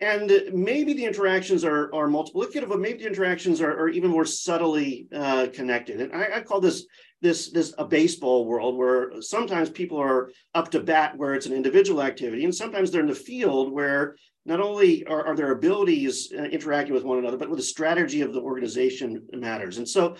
And 0.01 0.31
maybe 0.53 0.93
the 0.93 1.05
interactions 1.05 1.63
are, 1.63 1.85
are 1.95 2.07
multiplicative, 2.07 2.67
but 2.67 2.81
maybe 2.81 2.99
the 2.99 3.07
interactions 3.07 3.61
are, 3.61 3.71
are 3.71 3.89
even 3.89 4.11
more 4.11 4.25
subtly 4.25 5.07
uh, 5.15 5.47
connected. 5.53 6.01
And 6.01 6.13
I, 6.13 6.37
I 6.37 6.41
call 6.41 6.59
this 6.59 6.85
this 7.25 7.49
this 7.49 7.73
a 7.79 7.85
baseball 7.85 8.45
world 8.45 8.77
where 8.77 9.19
sometimes 9.21 9.69
people 9.69 9.97
are 9.97 10.29
up 10.53 10.69
to 10.71 10.79
bat 10.79 11.17
where 11.17 11.33
it's 11.33 11.47
an 11.47 11.53
individual 11.53 12.03
activity, 12.03 12.43
and 12.45 12.53
sometimes 12.53 12.87
they're 12.91 13.07
in 13.07 13.15
the 13.15 13.25
field 13.31 13.73
where 13.73 14.15
not 14.45 14.59
only 14.59 15.03
are, 15.07 15.25
are 15.27 15.35
their 15.35 15.51
abilities 15.51 16.31
uh, 16.37 16.43
interacting 16.43 16.93
with 16.93 17.03
one 17.03 17.17
another, 17.17 17.37
but 17.37 17.49
with 17.49 17.57
the 17.57 17.73
strategy 17.75 18.21
of 18.21 18.31
the 18.31 18.39
organization 18.39 19.27
matters. 19.33 19.79
And 19.79 19.89
so 19.89 20.17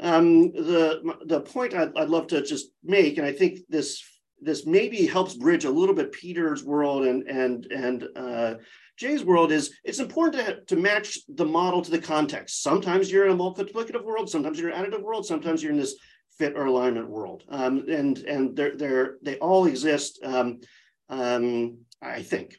um, 0.00 0.50
the 0.52 0.82
the 1.26 1.42
point 1.42 1.74
I'd, 1.74 1.92
I'd 1.96 2.08
love 2.08 2.26
to 2.28 2.40
just 2.40 2.66
make, 2.82 3.18
and 3.18 3.26
I 3.26 3.32
think 3.32 3.60
this 3.68 4.02
this 4.40 4.66
maybe 4.66 5.06
helps 5.06 5.34
bridge 5.34 5.66
a 5.66 5.76
little 5.78 5.94
bit 5.94 6.12
Peter's 6.12 6.64
world 6.64 7.04
and 7.04 7.22
and 7.28 7.66
and 7.66 8.08
uh, 8.16 8.54
Jay's 8.96 9.24
world 9.24 9.52
is 9.52 9.64
it's 9.84 9.98
important 9.98 10.36
to, 10.46 10.74
to 10.74 10.80
match 10.80 11.18
the 11.28 11.44
model 11.44 11.82
to 11.82 11.90
the 11.90 11.98
context. 12.14 12.62
Sometimes 12.62 13.10
you're 13.10 13.26
in 13.26 13.32
a 13.32 13.36
multiplicative 13.44 14.04
world, 14.04 14.30
sometimes 14.30 14.58
you're 14.58 14.70
in 14.70 14.76
an 14.76 14.84
additive 14.84 15.02
world, 15.02 15.26
sometimes 15.26 15.62
you're 15.62 15.72
in 15.72 15.78
this 15.78 15.96
fit 16.38 16.54
or 16.56 16.66
alignment 16.66 17.08
world, 17.08 17.44
um, 17.48 17.84
and 17.88 18.18
and 18.18 18.56
they're 18.56 18.76
they're 18.76 19.16
they 19.22 19.38
all 19.38 19.66
exist. 19.66 20.20
Um, 20.22 20.60
um, 21.08 21.78
I 22.02 22.22
think. 22.22 22.58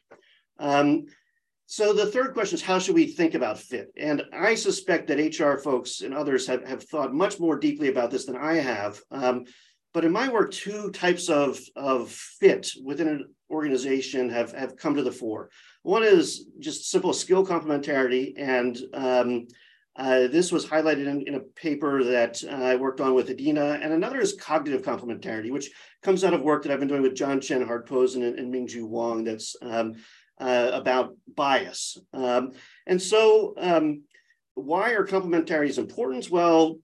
Um, 0.58 1.06
so 1.66 1.92
the 1.92 2.06
third 2.06 2.32
question 2.32 2.54
is 2.54 2.62
how 2.62 2.78
should 2.78 2.94
we 2.94 3.06
think 3.06 3.34
about 3.34 3.58
fit? 3.58 3.92
And 3.96 4.22
I 4.32 4.54
suspect 4.54 5.06
that 5.08 5.38
HR 5.38 5.58
folks 5.58 6.00
and 6.00 6.14
others 6.14 6.46
have, 6.46 6.66
have 6.66 6.82
thought 6.82 7.12
much 7.12 7.38
more 7.38 7.58
deeply 7.58 7.88
about 7.88 8.10
this 8.10 8.24
than 8.24 8.36
I 8.36 8.54
have. 8.54 9.00
Um, 9.10 9.44
but 9.92 10.04
in 10.04 10.12
my 10.12 10.30
work, 10.30 10.50
two 10.50 10.90
types 10.90 11.28
of, 11.28 11.60
of 11.76 12.10
fit 12.10 12.70
within 12.82 13.08
an 13.08 13.34
organization 13.50 14.30
have, 14.30 14.52
have 14.52 14.76
come 14.76 14.94
to 14.94 15.02
the 15.02 15.12
fore. 15.12 15.50
One 15.82 16.02
is 16.02 16.46
just 16.58 16.90
simple 16.90 17.12
skill 17.12 17.44
complementarity 17.44 18.32
and 18.38 18.78
um, 18.94 19.46
Uh, 19.98 20.28
this 20.28 20.52
was 20.52 20.64
highlighted 20.64 21.08
in, 21.08 21.26
in, 21.26 21.34
a 21.34 21.40
paper 21.40 22.04
that 22.04 22.40
uh, 22.44 22.54
I 22.54 22.76
worked 22.76 23.00
on 23.00 23.14
with 23.14 23.30
Adina, 23.30 23.80
and 23.82 23.92
another 23.92 24.20
is 24.20 24.34
cognitive 24.40 24.82
complementarity, 24.82 25.50
which 25.50 25.70
comes 26.04 26.22
out 26.22 26.34
of 26.34 26.40
work 26.40 26.62
that 26.62 26.72
I've 26.72 26.78
been 26.78 26.88
doing 26.88 27.02
with 27.02 27.16
John 27.16 27.40
Chen 27.40 27.66
Hart-Posen 27.66 28.22
and, 28.22 28.38
and 28.38 28.54
Mingju 28.54 28.86
Wang 28.86 29.24
that's 29.24 29.56
um, 29.60 29.94
uh, 30.40 30.70
about 30.72 31.16
bias. 31.34 31.98
Um, 32.12 32.52
and 32.86 33.02
so 33.02 33.54
um, 33.58 34.02
why 34.54 34.92
are 34.92 35.04
complementarities 35.04 35.78
important? 35.78 36.30
Well, 36.30 36.78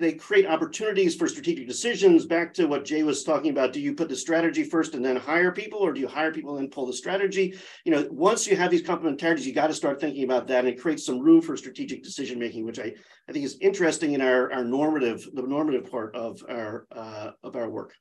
they 0.00 0.14
create 0.14 0.46
opportunities 0.46 1.14
for 1.14 1.28
strategic 1.28 1.68
decisions. 1.68 2.26
Back 2.26 2.52
to 2.54 2.66
what 2.66 2.84
Jay 2.84 3.02
was 3.02 3.22
talking 3.22 3.50
about, 3.50 3.72
do 3.72 3.80
you 3.80 3.94
put 3.94 4.08
the 4.08 4.16
strategy 4.16 4.64
first 4.64 4.94
and 4.94 5.04
then 5.04 5.16
hire 5.16 5.52
people, 5.52 5.78
or 5.78 5.92
do 5.92 6.00
you 6.00 6.08
hire 6.08 6.32
people 6.32 6.56
and 6.56 6.64
then 6.64 6.70
pull 6.70 6.86
the 6.86 6.92
strategy? 6.92 7.54
You 7.84 7.92
know, 7.92 8.08
once 8.10 8.46
you 8.46 8.56
have 8.56 8.70
these 8.70 8.82
complementarities, 8.82 9.44
you 9.44 9.52
got 9.52 9.68
to 9.68 9.74
start 9.74 10.00
thinking 10.00 10.24
about 10.24 10.46
that, 10.48 10.64
and 10.64 10.68
it 10.68 10.80
creates 10.80 11.04
some 11.04 11.20
room 11.20 11.42
for 11.42 11.56
strategic 11.56 12.02
decision 12.02 12.38
making, 12.38 12.64
which 12.64 12.78
I, 12.78 12.94
I 13.28 13.32
think 13.32 13.44
is 13.44 13.58
interesting 13.60 14.14
in 14.14 14.22
our, 14.22 14.50
our 14.52 14.64
normative, 14.64 15.28
the 15.34 15.42
normative 15.42 15.90
part 15.90 16.16
of 16.16 16.42
our 16.48 16.86
uh, 16.90 17.30
of 17.44 17.54
our 17.54 17.68
work. 17.68 17.94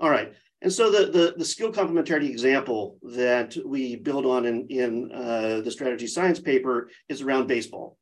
All 0.00 0.10
right. 0.10 0.32
And 0.62 0.72
so 0.72 0.90
the, 0.90 1.10
the, 1.10 1.34
the, 1.36 1.44
skill 1.44 1.72
complementarity 1.72 2.28
example 2.28 2.98
that 3.02 3.56
we 3.64 3.96
build 3.96 4.26
on 4.26 4.46
in, 4.46 4.66
in 4.68 5.12
uh, 5.12 5.60
the 5.60 5.70
strategy 5.70 6.06
science 6.06 6.40
paper 6.40 6.88
is 7.08 7.22
around 7.22 7.46
baseball. 7.46 7.98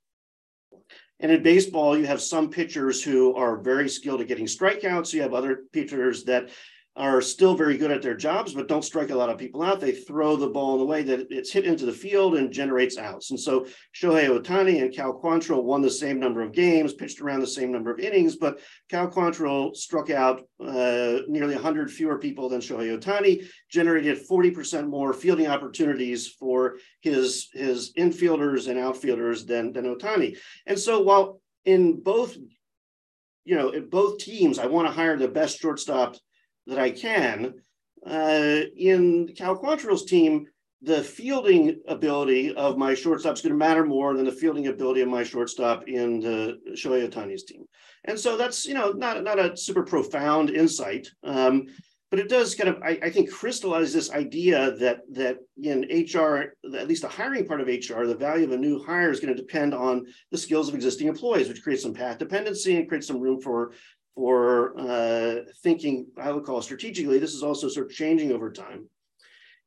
And 1.20 1.30
in 1.30 1.42
baseball, 1.42 1.98
you 1.98 2.06
have 2.06 2.22
some 2.22 2.50
pitchers 2.50 3.02
who 3.02 3.34
are 3.34 3.58
very 3.58 3.88
skilled 3.88 4.22
at 4.22 4.28
getting 4.28 4.46
strikeouts. 4.46 5.12
You 5.12 5.20
have 5.22 5.34
other 5.34 5.64
pitchers 5.72 6.24
that 6.24 6.48
are 6.96 7.22
still 7.22 7.54
very 7.54 7.76
good 7.78 7.92
at 7.92 8.02
their 8.02 8.16
jobs, 8.16 8.52
but 8.52 8.66
don't 8.66 8.84
strike 8.84 9.10
a 9.10 9.14
lot 9.14 9.30
of 9.30 9.38
people 9.38 9.62
out. 9.62 9.80
They 9.80 9.92
throw 9.92 10.34
the 10.34 10.48
ball 10.48 10.74
in 10.74 10.80
the 10.80 10.86
way 10.86 11.02
that 11.04 11.28
it's 11.30 11.52
hit 11.52 11.64
into 11.64 11.86
the 11.86 11.92
field 11.92 12.34
and 12.34 12.52
generates 12.52 12.98
outs. 12.98 13.30
And 13.30 13.38
so 13.38 13.66
Shohei 13.94 14.28
Ohtani 14.28 14.82
and 14.82 14.92
Cal 14.92 15.12
Quantrill 15.12 15.62
won 15.62 15.82
the 15.82 15.90
same 15.90 16.18
number 16.18 16.42
of 16.42 16.52
games, 16.52 16.92
pitched 16.92 17.20
around 17.20 17.40
the 17.40 17.46
same 17.46 17.70
number 17.70 17.92
of 17.92 18.00
innings, 18.00 18.36
but 18.36 18.60
Cal 18.88 19.08
Quantrill 19.08 19.74
struck 19.76 20.10
out 20.10 20.42
uh, 20.60 21.18
nearly 21.28 21.54
100 21.54 21.92
fewer 21.92 22.18
people 22.18 22.48
than 22.48 22.60
Shohei 22.60 22.98
Ohtani, 22.98 23.46
generated 23.70 24.18
40% 24.28 24.88
more 24.88 25.12
fielding 25.12 25.46
opportunities 25.46 26.26
for 26.26 26.78
his, 27.02 27.50
his 27.52 27.92
infielders 27.94 28.68
and 28.68 28.78
outfielders 28.78 29.46
than, 29.46 29.72
than 29.72 29.84
Ohtani. 29.84 30.36
And 30.66 30.78
so 30.78 31.00
while 31.00 31.40
in 31.64 32.00
both, 32.00 32.36
you 33.44 33.56
know, 33.56 33.70
in 33.70 33.88
both 33.88 34.18
teams, 34.18 34.58
I 34.58 34.66
want 34.66 34.88
to 34.88 34.92
hire 34.92 35.16
the 35.16 35.28
best 35.28 35.60
shortstop 35.60 36.16
that 36.70 36.78
I 36.78 36.90
can. 36.90 37.54
Uh, 38.06 38.62
in 38.76 39.28
Cal 39.36 39.58
Quantrill's 39.58 40.06
team, 40.06 40.46
the 40.82 41.02
fielding 41.02 41.80
ability 41.88 42.54
of 42.54 42.78
my 42.78 42.94
shortstop 42.94 43.34
is 43.34 43.42
going 43.42 43.52
to 43.52 43.58
matter 43.58 43.84
more 43.84 44.16
than 44.16 44.24
the 44.24 44.32
fielding 44.32 44.68
ability 44.68 45.02
of 45.02 45.08
my 45.08 45.22
shortstop 45.22 45.86
in 45.86 46.20
the 46.20 46.58
Shohei 46.70 47.06
Ohtani's 47.06 47.44
team. 47.44 47.66
And 48.04 48.18
so 48.18 48.38
that's, 48.38 48.64
you 48.64 48.72
know, 48.72 48.92
not, 48.92 49.22
not 49.22 49.38
a 49.38 49.54
super 49.54 49.82
profound 49.82 50.48
insight, 50.48 51.08
um, 51.22 51.66
but 52.10 52.18
it 52.18 52.30
does 52.30 52.54
kind 52.54 52.70
of, 52.70 52.82
I, 52.82 52.98
I, 53.02 53.10
think, 53.10 53.30
crystallize 53.30 53.92
this 53.92 54.10
idea 54.10 54.72
that, 54.78 55.00
that 55.12 55.38
in 55.62 55.82
HR, 55.82 56.54
at 56.74 56.88
least 56.88 57.02
the 57.02 57.08
hiring 57.08 57.46
part 57.46 57.60
of 57.60 57.68
HR, 57.68 58.06
the 58.06 58.16
value 58.16 58.46
of 58.46 58.52
a 58.52 58.56
new 58.56 58.82
hire 58.82 59.10
is 59.10 59.20
going 59.20 59.34
to 59.34 59.40
depend 59.40 59.74
on 59.74 60.06
the 60.30 60.38
skills 60.38 60.68
of 60.68 60.74
existing 60.74 61.08
employees, 61.08 61.48
which 61.48 61.62
creates 61.62 61.82
some 61.82 61.94
path 61.94 62.18
dependency 62.18 62.76
and 62.78 62.88
creates 62.88 63.06
some 63.06 63.20
room 63.20 63.40
for 63.40 63.72
for 64.20 64.78
uh, 64.78 65.36
thinking, 65.62 66.06
I 66.18 66.30
would 66.30 66.44
call 66.44 66.60
strategically. 66.60 67.18
This 67.18 67.32
is 67.32 67.42
also 67.42 67.68
sort 67.68 67.86
of 67.86 67.92
changing 67.92 68.32
over 68.32 68.52
time. 68.52 68.86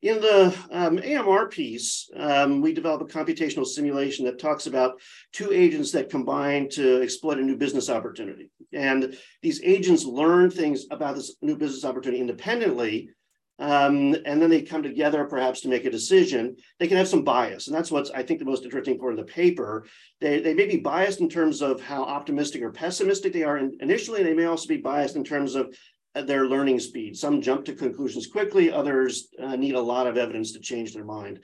In 0.03 0.21
the 0.21 0.55
um, 0.69 0.99
AMR 0.99 1.47
piece, 1.47 2.07
um, 2.15 2.61
we 2.61 2.71
develop 2.71 3.01
a 3.01 3.05
computational 3.05 3.65
simulation 3.65 4.25
that 4.25 4.37
talks 4.37 4.67
about 4.67 5.01
two 5.31 5.51
agents 5.51 5.91
that 5.93 6.11
combine 6.11 6.69
to 6.73 7.01
exploit 7.01 7.39
a 7.39 7.41
new 7.41 7.57
business 7.57 7.89
opportunity. 7.89 8.51
And 8.71 9.17
these 9.41 9.59
agents 9.63 10.05
learn 10.05 10.51
things 10.51 10.85
about 10.91 11.15
this 11.15 11.35
new 11.41 11.57
business 11.57 11.83
opportunity 11.83 12.21
independently 12.21 13.09
um, 13.63 14.13
and 14.25 14.41
then 14.41 14.49
they 14.49 14.61
come 14.61 14.83
together 14.83 15.23
perhaps 15.23 15.61
to 15.61 15.69
make 15.69 15.85
a 15.85 15.89
decision, 15.89 16.57
they 16.79 16.87
can 16.87 16.97
have 16.97 17.07
some 17.07 17.23
bias. 17.23 17.67
And 17.67 17.75
that's 17.75 17.91
what's, 17.91 18.11
I 18.11 18.21
think, 18.21 18.39
the 18.39 18.45
most 18.45 18.65
interesting 18.65 18.99
part 18.99 19.13
of 19.13 19.17
the 19.17 19.31
paper. 19.31 19.85
They, 20.19 20.41
they 20.41 20.53
may 20.53 20.67
be 20.67 20.81
biased 20.81 21.21
in 21.21 21.29
terms 21.29 21.61
of 21.61 21.79
how 21.79 22.03
optimistic 22.03 22.61
or 22.61 22.73
pessimistic 22.73 23.31
they 23.31 23.43
are 23.43 23.57
initially. 23.57 24.21
They 24.21 24.33
may 24.33 24.45
also 24.45 24.67
be 24.67 24.81
biased 24.81 25.15
in 25.15 25.23
terms 25.23 25.55
of 25.55 25.73
uh, 26.13 26.23
their 26.23 26.45
learning 26.45 26.81
speed. 26.81 27.15
Some 27.15 27.41
jump 27.41 27.63
to 27.65 27.73
conclusions 27.73 28.27
quickly, 28.27 28.69
others 28.69 29.29
uh, 29.41 29.55
need 29.55 29.75
a 29.75 29.81
lot 29.81 30.07
of 30.07 30.17
evidence 30.17 30.51
to 30.51 30.59
change 30.59 30.93
their 30.93 31.05
mind. 31.05 31.39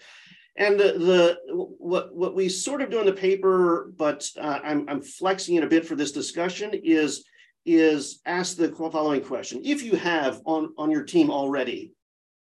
And 0.57 0.77
the, 0.77 0.91
the 0.99 1.37
what 1.55 2.13
what 2.13 2.35
we 2.35 2.49
sort 2.49 2.81
of 2.81 2.89
do 2.89 2.99
in 2.99 3.05
the 3.05 3.13
paper, 3.13 3.93
but 3.95 4.27
uh, 4.37 4.59
I'm 4.61 4.89
I'm 4.89 5.01
flexing 5.01 5.55
it 5.55 5.63
a 5.63 5.67
bit 5.67 5.85
for 5.85 5.95
this 5.95 6.11
discussion 6.11 6.71
is 6.83 7.23
is 7.65 8.19
ask 8.25 8.57
the 8.57 8.73
following 8.73 9.21
question: 9.21 9.61
If 9.63 9.83
you 9.83 9.95
have 9.95 10.41
on 10.43 10.73
on 10.77 10.91
your 10.91 11.03
team 11.03 11.31
already 11.31 11.93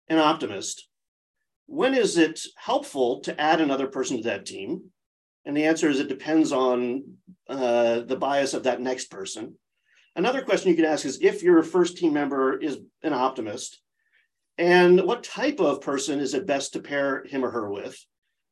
an 0.10 0.18
optimist, 0.18 0.88
when 1.68 1.94
is 1.94 2.18
it 2.18 2.42
helpful 2.56 3.22
to 3.22 3.40
add 3.40 3.62
another 3.62 3.88
person 3.88 4.18
to 4.18 4.24
that 4.24 4.46
team? 4.46 4.92
And 5.46 5.56
the 5.56 5.66
answer 5.66 5.90
is 5.90 6.00
it 6.00 6.10
depends 6.10 6.52
on 6.52 7.04
uh, 7.48 8.02
the 8.02 8.18
bias 8.18 8.54
of 8.54 8.64
that 8.64 8.82
next 8.82 9.12
person. 9.12 9.56
Another 10.16 10.42
question 10.42 10.70
you 10.70 10.76
could 10.76 10.86
ask 10.86 11.06
is 11.06 11.20
if 11.22 11.44
your 11.44 11.64
first 11.64 11.98
team 11.98 12.14
member 12.14 12.58
is 12.58 12.80
an 13.04 13.14
optimist, 13.14 13.82
and 14.58 15.02
what 15.06 15.24
type 15.24 15.60
of 15.60 15.82
person 15.82 16.20
is 16.20 16.34
it 16.34 16.46
best 16.46 16.74
to 16.74 16.82
pair 16.82 17.24
him 17.24 17.46
or 17.46 17.52
her 17.52 17.72
with? 17.72 17.98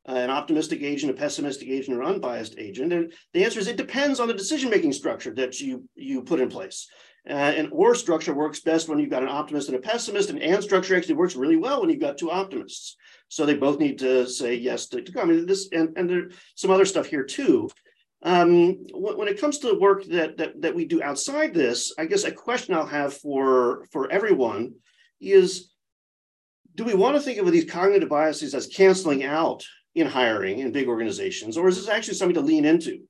Uh, 0.08 0.14
an 0.14 0.30
optimistic 0.30 0.82
agent, 0.82 1.12
a 1.12 1.16
pessimistic 1.16 1.68
agent, 1.68 1.98
or 1.98 2.04
unbiased 2.04 2.56
agent? 2.58 2.94
And 2.94 3.12
the 3.34 3.44
answer 3.44 3.60
is 3.60 3.68
it 3.68 3.76
depends 3.76 4.22
on 4.22 4.30
the 4.30 4.34
decision-making 4.34 4.94
structure 4.94 5.34
that 5.34 5.60
you 5.60 5.90
you 5.96 6.22
put 6.22 6.40
in 6.40 6.50
place. 6.50 6.88
Uh, 7.30 7.34
an 7.34 7.70
OR 7.72 7.94
structure 7.94 8.34
works 8.34 8.62
best 8.62 8.88
when 8.88 9.00
you've 9.00 9.10
got 9.10 9.24
an 9.24 9.30
optimist 9.30 9.68
and 9.68 9.78
a 9.78 9.82
pessimist. 9.82 10.30
and 10.30 10.42
AND 10.42 10.64
structure 10.64 10.96
actually 10.96 11.16
works 11.16 11.36
really 11.36 11.58
well 11.58 11.82
when 11.82 11.90
you've 11.90 12.00
got 12.00 12.18
two 12.18 12.32
optimists. 12.32 12.96
So 13.28 13.46
they 13.46 13.56
both 13.56 13.80
need 13.80 14.00
to 14.00 14.28
say 14.28 14.56
yes 14.56 14.88
to, 14.90 15.02
to. 15.02 15.22
I 15.22 15.26
mean, 15.26 15.46
this 15.46 15.70
and, 15.72 15.98
and 15.98 16.10
there's 16.10 16.34
some 16.56 16.72
other 16.72 16.86
stuff 16.86 17.08
here 17.08 17.24
too. 17.24 17.70
Um, 18.24 18.86
when 18.94 19.28
it 19.28 19.40
comes 19.40 19.60
to 19.60 19.68
the 19.68 19.80
work 19.80 20.06
that, 20.06 20.38
that 20.38 20.62
that 20.62 20.76
we 20.76 20.86
do 20.86 21.04
outside 21.04 21.54
this, 21.54 21.94
I 22.00 22.06
guess 22.06 22.24
a 22.24 22.32
question 22.32 22.74
I'll 22.74 22.86
have 22.86 23.14
for 23.14 23.86
for 23.92 24.10
everyone 24.10 24.74
is: 25.20 25.74
Do 26.76 26.84
we 26.84 26.96
want 26.96 27.16
to 27.16 27.22
think 27.22 27.38
of 27.38 27.52
these 27.52 27.70
cognitive 27.70 28.10
biases 28.10 28.56
as 28.56 28.68
canceling 28.68 29.24
out 29.24 29.66
in 29.94 30.08
hiring 30.08 30.60
in 30.60 30.72
big 30.72 30.88
organizations, 30.88 31.58
or 31.58 31.68
is 31.68 31.76
this 31.76 31.90
actually 31.90 32.16
something 32.16 32.36
to 32.36 32.42
lean 32.42 32.66
into? 32.66 33.02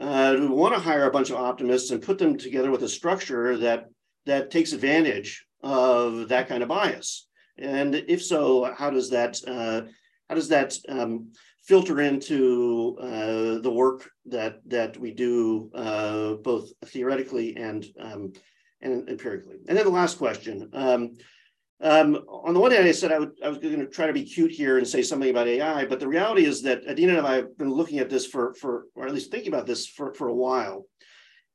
Uh, 0.00 0.36
we 0.38 0.46
want 0.46 0.74
to 0.74 0.80
hire 0.80 1.06
a 1.06 1.10
bunch 1.10 1.30
of 1.30 1.36
optimists 1.36 1.90
and 1.90 2.02
put 2.02 2.18
them 2.18 2.36
together 2.38 2.70
with 2.70 2.82
a 2.82 2.88
structure 2.88 3.56
that 3.58 3.86
that 4.26 4.50
takes 4.50 4.72
advantage 4.72 5.46
of 5.62 6.28
that 6.28 6.48
kind 6.48 6.62
of 6.62 6.68
bias. 6.68 7.28
And 7.58 7.94
if 7.94 8.22
so, 8.22 8.72
how 8.76 8.90
does 8.90 9.10
that 9.10 9.38
uh, 9.46 9.82
how 10.28 10.34
does 10.34 10.48
that 10.48 10.74
um, 10.88 11.32
filter 11.64 12.00
into 12.00 12.96
uh, 13.00 13.60
the 13.60 13.70
work 13.72 14.10
that 14.26 14.60
that 14.66 14.96
we 14.96 15.12
do 15.12 15.70
uh, 15.74 16.34
both 16.34 16.70
theoretically 16.86 17.56
and 17.56 17.84
um, 18.00 18.32
and 18.80 19.08
empirically? 19.08 19.56
And 19.68 19.76
then 19.76 19.84
the 19.84 19.90
last 19.90 20.16
question. 20.16 20.70
Um, 20.72 21.16
um, 21.82 22.16
on 22.28 22.52
the 22.52 22.60
one 22.60 22.72
hand, 22.72 22.86
I 22.86 22.92
said 22.92 23.10
I, 23.10 23.18
would, 23.18 23.32
I 23.42 23.48
was 23.48 23.58
going 23.58 23.80
to 23.80 23.86
try 23.86 24.06
to 24.06 24.12
be 24.12 24.24
cute 24.24 24.50
here 24.50 24.76
and 24.76 24.86
say 24.86 25.02
something 25.02 25.30
about 25.30 25.48
AI, 25.48 25.86
but 25.86 25.98
the 25.98 26.08
reality 26.08 26.44
is 26.44 26.62
that 26.62 26.86
Adina 26.86 27.18
and 27.18 27.26
I 27.26 27.36
have 27.36 27.56
been 27.56 27.72
looking 27.72 27.98
at 28.00 28.10
this 28.10 28.26
for, 28.26 28.54
for 28.54 28.86
or 28.94 29.06
at 29.06 29.14
least 29.14 29.30
thinking 29.30 29.52
about 29.52 29.66
this 29.66 29.86
for, 29.86 30.12
for 30.12 30.28
a 30.28 30.34
while. 30.34 30.84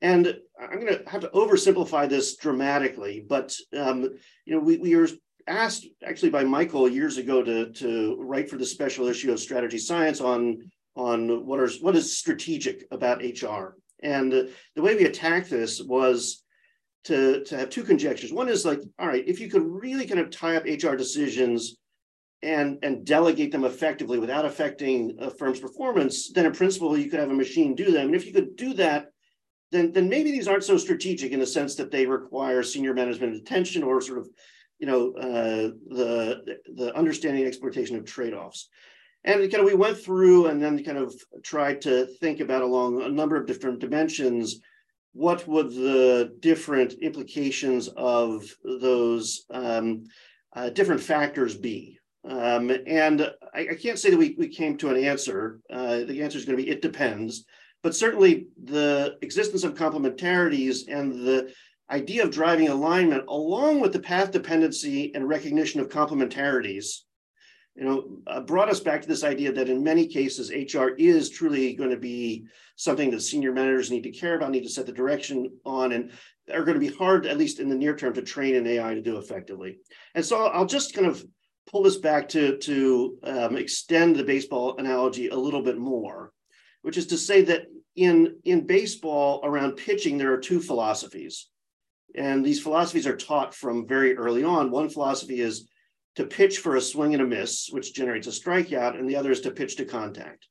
And 0.01 0.35
I'm 0.59 0.79
going 0.79 0.97
to 0.97 1.09
have 1.09 1.21
to 1.21 1.29
oversimplify 1.29 2.09
this 2.09 2.37
dramatically, 2.37 3.23
but 3.27 3.55
um, 3.77 4.09
you 4.45 4.55
know, 4.55 4.59
we, 4.59 4.77
we 4.77 4.95
were 4.95 5.09
asked 5.47 5.87
actually 6.03 6.31
by 6.31 6.43
Michael 6.43 6.89
years 6.89 7.17
ago 7.17 7.43
to, 7.43 7.71
to 7.71 8.17
write 8.19 8.49
for 8.49 8.57
the 8.57 8.65
special 8.65 9.07
issue 9.07 9.31
of 9.31 9.39
Strategy 9.39 9.77
Science 9.77 10.21
on, 10.21 10.57
on 10.95 11.45
what, 11.45 11.59
are, 11.59 11.69
what 11.81 11.95
is 11.95 12.17
strategic 12.17 12.85
about 12.89 13.21
HR. 13.21 13.77
And 14.01 14.31
the 14.31 14.81
way 14.81 14.95
we 14.95 15.05
attacked 15.05 15.49
this 15.51 15.81
was 15.81 16.43
to, 17.05 17.43
to 17.43 17.57
have 17.57 17.69
two 17.69 17.83
conjectures. 17.83 18.33
One 18.33 18.49
is 18.49 18.65
like, 18.65 18.81
all 18.99 19.07
right, 19.07 19.23
if 19.27 19.39
you 19.39 19.49
could 19.49 19.63
really 19.63 20.07
kind 20.07 20.19
of 20.19 20.31
tie 20.31 20.55
up 20.55 20.65
HR 20.65 20.95
decisions 20.95 21.77
and, 22.41 22.79
and 22.83 23.05
delegate 23.05 23.51
them 23.51 23.63
effectively 23.63 24.19
without 24.19 24.45
affecting 24.45 25.15
a 25.19 25.29
firm's 25.29 25.59
performance, 25.59 26.31
then 26.31 26.45
in 26.45 26.51
principle, 26.51 26.97
you 26.97 27.09
could 27.09 27.19
have 27.19 27.29
a 27.29 27.33
machine 27.33 27.75
do 27.75 27.91
them. 27.91 28.07
And 28.07 28.15
if 28.15 28.25
you 28.25 28.33
could 28.33 28.55
do 28.55 28.73
that, 28.75 29.11
then, 29.71 29.91
then 29.91 30.09
maybe 30.09 30.31
these 30.31 30.47
aren't 30.47 30.63
so 30.63 30.77
strategic 30.77 31.31
in 31.31 31.39
the 31.39 31.45
sense 31.45 31.75
that 31.75 31.91
they 31.91 32.05
require 32.05 32.63
senior 32.63 32.93
management 32.93 33.35
attention 33.35 33.83
or 33.83 34.01
sort 34.01 34.19
of, 34.19 34.29
you 34.79 34.87
know, 34.87 35.13
uh, 35.13 35.71
the, 35.95 36.57
the 36.75 36.95
understanding 36.95 37.43
and 37.43 37.47
exploitation 37.47 37.97
of 37.97 38.05
trade-offs. 38.05 38.69
And 39.23 39.39
kind 39.51 39.61
of 39.61 39.65
we 39.65 39.73
went 39.75 39.97
through 39.97 40.47
and 40.47 40.61
then 40.61 40.83
kind 40.83 40.97
of 40.99 41.15
tried 41.43 41.81
to 41.81 42.05
think 42.19 42.39
about 42.39 42.61
along 42.61 43.01
a 43.01 43.09
number 43.09 43.35
of 43.35 43.47
different 43.47 43.79
dimensions 43.79 44.59
what 45.15 45.47
would 45.47 45.69
the 45.69 46.35
different 46.41 46.91
implications 47.01 47.87
of 47.95 48.53
those 48.65 49.45
um, 49.49 50.03
uh, 50.53 50.69
different 50.69 50.99
factors 50.99 51.55
be? 51.55 51.97
Um, 52.27 52.69
and 52.85 53.21
I, 53.53 53.67
I, 53.71 53.75
can't 53.75 53.97
say 53.97 54.09
that 54.09 54.17
we, 54.17 54.35
we 54.37 54.49
came 54.49 54.75
to 54.77 54.89
an 54.89 55.01
answer. 55.01 55.61
Uh, 55.71 55.99
the 55.99 56.21
answer 56.21 56.37
is 56.37 56.43
going 56.43 56.57
to 56.57 56.63
be 56.63 56.69
it 56.69 56.81
depends. 56.81 57.45
but 57.81 57.95
certainly 57.95 58.47
the 58.61 59.15
existence 59.21 59.63
of 59.63 59.75
complementarities 59.75 60.87
and 60.89 61.13
the 61.25 61.53
idea 61.89 62.23
of 62.23 62.31
driving 62.31 62.67
alignment 62.67 63.23
along 63.29 63.79
with 63.79 63.93
the 63.93 63.99
path 63.99 64.31
dependency 64.31 65.13
and 65.15 65.29
recognition 65.29 65.79
of 65.79 65.87
complementarities 65.87 67.04
you 67.75 67.83
know, 67.83 68.07
uh, 68.27 68.39
brought 68.39 68.69
us 68.69 68.79
back 68.79 69.01
to 69.01 69.07
this 69.07 69.23
idea 69.23 69.51
that 69.51 69.69
in 69.69 69.83
many 69.83 70.07
cases, 70.07 70.49
HR 70.49 70.89
is 70.97 71.29
truly 71.29 71.73
going 71.73 71.89
to 71.89 71.97
be 71.97 72.45
something 72.77 73.11
that 73.11 73.21
senior 73.21 73.51
managers 73.51 73.91
need 73.91 74.03
to 74.03 74.11
care 74.11 74.35
about, 74.35 74.51
need 74.51 74.63
to 74.63 74.69
set 74.69 74.85
the 74.85 74.93
direction 74.93 75.51
on, 75.65 75.91
and 75.91 76.11
are 76.53 76.63
going 76.63 76.79
to 76.79 76.87
be 76.87 76.95
hard, 76.95 77.25
at 77.25 77.37
least 77.37 77.59
in 77.59 77.67
the 77.67 77.75
near 77.75 77.95
term, 77.95 78.13
to 78.13 78.21
train 78.21 78.55
an 78.55 78.65
AI 78.65 78.93
to 78.93 79.01
do 79.01 79.17
effectively. 79.17 79.79
And 80.13 80.23
so 80.23 80.45
I'll 80.47 80.65
just 80.65 80.93
kind 80.93 81.07
of 81.07 81.23
pull 81.69 81.83
this 81.83 81.97
back 81.97 82.29
to, 82.29 82.57
to 82.59 83.17
um, 83.23 83.57
extend 83.57 84.15
the 84.15 84.23
baseball 84.23 84.77
analogy 84.77 85.27
a 85.27 85.35
little 85.35 85.61
bit 85.61 85.77
more, 85.77 86.31
which 86.81 86.97
is 86.97 87.07
to 87.07 87.17
say 87.17 87.41
that 87.43 87.63
in, 87.97 88.37
in 88.45 88.65
baseball 88.65 89.41
around 89.43 89.73
pitching, 89.73 90.17
there 90.17 90.33
are 90.33 90.37
two 90.37 90.61
philosophies. 90.61 91.49
And 92.15 92.45
these 92.45 92.61
philosophies 92.61 93.07
are 93.07 93.17
taught 93.17 93.53
from 93.53 93.85
very 93.85 94.15
early 94.15 94.45
on. 94.45 94.71
One 94.71 94.89
philosophy 94.89 95.41
is 95.41 95.67
to 96.15 96.25
pitch 96.25 96.59
for 96.59 96.75
a 96.75 96.81
swing 96.81 97.13
and 97.13 97.21
a 97.21 97.25
miss, 97.25 97.69
which 97.69 97.93
generates 97.93 98.27
a 98.27 98.31
strikeout, 98.31 98.97
and 98.97 99.09
the 99.09 99.15
other 99.15 99.31
is 99.31 99.41
to 99.41 99.51
pitch 99.51 99.75
to 99.77 99.85
contact. 99.85 100.47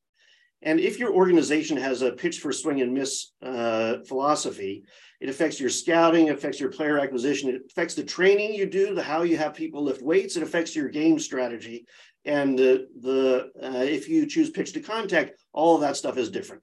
And 0.62 0.80
if 0.80 0.98
your 0.98 1.12
organization 1.12 1.76
has 1.76 2.02
a 2.02 2.12
pitch 2.12 2.40
for 2.40 2.52
swing 2.52 2.80
and 2.80 2.94
miss 2.94 3.32
uh, 3.42 3.96
philosophy, 4.06 4.84
it 5.20 5.28
affects 5.28 5.60
your 5.60 5.70
scouting, 5.70 6.30
affects 6.30 6.58
your 6.58 6.70
player 6.70 6.98
acquisition, 6.98 7.50
it 7.50 7.62
affects 7.70 7.94
the 7.94 8.02
training 8.02 8.54
you 8.54 8.66
do, 8.66 8.94
the 8.94 9.02
how 9.02 9.22
you 9.22 9.36
have 9.36 9.54
people 9.54 9.82
lift 9.82 10.02
weights, 10.02 10.36
it 10.36 10.42
affects 10.42 10.74
your 10.74 10.88
game 10.88 11.18
strategy. 11.18 11.86
And 12.24 12.58
the, 12.58 12.88
the 13.00 13.50
uh, 13.62 13.84
if 13.84 14.08
you 14.08 14.26
choose 14.26 14.50
pitch 14.50 14.72
to 14.72 14.80
contact, 14.80 15.32
all 15.52 15.74
of 15.74 15.82
that 15.82 15.96
stuff 15.96 16.16
is 16.16 16.30
different. 16.30 16.62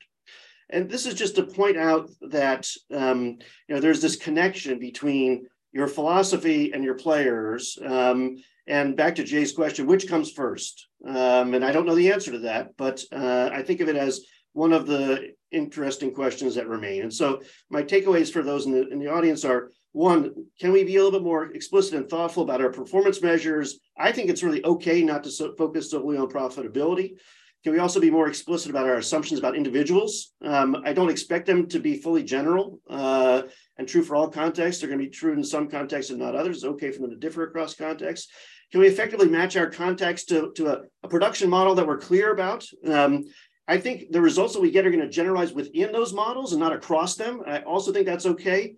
And 0.71 0.89
this 0.89 1.05
is 1.05 1.13
just 1.13 1.35
to 1.35 1.43
point 1.43 1.77
out 1.77 2.09
that 2.21 2.67
um, 2.91 3.37
you 3.67 3.75
know 3.75 3.81
there's 3.81 4.01
this 4.01 4.15
connection 4.15 4.79
between 4.79 5.47
your 5.73 5.87
philosophy 5.87 6.71
and 6.73 6.83
your 6.83 6.95
players. 6.95 7.77
Um, 7.85 8.37
and 8.71 8.95
back 8.95 9.15
to 9.15 9.25
Jay's 9.25 9.51
question, 9.51 9.85
which 9.85 10.07
comes 10.07 10.31
first? 10.31 10.87
Um, 11.05 11.53
and 11.53 11.63
I 11.63 11.73
don't 11.73 11.85
know 11.85 11.93
the 11.93 12.13
answer 12.13 12.31
to 12.31 12.39
that, 12.39 12.77
but 12.77 13.03
uh, 13.11 13.49
I 13.51 13.63
think 13.63 13.81
of 13.81 13.89
it 13.89 13.97
as 13.97 14.21
one 14.53 14.71
of 14.71 14.87
the 14.87 15.33
interesting 15.51 16.13
questions 16.13 16.55
that 16.55 16.69
remain. 16.69 17.01
And 17.01 17.13
so 17.13 17.41
my 17.69 17.83
takeaways 17.83 18.31
for 18.31 18.41
those 18.41 18.65
in 18.65 18.71
the, 18.71 18.87
in 18.87 18.99
the 18.99 19.11
audience 19.11 19.43
are 19.43 19.71
one, 19.91 20.31
can 20.57 20.71
we 20.71 20.85
be 20.85 20.95
a 20.95 21.03
little 21.03 21.19
bit 21.19 21.25
more 21.25 21.51
explicit 21.51 21.95
and 21.95 22.09
thoughtful 22.09 22.43
about 22.43 22.61
our 22.61 22.71
performance 22.71 23.21
measures? 23.21 23.77
I 23.97 24.13
think 24.13 24.29
it's 24.29 24.41
really 24.41 24.63
okay 24.63 25.03
not 25.03 25.25
to 25.25 25.31
so 25.31 25.53
focus 25.57 25.91
solely 25.91 26.17
on 26.17 26.29
profitability. 26.29 27.17
Can 27.63 27.73
we 27.73 27.79
also 27.79 27.99
be 27.99 28.09
more 28.09 28.27
explicit 28.27 28.71
about 28.71 28.87
our 28.87 28.95
assumptions 28.95 29.39
about 29.39 29.55
individuals? 29.55 30.33
Um, 30.43 30.77
I 30.83 30.93
don't 30.93 31.11
expect 31.11 31.45
them 31.45 31.67
to 31.67 31.79
be 31.79 32.01
fully 32.01 32.23
general 32.23 32.79
uh, 32.89 33.43
and 33.77 33.87
true 33.87 34.01
for 34.01 34.15
all 34.15 34.29
contexts. 34.29 34.81
They're 34.81 34.89
going 34.89 34.99
to 34.99 35.05
be 35.05 35.11
true 35.11 35.33
in 35.33 35.43
some 35.43 35.67
contexts 35.67 36.09
and 36.09 36.19
not 36.19 36.35
others. 36.35 36.57
It's 36.57 36.65
okay 36.65 36.91
for 36.91 37.01
them 37.01 37.11
to 37.11 37.17
differ 37.17 37.43
across 37.43 37.75
contexts. 37.75 38.31
Can 38.71 38.81
we 38.81 38.87
effectively 38.87 39.27
match 39.27 39.57
our 39.57 39.69
context 39.69 40.29
to, 40.29 40.51
to 40.55 40.67
a, 40.67 40.81
a 41.03 41.07
production 41.07 41.49
model 41.49 41.75
that 41.75 41.85
we're 41.85 41.97
clear 41.97 42.31
about? 42.31 42.65
Um, 42.87 43.25
I 43.67 43.77
think 43.77 44.11
the 44.11 44.21
results 44.21 44.53
that 44.53 44.61
we 44.61 44.71
get 44.71 44.85
are 44.85 44.91
going 44.91 45.01
to 45.01 45.09
generalize 45.09 45.53
within 45.53 45.91
those 45.91 46.13
models 46.13 46.51
and 46.51 46.59
not 46.59 46.73
across 46.73 47.15
them. 47.15 47.41
I 47.45 47.61
also 47.61 47.91
think 47.91 48.05
that's 48.05 48.25
okay. 48.25 48.75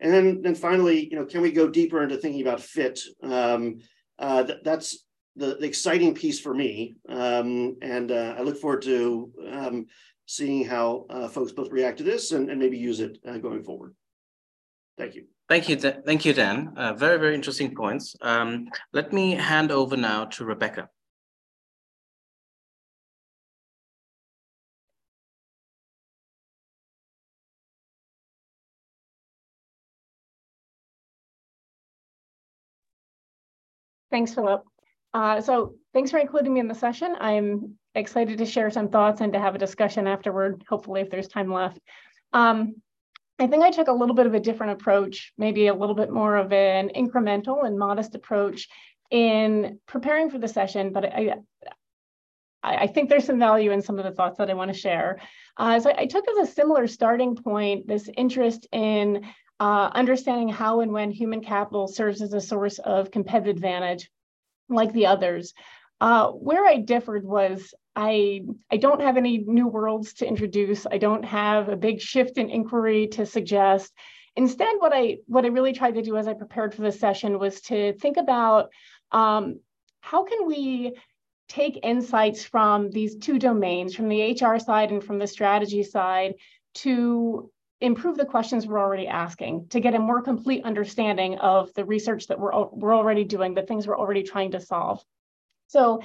And 0.00 0.12
then, 0.12 0.42
then 0.42 0.54
finally, 0.54 1.08
you 1.08 1.16
know, 1.16 1.24
can 1.24 1.40
we 1.40 1.52
go 1.52 1.68
deeper 1.68 2.02
into 2.02 2.16
thinking 2.16 2.42
about 2.42 2.60
fit? 2.60 3.00
Um, 3.22 3.78
uh, 4.18 4.44
th 4.44 4.58
that's 4.62 5.04
the, 5.36 5.56
the, 5.60 5.66
exciting 5.66 6.14
piece 6.14 6.40
for 6.40 6.54
me. 6.54 6.96
Um, 7.08 7.76
and 7.82 8.10
uh, 8.10 8.34
I 8.38 8.42
look 8.42 8.58
forward 8.58 8.82
to 8.82 9.32
um, 9.50 9.86
seeing 10.26 10.64
how 10.64 11.06
uh, 11.10 11.28
folks 11.28 11.52
both 11.52 11.70
react 11.70 11.98
to 11.98 12.04
this 12.04 12.32
and, 12.32 12.50
and 12.50 12.58
maybe 12.58 12.78
use 12.78 13.00
it 13.00 13.18
uh, 13.26 13.38
going 13.38 13.62
forward. 13.62 13.94
Thank 14.96 15.14
you. 15.14 15.35
Thank 15.48 15.68
you, 15.68 15.76
thank 15.76 16.24
you, 16.24 16.32
Dan. 16.32 16.72
Uh, 16.76 16.92
very, 16.94 17.18
very 17.18 17.34
interesting 17.34 17.74
points. 17.74 18.16
Um, 18.20 18.68
let 18.92 19.12
me 19.12 19.32
hand 19.32 19.70
over 19.70 19.96
now 19.96 20.24
to 20.24 20.44
Rebecca. 20.44 20.88
Thanks, 34.10 34.34
Philipp. 34.34 34.62
Uh, 35.14 35.40
so 35.40 35.74
thanks 35.94 36.10
for 36.10 36.18
including 36.18 36.54
me 36.54 36.60
in 36.60 36.68
the 36.68 36.74
session. 36.74 37.16
I'm 37.20 37.76
excited 37.94 38.38
to 38.38 38.46
share 38.46 38.70
some 38.70 38.88
thoughts 38.88 39.20
and 39.20 39.32
to 39.32 39.38
have 39.38 39.54
a 39.54 39.58
discussion 39.58 40.06
afterward, 40.06 40.64
hopefully 40.68 41.00
if 41.02 41.10
there's 41.10 41.28
time 41.28 41.52
left. 41.52 41.78
Um, 42.32 42.76
I 43.38 43.46
think 43.46 43.62
I 43.62 43.70
took 43.70 43.88
a 43.88 43.92
little 43.92 44.14
bit 44.14 44.26
of 44.26 44.34
a 44.34 44.40
different 44.40 44.72
approach, 44.72 45.32
maybe 45.36 45.66
a 45.66 45.74
little 45.74 45.94
bit 45.94 46.10
more 46.10 46.36
of 46.36 46.52
an 46.52 46.90
incremental 46.96 47.66
and 47.66 47.78
modest 47.78 48.14
approach 48.14 48.68
in 49.10 49.78
preparing 49.86 50.30
for 50.30 50.38
the 50.38 50.48
session, 50.48 50.92
but 50.92 51.04
I, 51.04 51.34
I, 52.62 52.86
think 52.86 53.08
there's 53.08 53.24
some 53.24 53.38
value 53.38 53.70
in 53.70 53.82
some 53.82 53.98
of 53.98 54.04
the 54.04 54.10
thoughts 54.10 54.38
that 54.38 54.50
I 54.50 54.54
want 54.54 54.72
to 54.72 54.78
share. 54.78 55.20
Uh, 55.56 55.78
so 55.78 55.92
I 55.96 56.06
took 56.06 56.24
as 56.28 56.48
a 56.48 56.52
similar 56.52 56.86
starting 56.86 57.36
point 57.36 57.86
this 57.86 58.08
interest 58.16 58.66
in 58.72 59.24
uh, 59.60 59.90
understanding 59.94 60.48
how 60.48 60.80
and 60.80 60.92
when 60.92 61.10
human 61.10 61.42
capital 61.42 61.86
serves 61.86 62.22
as 62.22 62.32
a 62.32 62.40
source 62.40 62.78
of 62.78 63.10
competitive 63.10 63.54
advantage 63.56 64.10
like 64.68 64.92
the 64.92 65.06
others. 65.06 65.54
Uh, 66.00 66.28
where 66.28 66.66
I 66.66 66.78
differed 66.78 67.24
was 67.24 67.72
I, 67.96 68.42
I 68.70 68.76
don't 68.76 69.00
have 69.00 69.16
any 69.16 69.38
new 69.38 69.66
worlds 69.66 70.12
to 70.14 70.26
introduce. 70.26 70.86
I 70.86 70.98
don't 70.98 71.24
have 71.24 71.70
a 71.70 71.76
big 71.76 72.00
shift 72.00 72.36
in 72.36 72.50
inquiry 72.50 73.08
to 73.08 73.24
suggest. 73.24 73.92
Instead, 74.36 74.74
what 74.78 74.92
I 74.94 75.16
what 75.26 75.46
I 75.46 75.48
really 75.48 75.72
tried 75.72 75.94
to 75.94 76.02
do 76.02 76.18
as 76.18 76.28
I 76.28 76.34
prepared 76.34 76.74
for 76.74 76.82
this 76.82 77.00
session 77.00 77.38
was 77.38 77.62
to 77.62 77.94
think 77.94 78.18
about 78.18 78.68
um, 79.10 79.60
how 80.00 80.24
can 80.24 80.46
we 80.46 80.92
take 81.48 81.80
insights 81.82 82.44
from 82.44 82.90
these 82.90 83.16
two 83.16 83.38
domains, 83.38 83.94
from 83.94 84.08
the 84.08 84.32
HR 84.32 84.58
side 84.58 84.90
and 84.90 85.02
from 85.02 85.18
the 85.18 85.26
strategy 85.26 85.82
side, 85.82 86.34
to 86.74 87.50
improve 87.80 88.16
the 88.16 88.24
questions 88.24 88.66
we're 88.66 88.80
already 88.80 89.06
asking, 89.06 89.68
to 89.68 89.80
get 89.80 89.94
a 89.94 89.98
more 89.98 90.22
complete 90.22 90.64
understanding 90.64 91.38
of 91.38 91.72
the 91.74 91.84
research 91.84 92.26
that 92.26 92.38
we're, 92.38 92.52
we're 92.72 92.94
already 92.94 93.24
doing, 93.24 93.54
the 93.54 93.62
things 93.62 93.86
we're 93.86 93.98
already 93.98 94.22
trying 94.22 94.50
to 94.50 94.60
solve. 94.60 95.02
So 95.68 96.02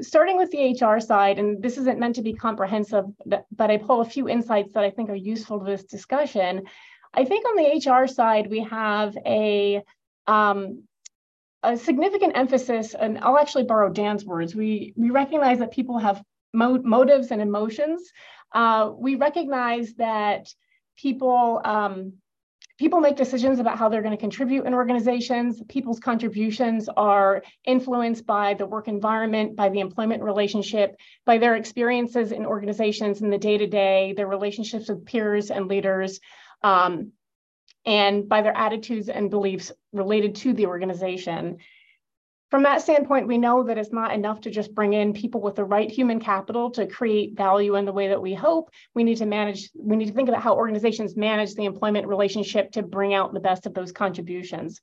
starting 0.00 0.36
with 0.36 0.50
the 0.50 0.72
HR 0.72 1.00
side, 1.00 1.38
and 1.38 1.62
this 1.62 1.78
isn't 1.78 1.98
meant 1.98 2.16
to 2.16 2.22
be 2.22 2.32
comprehensive, 2.32 3.04
but 3.26 3.70
I 3.70 3.76
pull 3.76 4.00
a 4.00 4.04
few 4.04 4.28
insights 4.28 4.72
that 4.72 4.84
I 4.84 4.90
think 4.90 5.10
are 5.10 5.14
useful 5.14 5.58
to 5.58 5.64
this 5.64 5.84
discussion. 5.84 6.64
I 7.12 7.24
think 7.24 7.46
on 7.46 7.56
the 7.56 7.90
HR 7.90 8.06
side, 8.06 8.50
we 8.50 8.60
have 8.64 9.16
a, 9.24 9.82
um, 10.26 10.84
a 11.62 11.76
significant 11.76 12.36
emphasis, 12.36 12.94
and 12.94 13.18
I'll 13.18 13.38
actually 13.38 13.64
borrow 13.64 13.90
Dan's 13.90 14.24
words. 14.24 14.54
We, 14.54 14.92
we 14.96 15.10
recognize 15.10 15.58
that 15.60 15.70
people 15.70 15.98
have 15.98 16.22
mo 16.52 16.78
motives 16.82 17.30
and 17.30 17.40
emotions. 17.40 18.10
Uh, 18.52 18.90
we 18.96 19.14
recognize 19.14 19.94
that 19.94 20.46
people 20.96 21.60
um, 21.64 22.14
people 22.78 23.00
make 23.00 23.16
decisions 23.16 23.60
about 23.60 23.78
how 23.78 23.88
they're 23.88 24.02
going 24.02 24.16
to 24.16 24.20
contribute 24.20 24.66
in 24.66 24.74
organizations. 24.74 25.62
People's 25.68 26.00
contributions 26.00 26.88
are 26.96 27.42
influenced 27.64 28.26
by 28.26 28.54
the 28.54 28.66
work 28.66 28.88
environment, 28.88 29.54
by 29.54 29.68
the 29.68 29.80
employment 29.80 30.22
relationship, 30.22 30.96
by 31.24 31.38
their 31.38 31.54
experiences 31.54 32.32
in 32.32 32.44
organizations 32.44 33.22
in 33.22 33.30
the 33.30 33.38
day 33.38 33.58
to 33.58 33.66
day, 33.66 34.12
their 34.16 34.26
relationships 34.26 34.88
with 34.88 35.06
peers 35.06 35.50
and 35.50 35.68
leaders, 35.68 36.18
um, 36.62 37.12
and 37.86 38.28
by 38.28 38.42
their 38.42 38.56
attitudes 38.56 39.08
and 39.08 39.30
beliefs 39.30 39.70
related 39.92 40.34
to 40.34 40.52
the 40.52 40.66
organization 40.66 41.58
from 42.54 42.62
that 42.62 42.82
standpoint, 42.82 43.26
we 43.26 43.36
know 43.36 43.64
that 43.64 43.78
it's 43.78 43.92
not 43.92 44.14
enough 44.14 44.40
to 44.42 44.48
just 44.48 44.76
bring 44.76 44.92
in 44.92 45.12
people 45.12 45.40
with 45.40 45.56
the 45.56 45.64
right 45.64 45.90
human 45.90 46.20
capital 46.20 46.70
to 46.70 46.86
create 46.86 47.36
value 47.36 47.74
in 47.74 47.84
the 47.84 47.92
way 47.92 48.06
that 48.06 48.22
we 48.22 48.32
hope. 48.32 48.70
We 48.94 49.02
need 49.02 49.16
to 49.16 49.26
manage, 49.26 49.70
we 49.74 49.96
need 49.96 50.06
to 50.06 50.12
think 50.12 50.28
about 50.28 50.40
how 50.40 50.54
organizations 50.54 51.16
manage 51.16 51.56
the 51.56 51.64
employment 51.64 52.06
relationship 52.06 52.70
to 52.74 52.82
bring 52.84 53.12
out 53.12 53.34
the 53.34 53.40
best 53.40 53.66
of 53.66 53.74
those 53.74 53.90
contributions. 53.90 54.80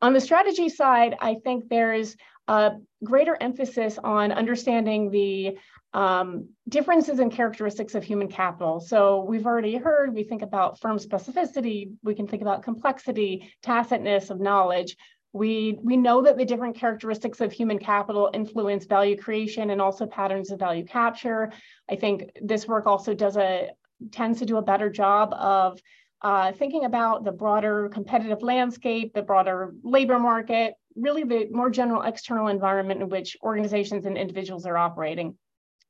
On 0.00 0.14
the 0.14 0.20
strategy 0.22 0.70
side, 0.70 1.14
I 1.20 1.34
think 1.44 1.68
there's 1.68 2.16
a 2.48 2.72
greater 3.04 3.36
emphasis 3.38 3.98
on 4.02 4.32
understanding 4.32 5.10
the 5.10 5.58
um, 5.92 6.48
differences 6.70 7.20
in 7.20 7.30
characteristics 7.30 7.94
of 7.94 8.02
human 8.02 8.28
capital. 8.28 8.80
So 8.80 9.24
we've 9.28 9.44
already 9.44 9.76
heard, 9.76 10.14
we 10.14 10.22
think 10.22 10.40
about 10.40 10.80
firm 10.80 10.96
specificity, 10.96 11.92
we 12.02 12.14
can 12.14 12.26
think 12.26 12.40
about 12.40 12.62
complexity, 12.62 13.52
tacitness 13.62 14.30
of 14.30 14.40
knowledge. 14.40 14.96
We, 15.32 15.78
we 15.82 15.96
know 15.96 16.22
that 16.22 16.36
the 16.36 16.44
different 16.44 16.76
characteristics 16.76 17.40
of 17.40 17.52
human 17.52 17.78
capital 17.78 18.30
influence 18.34 18.84
value 18.84 19.16
creation 19.16 19.70
and 19.70 19.80
also 19.80 20.06
patterns 20.06 20.50
of 20.50 20.58
value 20.58 20.84
capture. 20.84 21.52
I 21.88 21.96
think 21.96 22.30
this 22.42 22.66
work 22.66 22.86
also 22.86 23.14
does 23.14 23.36
a 23.36 23.70
tends 24.12 24.38
to 24.38 24.46
do 24.46 24.56
a 24.56 24.62
better 24.62 24.88
job 24.88 25.32
of 25.34 25.78
uh, 26.22 26.52
thinking 26.52 26.84
about 26.84 27.24
the 27.24 27.32
broader 27.32 27.88
competitive 27.90 28.42
landscape, 28.42 29.12
the 29.14 29.22
broader 29.22 29.74
labor 29.82 30.18
market, 30.18 30.74
really 30.96 31.24
the 31.24 31.48
more 31.50 31.70
general 31.70 32.02
external 32.02 32.48
environment 32.48 33.00
in 33.00 33.08
which 33.08 33.36
organizations 33.42 34.06
and 34.06 34.18
individuals 34.18 34.66
are 34.66 34.76
operating. 34.76 35.36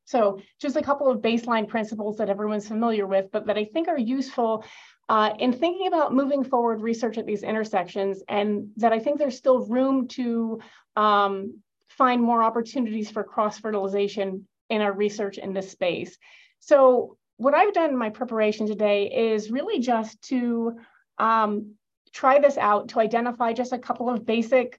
So 0.04 0.40
just 0.60 0.76
a 0.76 0.82
couple 0.82 1.08
of 1.08 1.20
baseline 1.20 1.68
principles 1.68 2.16
that 2.16 2.28
everyone's 2.28 2.66
familiar 2.66 3.06
with, 3.06 3.30
but 3.30 3.46
that 3.46 3.56
I 3.56 3.64
think 3.64 3.88
are 3.88 3.98
useful 3.98 4.64
uh, 5.10 5.34
in 5.40 5.52
thinking 5.52 5.88
about 5.88 6.14
moving 6.14 6.44
forward 6.44 6.80
research 6.80 7.18
at 7.18 7.26
these 7.26 7.42
intersections 7.42 8.22
and 8.28 8.68
that 8.76 8.92
I 8.92 9.00
think 9.00 9.18
there's 9.18 9.36
still 9.36 9.66
room 9.66 10.06
to 10.08 10.60
um, 10.94 11.60
find 11.88 12.22
more 12.22 12.44
opportunities 12.44 13.10
for 13.10 13.24
cross-fertilization 13.24 14.46
in 14.70 14.80
our 14.80 14.92
research 14.92 15.36
in 15.36 15.52
this 15.52 15.68
space. 15.68 16.16
So 16.60 17.16
what 17.38 17.54
I've 17.54 17.72
done 17.72 17.90
in 17.90 17.98
my 17.98 18.10
preparation 18.10 18.68
today 18.68 19.32
is 19.32 19.50
really 19.50 19.80
just 19.80 20.22
to 20.28 20.78
um, 21.18 21.74
try 22.12 22.38
this 22.38 22.56
out 22.56 22.90
to 22.90 23.00
identify 23.00 23.52
just 23.52 23.72
a 23.72 23.78
couple 23.78 24.08
of 24.08 24.24
basic 24.24 24.78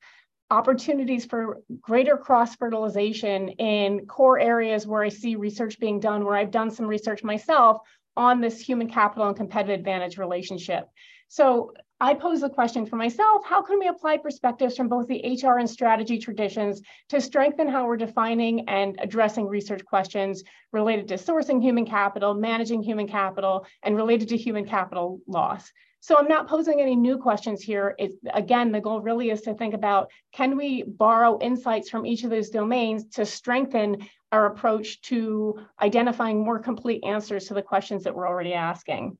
opportunities 0.49 1.25
for 1.25 1.59
greater 1.81 2.15
cross-fertilization 2.15 3.49
in 3.49 4.05
core 4.05 4.39
areas 4.39 4.87
where 4.87 5.03
I 5.03 5.09
see 5.09 5.35
research 5.35 5.77
being 5.77 5.99
done, 5.99 6.23
where 6.23 6.37
I've 6.37 6.51
done 6.51 6.71
some 6.71 6.85
research 6.85 7.21
myself 7.21 7.81
on 8.17 8.41
this 8.41 8.59
human 8.59 8.89
capital 8.89 9.27
and 9.27 9.35
competitive 9.35 9.79
advantage 9.79 10.17
relationship. 10.17 10.89
So 11.27 11.73
I 12.01 12.15
pose 12.15 12.41
the 12.41 12.49
question 12.49 12.85
for 12.85 12.95
myself, 12.95 13.45
how 13.45 13.61
can 13.61 13.79
we 13.79 13.87
apply 13.87 14.17
perspectives 14.17 14.75
from 14.75 14.89
both 14.89 15.07
the 15.07 15.39
HR 15.41 15.59
and 15.59 15.69
strategy 15.69 16.17
traditions 16.17 16.81
to 17.09 17.21
strengthen 17.21 17.67
how 17.67 17.85
we're 17.85 17.95
defining 17.95 18.67
and 18.67 18.97
addressing 18.99 19.45
research 19.45 19.85
questions 19.85 20.43
related 20.71 21.07
to 21.09 21.13
sourcing 21.13 21.61
human 21.61 21.85
capital, 21.85 22.33
managing 22.33 22.81
human 22.81 23.07
capital, 23.07 23.65
and 23.83 23.95
related 23.95 24.29
to 24.29 24.37
human 24.37 24.65
capital 24.65 25.21
loss? 25.27 25.71
So 26.01 26.17
I'm 26.17 26.27
not 26.27 26.47
posing 26.47 26.81
any 26.81 26.95
new 26.95 27.19
questions 27.19 27.61
here. 27.61 27.95
It, 27.99 28.13
again, 28.33 28.71
the 28.71 28.81
goal 28.81 29.01
really 29.01 29.29
is 29.29 29.41
to 29.41 29.53
think 29.53 29.75
about, 29.75 30.09
can 30.33 30.57
we 30.57 30.83
borrow 30.83 31.39
insights 31.39 31.89
from 31.89 32.07
each 32.07 32.23
of 32.23 32.31
those 32.31 32.49
domains 32.49 33.05
to 33.09 33.25
strengthen 33.25 34.09
our 34.31 34.47
approach 34.47 35.01
to 35.03 35.59
identifying 35.79 36.43
more 36.43 36.57
complete 36.57 37.03
answers 37.03 37.45
to 37.45 37.53
the 37.53 37.61
questions 37.61 38.03
that 38.03 38.15
we're 38.15 38.27
already 38.27 38.53
asking? 38.53 39.15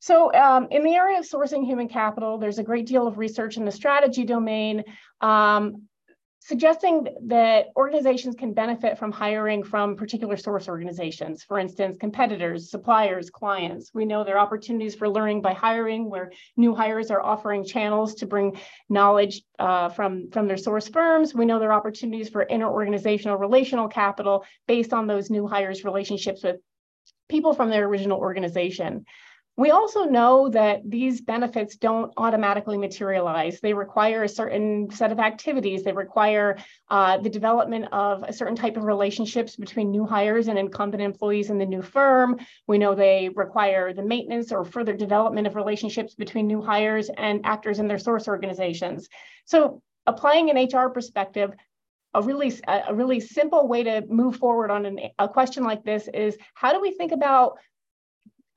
So 0.00 0.32
um, 0.34 0.68
in 0.72 0.82
the 0.82 0.94
area 0.94 1.18
of 1.18 1.24
sourcing 1.24 1.64
human 1.64 1.88
capital, 1.88 2.38
there's 2.38 2.58
a 2.58 2.64
great 2.64 2.86
deal 2.86 3.06
of 3.06 3.18
research 3.18 3.56
in 3.56 3.64
the 3.64 3.72
strategy 3.72 4.24
domain. 4.24 4.84
Um, 5.20 5.87
suggesting 6.48 7.06
that 7.26 7.66
organizations 7.76 8.34
can 8.34 8.54
benefit 8.54 8.98
from 8.98 9.12
hiring 9.12 9.62
from 9.62 9.94
particular 9.94 10.34
source 10.34 10.66
organizations, 10.66 11.44
for 11.44 11.58
instance, 11.58 11.98
competitors, 12.00 12.70
suppliers, 12.70 13.28
clients. 13.28 13.90
We 13.92 14.06
know 14.06 14.24
there 14.24 14.36
are 14.36 14.46
opportunities 14.46 14.94
for 14.94 15.10
learning 15.10 15.42
by 15.42 15.52
hiring 15.52 16.08
where 16.08 16.32
new 16.56 16.74
hires 16.74 17.10
are 17.10 17.20
offering 17.20 17.66
channels 17.66 18.14
to 18.14 18.26
bring 18.26 18.58
knowledge 18.88 19.42
uh, 19.58 19.90
from, 19.90 20.30
from 20.30 20.48
their 20.48 20.56
source 20.56 20.88
firms. 20.88 21.34
We 21.34 21.44
know 21.44 21.58
there 21.58 21.70
are 21.70 21.78
opportunities 21.78 22.30
for 22.30 22.40
inter-organizational 22.40 23.36
relational 23.36 23.88
capital 23.88 24.46
based 24.66 24.94
on 24.94 25.06
those 25.06 25.28
new 25.28 25.46
hires' 25.46 25.84
relationships 25.84 26.42
with 26.42 26.56
people 27.28 27.52
from 27.52 27.68
their 27.68 27.84
original 27.84 28.18
organization. 28.18 29.04
We 29.58 29.72
also 29.72 30.04
know 30.04 30.48
that 30.50 30.88
these 30.88 31.20
benefits 31.20 31.74
don't 31.74 32.12
automatically 32.16 32.78
materialize. 32.78 33.58
They 33.58 33.74
require 33.74 34.22
a 34.22 34.28
certain 34.28 34.88
set 34.92 35.10
of 35.10 35.18
activities. 35.18 35.82
They 35.82 35.92
require 35.92 36.58
uh, 36.88 37.18
the 37.18 37.28
development 37.28 37.86
of 37.90 38.22
a 38.22 38.32
certain 38.32 38.54
type 38.54 38.76
of 38.76 38.84
relationships 38.84 39.56
between 39.56 39.90
new 39.90 40.06
hires 40.06 40.46
and 40.46 40.56
incumbent 40.60 41.02
employees 41.02 41.50
in 41.50 41.58
the 41.58 41.66
new 41.66 41.82
firm. 41.82 42.38
We 42.68 42.78
know 42.78 42.94
they 42.94 43.30
require 43.34 43.92
the 43.92 44.04
maintenance 44.04 44.52
or 44.52 44.64
further 44.64 44.92
development 44.92 45.48
of 45.48 45.56
relationships 45.56 46.14
between 46.14 46.46
new 46.46 46.62
hires 46.62 47.10
and 47.16 47.44
actors 47.44 47.80
in 47.80 47.88
their 47.88 47.98
source 47.98 48.28
organizations. 48.28 49.08
So 49.44 49.82
applying 50.06 50.50
an 50.50 50.68
HR 50.72 50.90
perspective, 50.90 51.50
a 52.14 52.22
really 52.22 52.52
a 52.68 52.94
really 52.94 53.18
simple 53.18 53.66
way 53.66 53.82
to 53.82 54.04
move 54.08 54.36
forward 54.36 54.70
on 54.70 54.86
an, 54.86 55.00
a 55.18 55.28
question 55.28 55.64
like 55.64 55.82
this 55.82 56.08
is 56.14 56.38
how 56.54 56.72
do 56.72 56.80
we 56.80 56.92
think 56.92 57.10
about 57.10 57.58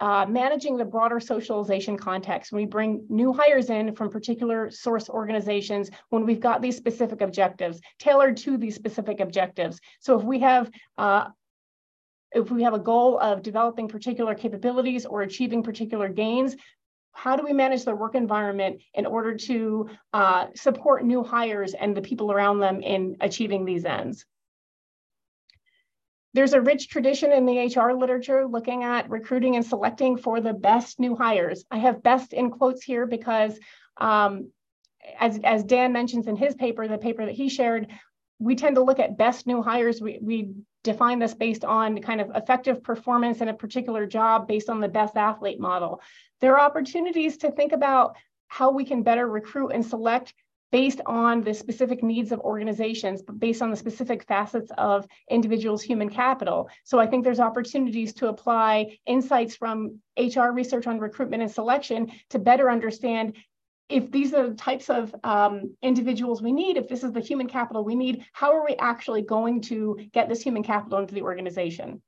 uh, 0.01 0.25
managing 0.27 0.75
the 0.75 0.83
broader 0.83 1.19
socialization 1.19 1.95
context. 1.95 2.51
When 2.51 2.63
we 2.63 2.65
bring 2.65 3.05
new 3.07 3.31
hires 3.31 3.69
in 3.69 3.95
from 3.95 4.09
particular 4.09 4.71
source 4.71 5.09
organizations, 5.09 5.91
when 6.09 6.25
we've 6.25 6.39
got 6.39 6.61
these 6.61 6.75
specific 6.75 7.21
objectives 7.21 7.79
tailored 7.99 8.35
to 8.37 8.57
these 8.57 8.75
specific 8.75 9.19
objectives. 9.19 9.79
So 9.99 10.19
if 10.19 10.25
we 10.25 10.39
have 10.39 10.71
uh, 10.97 11.29
if 12.33 12.49
we 12.49 12.63
have 12.63 12.73
a 12.73 12.79
goal 12.79 13.19
of 13.19 13.43
developing 13.43 13.87
particular 13.87 14.33
capabilities 14.33 15.05
or 15.05 15.21
achieving 15.21 15.61
particular 15.61 16.07
gains, 16.09 16.55
how 17.11 17.35
do 17.35 17.43
we 17.43 17.53
manage 17.53 17.83
their 17.83 17.95
work 17.95 18.15
environment 18.15 18.81
in 18.93 19.05
order 19.05 19.35
to 19.35 19.89
uh, 20.13 20.47
support 20.55 21.03
new 21.03 21.23
hires 21.23 21.73
and 21.73 21.95
the 21.95 22.01
people 22.01 22.31
around 22.31 22.59
them 22.59 22.81
in 22.81 23.17
achieving 23.19 23.65
these 23.65 23.85
ends? 23.85 24.25
There's 26.33 26.53
a 26.53 26.61
rich 26.61 26.89
tradition 26.89 27.31
in 27.31 27.45
the 27.45 27.65
HR 27.65 27.93
literature 27.93 28.47
looking 28.47 28.83
at 28.83 29.09
recruiting 29.09 29.55
and 29.55 29.65
selecting 29.65 30.17
for 30.17 30.39
the 30.39 30.53
best 30.53 30.99
new 30.99 31.15
hires. 31.15 31.65
I 31.69 31.77
have 31.79 32.03
best 32.03 32.33
in 32.33 32.51
quotes 32.51 32.83
here 32.83 33.05
because 33.05 33.59
um, 33.97 34.51
as, 35.19 35.39
as 35.43 35.63
Dan 35.63 35.91
mentions 35.91 36.27
in 36.27 36.35
his 36.35 36.55
paper, 36.55 36.87
the 36.87 36.97
paper 36.97 37.25
that 37.25 37.35
he 37.35 37.49
shared, 37.49 37.87
we 38.39 38.55
tend 38.55 38.75
to 38.75 38.83
look 38.83 38.99
at 38.99 39.17
best 39.17 39.45
new 39.45 39.61
hires. 39.61 40.01
We, 40.01 40.19
we 40.21 40.53
define 40.83 41.19
this 41.19 41.33
based 41.33 41.63
on 41.63 42.01
kind 42.01 42.21
of 42.21 42.31
effective 42.33 42.81
performance 42.81 43.41
in 43.41 43.49
a 43.49 43.53
particular 43.53 44.07
job 44.07 44.47
based 44.47 44.69
on 44.69 44.79
the 44.79 44.87
best 44.87 45.15
athlete 45.15 45.59
model. 45.59 46.01
There 46.39 46.57
are 46.57 46.65
opportunities 46.65 47.37
to 47.37 47.51
think 47.51 47.71
about 47.71 48.15
how 48.47 48.71
we 48.71 48.83
can 48.83 49.03
better 49.03 49.27
recruit 49.27 49.69
and 49.69 49.85
select 49.85 50.33
based 50.71 51.01
on 51.05 51.41
the 51.41 51.53
specific 51.53 52.01
needs 52.01 52.31
of 52.31 52.39
organizations, 52.39 53.21
but 53.21 53.39
based 53.39 53.61
on 53.61 53.69
the 53.69 53.75
specific 53.75 54.23
facets 54.23 54.71
of 54.77 55.05
individuals' 55.29 55.81
human 55.81 56.09
capital. 56.09 56.69
So 56.83 56.99
I 56.99 57.07
think 57.07 57.23
there's 57.23 57.39
opportunities 57.39 58.13
to 58.15 58.29
apply 58.29 58.97
insights 59.05 59.55
from 59.55 59.99
HR 60.17 60.51
research 60.51 60.87
on 60.87 60.99
recruitment 60.99 61.43
and 61.43 61.51
selection 61.51 62.11
to 62.29 62.39
better 62.39 62.69
understand 62.71 63.35
if 63.89 64.09
these 64.09 64.33
are 64.33 64.49
the 64.49 64.55
types 64.55 64.89
of 64.89 65.13
um, 65.23 65.75
individuals 65.81 66.41
we 66.41 66.53
need, 66.53 66.77
if 66.77 66.87
this 66.87 67.03
is 67.03 67.11
the 67.11 67.19
human 67.19 67.47
capital 67.47 67.83
we 67.83 67.95
need, 67.95 68.25
how 68.31 68.53
are 68.53 68.63
we 68.65 68.75
actually 68.77 69.21
going 69.21 69.61
to 69.61 69.99
get 70.13 70.29
this 70.29 70.41
human 70.41 70.63
capital 70.63 70.99
into 70.99 71.13
the 71.13 71.21
organization? 71.21 72.01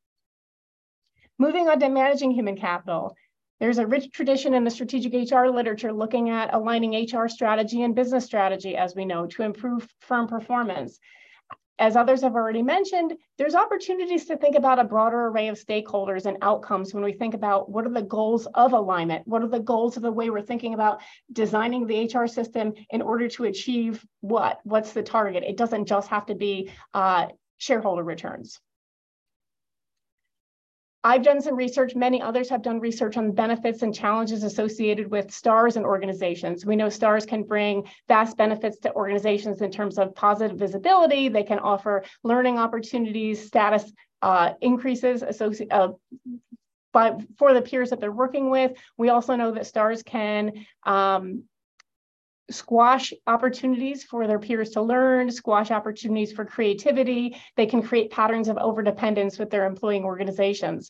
Moving 1.37 1.67
on 1.67 1.79
to 1.79 1.89
managing 1.89 2.31
human 2.31 2.55
capital. 2.55 3.15
There's 3.63 3.77
a 3.77 3.87
rich 3.87 4.11
tradition 4.11 4.55
in 4.55 4.65
the 4.65 4.69
strategic 4.69 5.13
HR 5.13 5.45
literature 5.45 5.93
looking 5.93 6.29
at 6.29 6.53
aligning 6.53 7.07
HR 7.09 7.29
strategy 7.29 7.83
and 7.83 7.95
business 7.95 8.25
strategy, 8.25 8.75
as 8.75 8.93
we 8.93 9.05
know, 9.05 9.25
to 9.27 9.43
improve 9.43 9.87
firm 10.01 10.27
performance. 10.27 10.99
As 11.79 11.95
others 11.95 12.23
have 12.23 12.35
already 12.35 12.61
mentioned, 12.61 13.13
there's 13.37 13.55
opportunities 13.55 14.25
to 14.25 14.35
think 14.35 14.57
about 14.57 14.79
a 14.79 14.83
broader 14.83 15.27
array 15.27 15.47
of 15.47 15.57
stakeholders 15.57 16.25
and 16.25 16.39
outcomes 16.41 16.93
when 16.93 17.05
we 17.05 17.13
think 17.13 17.35
about 17.35 17.69
what 17.69 17.85
are 17.85 17.93
the 17.93 18.01
goals 18.01 18.47
of 18.47 18.73
alignment? 18.73 19.25
What 19.25 19.43
are 19.43 19.47
the 19.47 19.61
goals 19.61 19.95
of 19.95 20.03
the 20.03 20.11
way 20.11 20.29
we're 20.29 20.41
thinking 20.41 20.73
about 20.73 20.99
designing 21.31 21.87
the 21.87 22.13
HR 22.13 22.27
system 22.27 22.73
in 22.89 23.01
order 23.01 23.29
to 23.29 23.45
achieve 23.45 24.05
what? 24.19 24.59
What's 24.65 24.91
the 24.91 25.03
target? 25.03 25.45
It 25.47 25.55
doesn't 25.55 25.85
just 25.85 26.09
have 26.09 26.25
to 26.25 26.35
be 26.35 26.69
uh, 26.93 27.27
shareholder 27.59 28.03
returns. 28.03 28.59
I've 31.05 31.23
done 31.23 31.41
some 31.41 31.55
research, 31.55 31.95
many 31.95 32.21
others 32.21 32.49
have 32.49 32.61
done 32.61 32.79
research 32.79 33.17
on 33.17 33.33
benefits 33.33 33.81
and 33.81 33.93
challenges 33.93 34.43
associated 34.43 35.11
with 35.11 35.31
stars 35.31 35.75
and 35.75 35.85
organizations. 35.85 36.65
We 36.65 36.77
know 36.77 36.87
stars 36.87 37.25
can 37.25 37.43
bring 37.43 37.89
vast 38.07 38.37
benefits 38.37 38.79
to 38.79 38.93
organizations 38.93 39.61
in 39.61 39.69
terms 39.69 39.97
of 39.97 40.15
positive 40.15 40.57
visibility. 40.57 41.27
They 41.27 41.43
can 41.43 41.59
offer 41.59 42.05
learning 42.23 42.57
opportunities, 42.57 43.45
status 43.45 43.91
uh, 44.21 44.53
increases 44.61 45.23
associated 45.23 45.73
uh, 45.73 45.89
but 46.93 47.21
for 47.39 47.53
the 47.55 47.61
peers 47.61 47.89
that 47.89 47.99
they're 47.99 48.11
working 48.11 48.51
with. 48.51 48.73
We 48.97 49.09
also 49.09 49.35
know 49.35 49.51
that 49.51 49.65
stars 49.65 50.03
can 50.03 50.65
um, 50.83 51.43
squash 52.53 53.13
opportunities 53.27 54.03
for 54.03 54.27
their 54.27 54.39
peers 54.39 54.71
to 54.71 54.81
learn, 54.81 55.31
squash 55.31 55.71
opportunities 55.71 56.31
for 56.31 56.45
creativity. 56.45 57.35
They 57.57 57.65
can 57.65 57.81
create 57.81 58.11
patterns 58.11 58.47
of 58.47 58.57
overdependence 58.57 59.39
with 59.39 59.49
their 59.49 59.65
employing 59.65 60.03
organizations. 60.03 60.89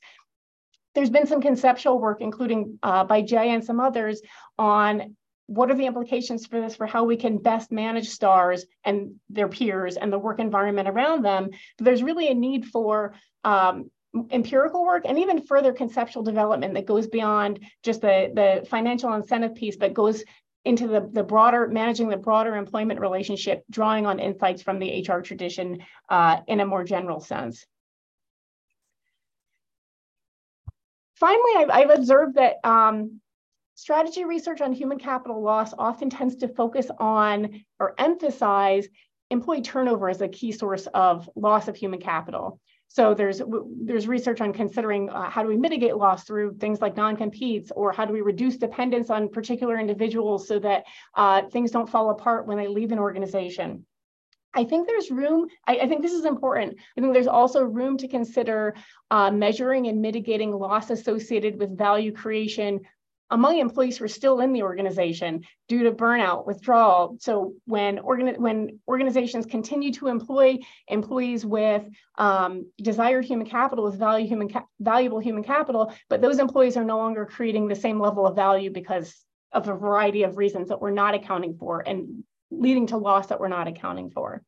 There's 0.93 1.09
been 1.09 1.25
some 1.25 1.41
conceptual 1.41 1.99
work, 1.99 2.21
including 2.21 2.77
uh, 2.83 3.03
by 3.05 3.21
Jay 3.21 3.49
and 3.49 3.63
some 3.63 3.79
others, 3.79 4.21
on 4.59 5.15
what 5.47 5.69
are 5.69 5.75
the 5.75 5.85
implications 5.85 6.45
for 6.45 6.61
this 6.61 6.75
for 6.75 6.85
how 6.85 7.03
we 7.03 7.17
can 7.17 7.37
best 7.37 7.71
manage 7.71 8.09
stars 8.09 8.65
and 8.85 9.15
their 9.29 9.49
peers 9.49 9.97
and 9.97 10.11
the 10.11 10.19
work 10.19 10.39
environment 10.39 10.87
around 10.87 11.23
them. 11.23 11.49
But 11.77 11.85
there's 11.85 12.03
really 12.03 12.27
a 12.27 12.33
need 12.33 12.65
for 12.65 13.15
um, 13.43 13.89
empirical 14.29 14.85
work 14.85 15.03
and 15.05 15.17
even 15.19 15.41
further 15.41 15.73
conceptual 15.73 16.23
development 16.23 16.75
that 16.75 16.85
goes 16.85 17.07
beyond 17.07 17.59
just 17.81 18.01
the, 18.01 18.31
the 18.33 18.65
financial 18.67 19.13
incentive 19.13 19.55
piece, 19.55 19.75
but 19.75 19.93
goes 19.93 20.23
into 20.65 20.87
the, 20.87 21.09
the 21.11 21.23
broader, 21.23 21.67
managing 21.67 22.09
the 22.09 22.17
broader 22.17 22.55
employment 22.55 22.99
relationship, 22.99 23.63
drawing 23.69 24.05
on 24.05 24.19
insights 24.19 24.61
from 24.61 24.79
the 24.79 25.05
HR 25.07 25.19
tradition 25.19 25.83
uh, 26.09 26.37
in 26.47 26.59
a 26.59 26.65
more 26.65 26.83
general 26.83 27.19
sense. 27.19 27.65
Finally, 31.15 31.51
I've, 31.57 31.69
I've 31.69 31.89
observed 31.89 32.35
that 32.35 32.55
um, 32.63 33.21
strategy 33.75 34.23
research 34.23 34.61
on 34.61 34.73
human 34.73 34.99
capital 34.99 35.41
loss 35.41 35.73
often 35.77 36.09
tends 36.09 36.37
to 36.37 36.47
focus 36.47 36.87
on 36.99 37.63
or 37.79 37.93
emphasize 37.97 38.87
employee 39.29 39.61
turnover 39.61 40.09
as 40.09 40.21
a 40.21 40.27
key 40.27 40.51
source 40.51 40.87
of 40.93 41.29
loss 41.35 41.67
of 41.67 41.75
human 41.75 41.99
capital. 41.99 42.59
So 42.93 43.15
there's 43.15 43.41
there's 43.81 44.07
research 44.07 44.39
on 44.39 44.53
considering 44.53 45.09
uh, 45.09 45.27
how 45.27 45.41
do 45.41 45.49
we 45.49 45.57
mitigate 45.57 45.97
loss 45.97 46.25
through 46.25 46.57
things 46.59 46.79
like 46.79 46.95
non-competes, 46.95 47.71
or 47.75 47.91
how 47.91 48.05
do 48.05 48.13
we 48.13 48.21
reduce 48.21 48.57
dependence 48.57 49.09
on 49.09 49.29
particular 49.29 49.79
individuals 49.79 50.47
so 50.47 50.59
that 50.59 50.83
uh, 51.15 51.41
things 51.49 51.71
don't 51.71 51.89
fall 51.89 52.11
apart 52.11 52.45
when 52.45 52.55
they 52.55 52.67
leave 52.67 52.91
an 52.91 52.99
organization. 52.99 53.83
I 54.53 54.63
think 54.63 54.85
there's 54.85 55.09
room, 55.09 55.47
I, 55.65 55.77
I, 55.77 55.87
think 55.87 56.03
this 56.03 56.11
is 56.11 56.25
important. 56.25 56.77
I 56.95 57.01
think 57.01 57.13
there's 57.13 57.25
also 57.25 57.63
room 57.63 57.97
to 57.97 58.07
consider 58.07 58.75
uh, 59.09 59.31
measuring 59.31 59.87
and 59.87 59.99
mitigating 59.99 60.51
loss 60.51 60.91
associated 60.91 61.57
with 61.57 61.75
value 61.75 62.11
creation 62.11 62.81
among 63.33 63.57
employees 63.57 63.97
who 63.97 64.05
are 64.05 64.19
still 64.19 64.41
in 64.41 64.53
the 64.53 64.61
organization 64.61 65.41
due 65.67 65.83
to 65.83 65.91
burnout, 65.91 66.45
withdrawal. 66.45 67.17
So 67.19 67.55
when, 67.65 67.97
organ- 67.97 68.39
when 68.39 68.79
organizations 68.87 69.47
continue 69.47 69.91
to 69.93 70.07
employ 70.07 70.59
employees 70.87 71.43
with 71.43 71.83
um, 72.19 72.71
desired 72.79 73.25
human 73.25 73.49
capital, 73.49 73.85
with 73.85 73.97
value 73.97 74.27
human 74.27 74.49
ca- 74.49 74.67
valuable 74.79 75.17
human 75.17 75.43
capital, 75.43 75.91
but 76.09 76.21
those 76.21 76.37
employees 76.37 76.77
are 76.77 76.83
no 76.83 76.97
longer 76.97 77.25
creating 77.25 77.67
the 77.67 77.75
same 77.75 77.99
level 77.99 78.27
of 78.27 78.35
value 78.35 78.69
because 78.69 79.25
of 79.51 79.67
a 79.67 79.73
variety 79.73 80.21
of 80.21 80.37
reasons 80.37 80.69
that 80.69 80.79
we're 80.79 80.91
not 80.91 81.15
accounting 81.15 81.57
for 81.57 81.81
and 81.87 82.23
leading 82.51 82.85
to 82.87 82.97
loss 82.97 83.27
that 83.27 83.39
we're 83.39 83.47
not 83.47 83.67
accounting 83.67 84.11
for. 84.11 84.43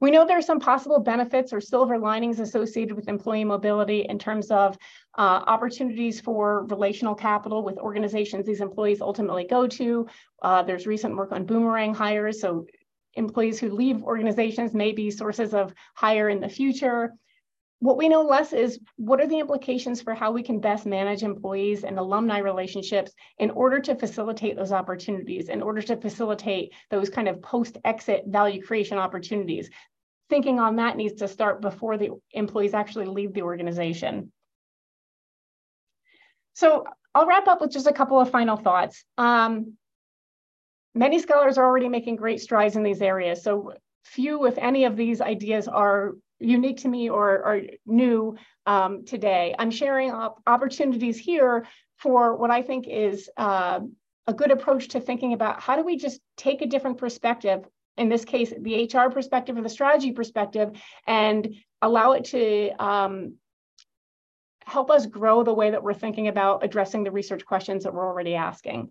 We 0.00 0.10
know 0.10 0.26
there 0.26 0.36
are 0.36 0.42
some 0.42 0.60
possible 0.60 1.00
benefits 1.00 1.52
or 1.52 1.60
silver 1.60 1.98
linings 1.98 2.38
associated 2.38 2.94
with 2.94 3.08
employee 3.08 3.44
mobility 3.44 4.00
in 4.00 4.18
terms 4.18 4.50
of 4.50 4.76
uh, 5.16 5.42
opportunities 5.46 6.20
for 6.20 6.66
relational 6.66 7.14
capital 7.14 7.62
with 7.62 7.78
organizations 7.78 8.44
these 8.44 8.60
employees 8.60 9.00
ultimately 9.00 9.44
go 9.44 9.66
to. 9.66 10.06
Uh, 10.42 10.62
there's 10.62 10.86
recent 10.86 11.16
work 11.16 11.32
on 11.32 11.46
boomerang 11.46 11.94
hires, 11.94 12.40
so 12.40 12.66
employees 13.14 13.58
who 13.58 13.70
leave 13.70 14.02
organizations 14.02 14.74
may 14.74 14.92
be 14.92 15.10
sources 15.10 15.54
of 15.54 15.72
hire 15.94 16.28
in 16.28 16.40
the 16.40 16.48
future. 16.48 17.14
What 17.80 17.98
we 17.98 18.08
know 18.08 18.22
less 18.22 18.52
is 18.54 18.80
what 18.96 19.20
are 19.20 19.26
the 19.26 19.38
implications 19.38 20.00
for 20.00 20.14
how 20.14 20.32
we 20.32 20.42
can 20.42 20.60
best 20.60 20.86
manage 20.86 21.22
employees 21.22 21.84
and 21.84 21.98
alumni 21.98 22.38
relationships 22.38 23.12
in 23.38 23.50
order 23.50 23.80
to 23.80 23.94
facilitate 23.94 24.56
those 24.56 24.72
opportunities, 24.72 25.50
in 25.50 25.62
order 25.62 25.82
to 25.82 25.96
facilitate 25.96 26.72
those 26.90 27.10
kind 27.10 27.28
of 27.28 27.42
post-exit 27.42 28.24
value 28.26 28.62
creation 28.62 28.96
opportunities. 28.96 29.68
Thinking 30.30 30.58
on 30.58 30.76
that 30.76 30.96
needs 30.96 31.20
to 31.20 31.28
start 31.28 31.60
before 31.60 31.98
the 31.98 32.10
employees 32.32 32.72
actually 32.72 33.06
leave 33.06 33.34
the 33.34 33.42
organization. 33.42 34.32
So 36.54 36.84
I'll 37.14 37.26
wrap 37.26 37.46
up 37.46 37.60
with 37.60 37.72
just 37.72 37.86
a 37.86 37.92
couple 37.92 38.18
of 38.18 38.30
final 38.30 38.56
thoughts. 38.56 39.04
Um, 39.18 39.74
many 40.94 41.18
scholars 41.18 41.58
are 41.58 41.64
already 41.64 41.90
making 41.90 42.16
great 42.16 42.40
strides 42.40 42.74
in 42.74 42.82
these 42.82 43.02
areas. 43.02 43.42
So 43.42 43.74
few, 44.04 44.46
if 44.46 44.56
any 44.56 44.86
of 44.86 44.96
these 44.96 45.20
ideas 45.20 45.68
are 45.68 46.12
unique 46.38 46.78
to 46.78 46.88
me 46.88 47.08
or, 47.08 47.30
or 47.44 47.62
new 47.86 48.36
um, 48.66 49.04
today. 49.04 49.54
I'm 49.58 49.70
sharing 49.70 50.10
op 50.10 50.42
opportunities 50.46 51.18
here 51.18 51.66
for 51.96 52.36
what 52.36 52.50
I 52.50 52.62
think 52.62 52.86
is 52.88 53.30
uh, 53.36 53.80
a 54.26 54.34
good 54.34 54.50
approach 54.50 54.88
to 54.88 55.00
thinking 55.00 55.32
about 55.32 55.60
how 55.60 55.76
do 55.76 55.84
we 55.84 55.96
just 55.96 56.20
take 56.36 56.62
a 56.62 56.66
different 56.66 56.98
perspective, 56.98 57.64
in 57.96 58.08
this 58.08 58.24
case, 58.24 58.52
the 58.60 58.90
HR 58.92 59.10
perspective 59.10 59.56
and 59.56 59.64
the 59.64 59.70
strategy 59.70 60.12
perspective, 60.12 60.70
and 61.06 61.54
allow 61.80 62.12
it 62.12 62.24
to 62.24 62.70
um, 62.82 63.34
help 64.64 64.90
us 64.90 65.06
grow 65.06 65.42
the 65.42 65.54
way 65.54 65.70
that 65.70 65.82
we're 65.82 65.94
thinking 65.94 66.28
about 66.28 66.64
addressing 66.64 67.04
the 67.04 67.10
research 67.10 67.44
questions 67.44 67.84
that 67.84 67.94
we're 67.94 68.06
already 68.06 68.34
asking 68.34 68.90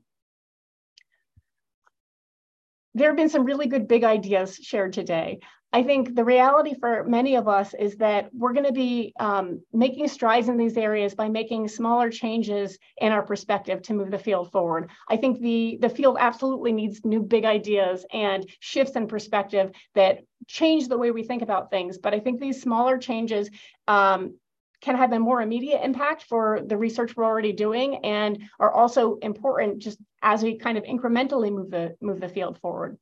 there 2.96 3.10
have 3.10 3.18
been 3.18 3.30
some 3.30 3.44
really 3.44 3.68
good 3.68 3.88
big 3.88 4.04
ideas 4.04 4.56
shared 4.56 4.94
today. 4.94 5.40
I 5.76 5.84
think 5.84 6.16
the 6.16 6.24
reality 6.24 6.74
for 6.80 7.04
many 7.04 7.36
of 7.36 7.50
us 7.50 7.74
is 7.74 7.98
that 7.98 8.30
we're 8.34 8.54
going 8.54 8.66
to 8.66 8.72
be 8.72 9.12
um, 9.20 9.62
making 9.74 10.08
strides 10.08 10.48
in 10.48 10.56
these 10.56 10.78
areas 10.78 11.14
by 11.14 11.28
making 11.28 11.68
smaller 11.68 12.10
changes 12.10 12.80
in 13.02 13.12
our 13.12 13.22
perspective 13.22 13.82
to 13.82 13.94
move 13.94 14.10
the 14.10 14.18
field 14.18 14.54
forward. 14.54 14.90
I 15.10 15.18
think 15.18 15.42
the, 15.42 15.78
the 15.82 15.90
field 15.90 16.16
absolutely 16.18 16.72
needs 16.72 17.04
new 17.04 17.22
big 17.22 17.44
ideas 17.44 18.06
and 18.14 18.50
shifts 18.62 18.96
in 18.96 19.06
perspective 19.08 19.72
that 19.96 20.20
change 20.48 20.88
the 20.88 20.98
way 20.98 21.12
we 21.12 21.24
think 21.24 21.42
about 21.42 21.72
things. 21.72 21.98
But 21.98 22.14
I 22.14 22.22
think 22.22 22.40
these 22.40 22.62
smaller 22.62 22.98
changes 22.98 23.50
um, 23.86 24.40
can 24.80 24.96
have 24.96 25.12
a 25.12 25.20
more 25.20 25.42
immediate 25.42 25.84
impact 25.84 26.24
for 26.24 26.62
the 26.66 26.78
research 26.78 27.18
we're 27.18 27.26
already 27.26 27.52
doing 27.52 27.98
and 28.06 28.44
are 28.62 28.72
also 28.72 29.18
important 29.18 29.80
just 29.80 30.00
as 30.22 30.42
we 30.42 30.58
kind 30.58 30.78
of 30.78 30.86
incrementally 30.86 31.52
move 31.52 31.70
the 31.70 31.98
move 32.00 32.22
the 32.22 32.30
field 32.30 32.62
forward. 32.62 32.98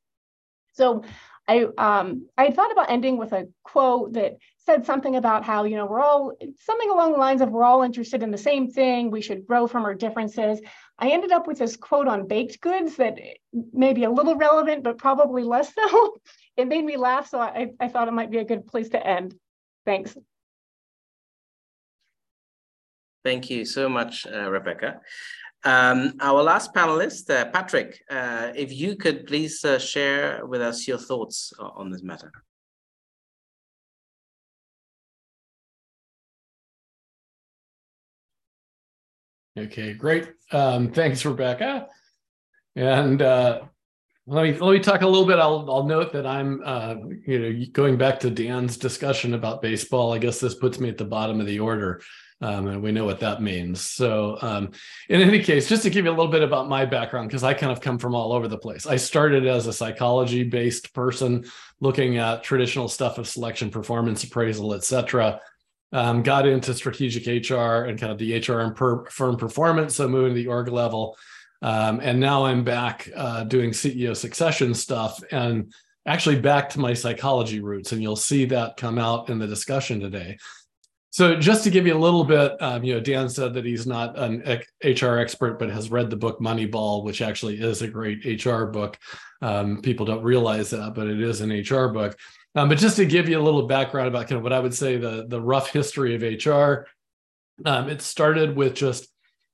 So 0.72 1.04
I 1.46 1.66
um, 1.76 2.26
I 2.38 2.44
had 2.44 2.54
thought 2.54 2.72
about 2.72 2.90
ending 2.90 3.18
with 3.18 3.32
a 3.32 3.48
quote 3.62 4.14
that 4.14 4.38
said 4.58 4.86
something 4.86 5.16
about 5.16 5.44
how 5.44 5.64
you 5.64 5.76
know 5.76 5.86
we're 5.86 6.00
all 6.00 6.32
something 6.60 6.90
along 6.90 7.12
the 7.12 7.18
lines 7.18 7.42
of 7.42 7.50
we're 7.50 7.64
all 7.64 7.82
interested 7.82 8.22
in 8.22 8.30
the 8.30 8.38
same 8.38 8.70
thing. 8.70 9.10
We 9.10 9.20
should 9.20 9.46
grow 9.46 9.66
from 9.66 9.84
our 9.84 9.94
differences. 9.94 10.60
I 10.98 11.10
ended 11.10 11.32
up 11.32 11.46
with 11.46 11.58
this 11.58 11.76
quote 11.76 12.08
on 12.08 12.26
baked 12.26 12.60
goods 12.60 12.96
that 12.96 13.18
may 13.72 13.92
be 13.92 14.04
a 14.04 14.10
little 14.10 14.36
relevant, 14.36 14.84
but 14.84 14.98
probably 14.98 15.42
less 15.42 15.74
so. 15.74 16.16
it 16.56 16.68
made 16.68 16.84
me 16.84 16.96
laugh, 16.96 17.28
so 17.28 17.40
I, 17.40 17.72
I 17.78 17.88
thought 17.88 18.08
it 18.08 18.12
might 18.12 18.30
be 18.30 18.38
a 18.38 18.44
good 18.44 18.66
place 18.66 18.90
to 18.90 19.06
end. 19.06 19.34
Thanks. 19.84 20.16
Thank 23.24 23.50
you 23.50 23.64
so 23.64 23.88
much, 23.88 24.26
uh, 24.26 24.50
Rebecca. 24.50 25.00
Um, 25.64 26.14
our 26.20 26.42
last 26.42 26.74
panelist, 26.74 27.30
uh, 27.30 27.46
Patrick, 27.50 28.02
uh, 28.10 28.52
if 28.54 28.70
you 28.70 28.96
could 28.96 29.26
please 29.26 29.64
uh, 29.64 29.78
share 29.78 30.44
with 30.44 30.60
us 30.60 30.86
your 30.86 30.98
thoughts 30.98 31.52
on 31.58 31.90
this 31.90 32.02
matter. 32.02 32.30
Okay, 39.56 39.94
great. 39.94 40.32
Um, 40.52 40.90
thanks, 40.90 41.24
Rebecca. 41.24 41.88
And 42.76 43.22
uh, 43.22 43.62
let 44.26 44.42
me 44.42 44.58
let 44.58 44.72
me 44.72 44.80
talk 44.80 45.02
a 45.02 45.06
little 45.06 45.26
bit. 45.26 45.38
I'll 45.38 45.64
I'll 45.70 45.84
note 45.84 46.12
that 46.12 46.26
I'm 46.26 46.60
uh, 46.64 46.96
you 47.26 47.38
know 47.38 47.66
going 47.72 47.96
back 47.96 48.18
to 48.20 48.30
Dan's 48.30 48.76
discussion 48.76 49.34
about 49.34 49.62
baseball. 49.62 50.12
I 50.12 50.18
guess 50.18 50.40
this 50.40 50.54
puts 50.54 50.80
me 50.80 50.88
at 50.88 50.98
the 50.98 51.04
bottom 51.04 51.40
of 51.40 51.46
the 51.46 51.60
order. 51.60 52.02
Um, 52.40 52.66
and 52.66 52.82
we 52.82 52.92
know 52.92 53.04
what 53.04 53.20
that 53.20 53.40
means. 53.40 53.80
So, 53.80 54.36
um, 54.42 54.70
in 55.08 55.20
any 55.20 55.40
case, 55.40 55.68
just 55.68 55.82
to 55.84 55.90
give 55.90 56.04
you 56.04 56.10
a 56.10 56.16
little 56.16 56.30
bit 56.30 56.42
about 56.42 56.68
my 56.68 56.84
background, 56.84 57.28
because 57.28 57.44
I 57.44 57.54
kind 57.54 57.72
of 57.72 57.80
come 57.80 57.98
from 57.98 58.14
all 58.14 58.32
over 58.32 58.48
the 58.48 58.58
place. 58.58 58.86
I 58.86 58.96
started 58.96 59.46
as 59.46 59.66
a 59.66 59.72
psychology 59.72 60.42
based 60.42 60.92
person 60.92 61.44
looking 61.80 62.18
at 62.18 62.42
traditional 62.42 62.88
stuff 62.88 63.18
of 63.18 63.28
selection, 63.28 63.70
performance 63.70 64.24
appraisal, 64.24 64.74
et 64.74 64.84
cetera. 64.84 65.40
Um, 65.92 66.24
got 66.24 66.46
into 66.46 66.74
strategic 66.74 67.24
HR 67.26 67.84
and 67.84 67.98
kind 67.98 68.10
of 68.10 68.18
the 68.18 68.36
HR 68.36 68.60
and 68.60 68.74
per, 68.74 69.06
firm 69.06 69.36
performance, 69.36 69.94
so 69.94 70.08
moving 70.08 70.34
to 70.34 70.34
the 70.34 70.48
org 70.48 70.68
level. 70.68 71.16
Um, 71.62 72.00
and 72.00 72.20
now 72.20 72.44
I'm 72.44 72.64
back 72.64 73.08
uh, 73.16 73.44
doing 73.44 73.70
CEO 73.70 74.14
succession 74.14 74.74
stuff 74.74 75.22
and 75.30 75.72
actually 76.06 76.40
back 76.40 76.68
to 76.70 76.80
my 76.80 76.92
psychology 76.92 77.60
roots. 77.60 77.92
And 77.92 78.02
you'll 78.02 78.16
see 78.16 78.44
that 78.46 78.76
come 78.76 78.98
out 78.98 79.30
in 79.30 79.38
the 79.38 79.46
discussion 79.46 80.00
today. 80.00 80.36
So 81.14 81.36
just 81.36 81.62
to 81.62 81.70
give 81.70 81.86
you 81.86 81.96
a 81.96 81.96
little 81.96 82.24
bit, 82.24 82.60
um, 82.60 82.82
you 82.82 82.92
know, 82.92 82.98
Dan 82.98 83.28
said 83.28 83.54
that 83.54 83.64
he's 83.64 83.86
not 83.86 84.18
an 84.18 84.42
HR 84.82 85.18
expert, 85.18 85.60
but 85.60 85.70
has 85.70 85.88
read 85.88 86.10
the 86.10 86.16
book 86.16 86.40
Moneyball, 86.40 87.04
which 87.04 87.22
actually 87.22 87.60
is 87.60 87.82
a 87.82 87.86
great 87.86 88.44
HR 88.44 88.64
book. 88.64 88.98
Um, 89.40 89.80
people 89.80 90.06
don't 90.06 90.24
realize 90.24 90.70
that, 90.70 90.92
but 90.96 91.06
it 91.06 91.20
is 91.20 91.40
an 91.40 91.52
HR 91.52 91.92
book. 91.92 92.18
Um, 92.56 92.68
but 92.68 92.78
just 92.78 92.96
to 92.96 93.06
give 93.06 93.28
you 93.28 93.38
a 93.38 93.40
little 93.40 93.68
background 93.68 94.08
about 94.08 94.26
kind 94.26 94.38
of 94.38 94.42
what 94.42 94.52
I 94.52 94.58
would 94.58 94.74
say 94.74 94.96
the 94.96 95.26
the 95.28 95.40
rough 95.40 95.70
history 95.70 96.16
of 96.16 96.22
HR, 96.22 96.88
um, 97.64 97.88
it 97.88 98.02
started 98.02 98.56
with 98.56 98.74
just 98.74 99.06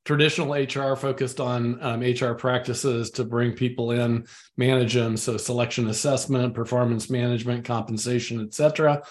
traditional 0.06 0.54
HR 0.54 0.96
focused 0.96 1.40
on 1.40 1.74
HR 2.00 2.28
um, 2.28 2.36
practices 2.38 3.10
to 3.10 3.24
bring 3.24 3.52
people 3.52 3.90
in, 3.90 4.26
manage 4.56 4.94
them, 4.94 5.14
so 5.14 5.36
selection 5.36 5.88
assessment, 5.88 6.54
performance 6.54 7.10
management, 7.10 7.66
compensation, 7.66 8.40
et 8.40 8.54
cetera. 8.54 9.02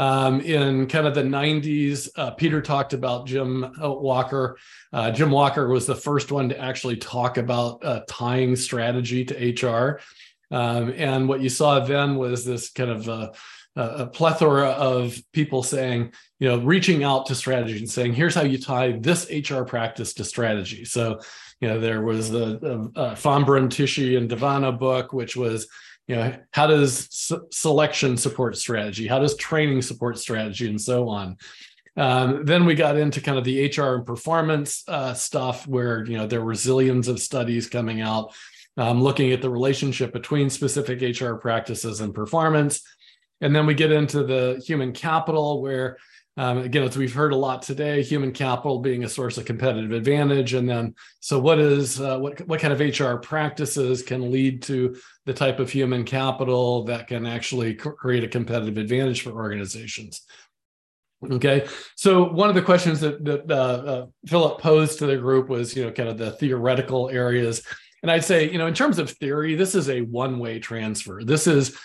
Um, 0.00 0.40
in 0.40 0.86
kind 0.86 1.06
of 1.06 1.14
the 1.14 1.22
90s, 1.22 2.08
uh, 2.16 2.30
Peter 2.30 2.62
talked 2.62 2.94
about 2.94 3.26
Jim 3.26 3.64
uh, 3.64 3.92
Walker. 3.92 4.56
Uh, 4.94 5.10
Jim 5.10 5.30
Walker 5.30 5.68
was 5.68 5.86
the 5.86 5.94
first 5.94 6.32
one 6.32 6.48
to 6.48 6.58
actually 6.58 6.96
talk 6.96 7.36
about 7.36 7.84
uh, 7.84 8.00
tying 8.08 8.56
strategy 8.56 9.26
to 9.26 9.66
HR. 9.68 10.00
Um, 10.50 10.94
and 10.96 11.28
what 11.28 11.42
you 11.42 11.50
saw 11.50 11.80
then 11.80 12.16
was 12.16 12.46
this 12.46 12.70
kind 12.70 12.88
of 12.88 13.10
uh, 13.10 13.32
a 13.76 14.06
plethora 14.06 14.70
of 14.70 15.20
people 15.34 15.62
saying, 15.62 16.14
you 16.38 16.48
know, 16.48 16.60
reaching 16.60 17.04
out 17.04 17.26
to 17.26 17.34
strategy 17.34 17.76
and 17.76 17.90
saying, 17.90 18.14
here's 18.14 18.34
how 18.34 18.44
you 18.44 18.56
tie 18.56 18.92
this 18.92 19.30
HR 19.30 19.64
practice 19.64 20.14
to 20.14 20.24
strategy. 20.24 20.86
So, 20.86 21.20
you 21.60 21.68
know, 21.68 21.78
there 21.78 22.00
was 22.00 22.30
the, 22.30 22.58
the 22.58 22.90
uh, 22.98 23.14
Fombrun, 23.16 23.64
and 24.16 24.30
Devanna 24.30 24.78
book, 24.78 25.12
which 25.12 25.36
was 25.36 25.68
you 26.06 26.16
know 26.16 26.34
how 26.52 26.66
does 26.66 27.08
selection 27.50 28.16
support 28.16 28.56
strategy? 28.56 29.06
How 29.06 29.18
does 29.18 29.36
training 29.36 29.82
support 29.82 30.18
strategy? 30.18 30.68
And 30.68 30.80
so 30.80 31.08
on. 31.08 31.36
Um, 31.96 32.44
then 32.44 32.64
we 32.64 32.74
got 32.74 32.96
into 32.96 33.20
kind 33.20 33.38
of 33.38 33.44
the 33.44 33.66
hr 33.66 33.96
and 33.96 34.06
performance 34.06 34.84
uh, 34.88 35.14
stuff 35.14 35.66
where 35.66 36.04
you 36.04 36.16
know 36.16 36.26
there 36.26 36.44
were 36.44 36.54
zillions 36.54 37.08
of 37.08 37.20
studies 37.20 37.68
coming 37.68 38.00
out 38.00 38.32
um, 38.76 39.02
looking 39.02 39.32
at 39.32 39.42
the 39.42 39.50
relationship 39.50 40.12
between 40.12 40.50
specific 40.50 41.20
hr 41.20 41.34
practices 41.34 42.00
and 42.00 42.14
performance. 42.14 42.82
And 43.40 43.54
then 43.54 43.66
we 43.66 43.74
get 43.74 43.90
into 43.92 44.22
the 44.22 44.62
human 44.66 44.92
capital, 44.92 45.62
where 45.62 45.96
um, 46.36 46.58
again, 46.58 46.84
as 46.84 46.96
we've 46.96 47.12
heard 47.12 47.32
a 47.32 47.36
lot 47.36 47.62
today, 47.62 48.02
human 48.02 48.32
capital 48.32 48.78
being 48.78 49.04
a 49.04 49.08
source 49.08 49.36
of 49.36 49.44
competitive 49.44 49.92
advantage. 49.92 50.54
And 50.54 50.68
then, 50.68 50.94
so 51.18 51.38
what 51.38 51.58
is 51.58 52.00
uh, 52.00 52.18
what 52.18 52.40
what 52.46 52.60
kind 52.60 52.72
of 52.72 52.80
HR 52.80 53.16
practices 53.16 54.02
can 54.02 54.30
lead 54.30 54.62
to 54.62 54.96
the 55.26 55.34
type 55.34 55.58
of 55.58 55.70
human 55.70 56.04
capital 56.04 56.84
that 56.84 57.08
can 57.08 57.26
actually 57.26 57.74
create 57.74 58.24
a 58.24 58.28
competitive 58.28 58.78
advantage 58.78 59.22
for 59.22 59.32
organizations? 59.32 60.22
Okay, 61.30 61.66
so 61.96 62.30
one 62.30 62.48
of 62.48 62.54
the 62.54 62.62
questions 62.62 63.00
that, 63.00 63.22
that 63.26 63.50
uh, 63.50 63.54
uh, 63.54 64.06
Philipp 64.26 64.58
posed 64.58 65.00
to 65.00 65.06
the 65.06 65.18
group 65.18 65.50
was, 65.50 65.76
you 65.76 65.84
know, 65.84 65.92
kind 65.92 66.08
of 66.08 66.16
the 66.16 66.30
theoretical 66.30 67.10
areas, 67.10 67.62
and 68.02 68.10
I'd 68.10 68.24
say, 68.24 68.50
you 68.50 68.56
know, 68.56 68.66
in 68.66 68.72
terms 68.72 68.98
of 68.98 69.10
theory, 69.10 69.54
this 69.54 69.74
is 69.74 69.90
a 69.90 70.00
one-way 70.00 70.60
transfer. 70.60 71.22
This 71.22 71.46
is 71.46 71.76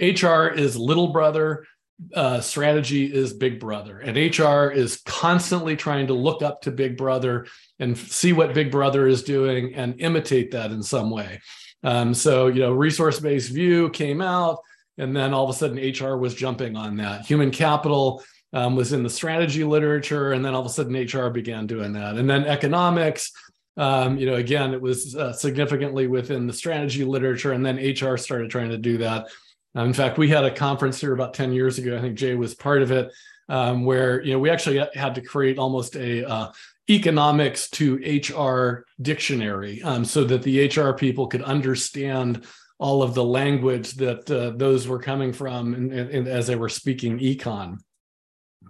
HR 0.00 0.46
is 0.46 0.76
little 0.76 1.08
brother, 1.08 1.66
uh, 2.14 2.40
strategy 2.40 3.12
is 3.12 3.32
big 3.32 3.60
brother, 3.60 3.98
and 3.98 4.16
HR 4.16 4.70
is 4.70 5.00
constantly 5.06 5.76
trying 5.76 6.08
to 6.08 6.14
look 6.14 6.42
up 6.42 6.62
to 6.62 6.70
big 6.70 6.96
brother 6.96 7.46
and 7.78 7.96
see 7.96 8.32
what 8.32 8.54
big 8.54 8.70
brother 8.70 9.06
is 9.06 9.22
doing 9.22 9.74
and 9.74 10.00
imitate 10.00 10.50
that 10.50 10.70
in 10.70 10.82
some 10.82 11.10
way. 11.10 11.40
Um, 11.82 12.14
so, 12.14 12.46
you 12.46 12.60
know, 12.60 12.72
resource-based 12.72 13.52
view 13.52 13.90
came 13.90 14.20
out, 14.20 14.58
and 14.98 15.14
then 15.14 15.34
all 15.34 15.44
of 15.44 15.50
a 15.50 15.58
sudden 15.58 15.76
HR 15.76 16.16
was 16.16 16.34
jumping 16.34 16.76
on 16.76 16.96
that. 16.96 17.26
Human 17.26 17.50
capital 17.50 18.22
um, 18.52 18.76
was 18.76 18.92
in 18.92 19.02
the 19.02 19.10
strategy 19.10 19.64
literature, 19.64 20.32
and 20.32 20.44
then 20.44 20.54
all 20.54 20.60
of 20.60 20.66
a 20.66 20.70
sudden 20.70 20.94
HR 20.94 21.28
began 21.28 21.66
doing 21.66 21.92
that. 21.92 22.16
And 22.16 22.28
then 22.28 22.44
economics, 22.46 23.32
um, 23.76 24.16
you 24.16 24.26
know, 24.26 24.34
again, 24.34 24.72
it 24.72 24.80
was 24.80 25.16
uh, 25.16 25.32
significantly 25.32 26.06
within 26.06 26.46
the 26.46 26.52
strategy 26.52 27.04
literature, 27.04 27.52
and 27.52 27.66
then 27.66 27.76
HR 27.76 28.16
started 28.16 28.50
trying 28.50 28.70
to 28.70 28.78
do 28.78 28.98
that. 28.98 29.26
Um, 29.74 29.88
in 29.88 29.94
fact, 29.94 30.18
we 30.18 30.28
had 30.28 30.44
a 30.44 30.54
conference 30.54 31.00
here 31.00 31.12
about 31.12 31.34
10 31.34 31.52
years 31.52 31.78
ago. 31.78 31.96
I 31.96 32.00
think 32.00 32.16
Jay 32.16 32.34
was 32.34 32.54
part 32.54 32.82
of 32.82 32.90
it, 32.90 33.12
um, 33.48 33.84
where 33.84 34.22
you 34.22 34.32
know 34.32 34.38
we 34.38 34.50
actually 34.50 34.84
had 34.94 35.14
to 35.16 35.20
create 35.20 35.58
almost 35.58 35.96
a 35.96 36.28
uh, 36.28 36.52
economics 36.88 37.68
to 37.70 37.96
HR 37.96 38.86
dictionary, 39.02 39.82
um, 39.82 40.04
so 40.04 40.24
that 40.24 40.42
the 40.42 40.68
HR 40.68 40.92
people 40.92 41.26
could 41.26 41.42
understand 41.42 42.44
all 42.78 43.02
of 43.02 43.14
the 43.14 43.24
language 43.24 43.94
that 43.94 44.30
uh, 44.30 44.50
those 44.56 44.86
were 44.86 44.98
coming 44.98 45.32
from 45.32 45.74
and, 45.74 45.92
and 45.92 46.28
as 46.28 46.46
they 46.46 46.56
were 46.56 46.68
speaking 46.68 47.18
econ. 47.18 47.78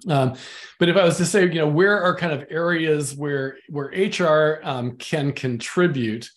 Um, 0.08 0.34
but 0.78 0.88
if 0.88 0.96
I 0.96 1.04
was 1.04 1.16
to 1.18 1.24
say, 1.24 1.42
you 1.44 1.54
know, 1.54 1.68
where 1.68 2.02
are 2.02 2.16
kind 2.16 2.32
of 2.32 2.44
areas 2.50 3.14
where 3.14 3.58
where 3.68 3.86
HR 3.86 4.60
um, 4.62 4.96
can 4.96 5.32
contribute, 5.32 6.28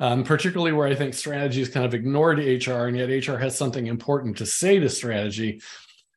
um, 0.00 0.24
particularly 0.24 0.72
where 0.72 0.88
I 0.88 0.94
think 0.94 1.14
strategy 1.14 1.62
is 1.62 1.68
kind 1.68 1.86
of 1.86 1.94
ignored 1.94 2.38
HR, 2.38 2.86
and 2.86 2.96
yet 2.96 3.28
HR 3.28 3.38
has 3.38 3.56
something 3.56 3.86
important 3.86 4.38
to 4.38 4.46
say 4.46 4.78
to 4.78 4.88
strategy. 4.88 5.62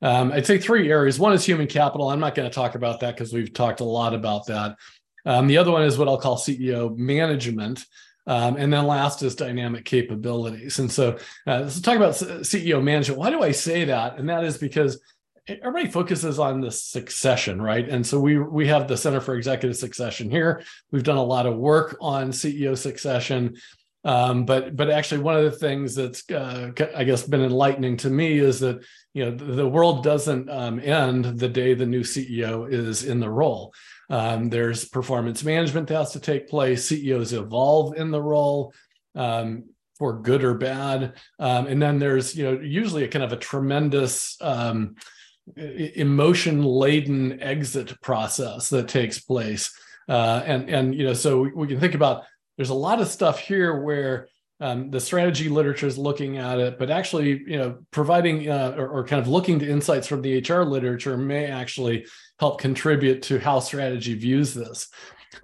Um, 0.01 0.31
I'd 0.31 0.45
say 0.45 0.57
three 0.57 0.91
areas. 0.91 1.19
One 1.19 1.33
is 1.33 1.45
human 1.45 1.67
capital. 1.67 2.09
I'm 2.09 2.19
not 2.19 2.35
going 2.35 2.49
to 2.49 2.53
talk 2.53 2.75
about 2.75 2.99
that 2.99 3.15
because 3.15 3.33
we've 3.33 3.53
talked 3.53 3.79
a 3.79 3.85
lot 3.85 4.13
about 4.13 4.47
that. 4.47 4.77
Um, 5.25 5.47
the 5.47 5.57
other 5.57 5.71
one 5.71 5.83
is 5.83 5.97
what 5.97 6.07
I'll 6.07 6.19
call 6.19 6.37
CEO 6.37 6.95
management. 6.95 7.85
Um, 8.27 8.57
and 8.57 8.73
then 8.73 8.87
last 8.87 9.21
is 9.21 9.35
dynamic 9.35 9.85
capabilities. 9.85 10.79
And 10.79 10.91
so, 10.91 11.17
uh, 11.45 11.61
let's 11.61 11.79
talk 11.79 11.95
about 11.95 12.15
CEO 12.15 12.81
management. 12.83 13.19
Why 13.19 13.29
do 13.29 13.43
I 13.43 13.51
say 13.51 13.85
that? 13.85 14.17
And 14.17 14.29
that 14.29 14.43
is 14.43 14.57
because 14.57 14.99
everybody 15.47 15.87
focuses 15.87 16.39
on 16.39 16.61
the 16.61 16.71
succession, 16.71 17.61
right? 17.61 17.87
And 17.87 18.05
so 18.05 18.19
we 18.19 18.37
we 18.39 18.67
have 18.67 18.87
the 18.87 18.97
Center 18.97 19.21
for 19.21 19.35
Executive 19.35 19.77
Succession 19.77 20.29
here. 20.29 20.63
We've 20.91 21.03
done 21.03 21.17
a 21.17 21.23
lot 21.23 21.45
of 21.45 21.55
work 21.55 21.97
on 22.01 22.31
CEO 22.31 22.77
succession. 22.77 23.55
Um, 24.03 24.45
but 24.45 24.75
but 24.75 24.89
actually, 24.89 25.21
one 25.21 25.35
of 25.35 25.43
the 25.43 25.51
things 25.51 25.95
that's 25.95 26.29
uh, 26.29 26.71
I 26.95 27.03
guess 27.03 27.23
been 27.23 27.43
enlightening 27.43 27.97
to 27.97 28.09
me 28.09 28.37
is 28.37 28.59
that 28.59 28.83
you 29.13 29.25
know 29.25 29.31
the, 29.31 29.45
the 29.45 29.67
world 29.67 30.03
doesn't 30.03 30.49
um, 30.49 30.79
end 30.79 31.25
the 31.39 31.49
day 31.49 31.73
the 31.73 31.87
new 31.87 32.01
CEO 32.01 32.71
is 32.71 33.03
in 33.03 33.19
the 33.19 33.29
role. 33.29 33.73
Um, 34.09 34.49
there's 34.49 34.85
performance 34.85 35.43
management 35.43 35.87
that 35.87 35.95
has 35.97 36.11
to 36.11 36.19
take 36.19 36.47
place. 36.47 36.85
CEOs 36.85 37.33
evolve 37.33 37.97
in 37.97 38.11
the 38.11 38.21
role. 38.21 38.73
Um, 39.15 39.65
for 39.97 40.19
good 40.19 40.43
or 40.43 40.55
bad, 40.55 41.13
um, 41.39 41.67
and 41.67 41.81
then 41.81 41.99
there's 41.99 42.35
you 42.35 42.43
know 42.43 42.59
usually 42.59 43.05
a 43.05 43.07
kind 43.07 43.23
of 43.23 43.31
a 43.31 43.37
tremendous 43.37 44.35
um, 44.41 44.95
emotion 45.57 46.63
laden 46.63 47.41
exit 47.41 47.99
process 48.01 48.69
that 48.69 48.87
takes 48.87 49.19
place. 49.19 49.73
Uh, 50.07 50.43
and 50.45 50.69
and 50.69 50.95
you 50.95 51.03
know 51.03 51.13
so 51.13 51.41
we, 51.41 51.51
we, 51.53 51.67
can 51.67 51.79
think 51.79 51.95
about 51.95 52.23
there's 52.57 52.69
a 52.69 52.75
lot 52.75 53.01
of 53.01 53.07
stuff 53.07 53.39
here 53.39 53.81
where 53.81 54.27
um, 54.59 54.91
the 54.91 54.99
strategy 54.99 55.49
literature 55.49 55.87
is 55.87 55.97
looking 55.97 56.37
at 56.37 56.59
it 56.59 56.77
but 56.77 56.91
actually 56.91 57.41
you 57.47 57.57
know 57.57 57.79
providing 57.89 58.47
uh, 58.47 58.75
or, 58.77 58.87
or, 58.87 59.03
kind 59.03 59.19
of 59.19 59.27
looking 59.27 59.57
to 59.57 59.67
insights 59.67 60.05
from 60.05 60.21
the 60.21 60.39
hr 60.47 60.61
literature 60.61 61.17
may 61.17 61.47
actually 61.47 62.05
help 62.39 62.61
contribute 62.61 63.23
to 63.23 63.39
how 63.39 63.59
strategy 63.59 64.13
views 64.13 64.53
this. 64.53 64.89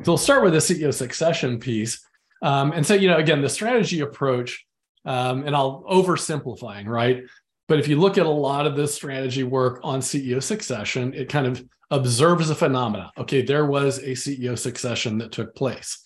So 0.04 0.12
we'll 0.12 0.18
start 0.18 0.44
with 0.44 0.54
the 0.54 0.60
ceo 0.60 0.94
succession 0.94 1.60
piece. 1.60 2.06
Um, 2.44 2.72
and 2.72 2.86
so 2.86 2.94
you 2.94 3.08
know 3.08 3.18
again 3.18 3.42
the 3.42 3.50
strategy 3.50 4.02
approach 4.02 4.64
um, 5.06 5.44
and 5.48 5.56
i'll 5.56 5.84
oversimplifying 5.90 6.86
right 6.86 7.24
but 7.72 7.80
if 7.80 7.88
you 7.88 7.98
look 7.98 8.18
at 8.18 8.26
a 8.26 8.30
lot 8.30 8.68
of 8.68 8.76
this 8.76 8.94
strategy 8.94 9.44
work 9.44 9.80
on 9.82 10.02
CEO 10.02 10.44
succession, 10.44 11.14
it 11.14 11.30
kind 11.30 11.48
of 11.48 11.64
observes 11.90 12.50
a 12.50 12.56
phenomena. 12.56 13.14
Okay, 13.18 13.44
there 13.44 13.66
was 13.66 14.00
a 14.00 14.12
CEO 14.12 14.60
succession 14.60 15.18
that 15.20 15.32
took 15.32 15.56
place. 15.56 16.04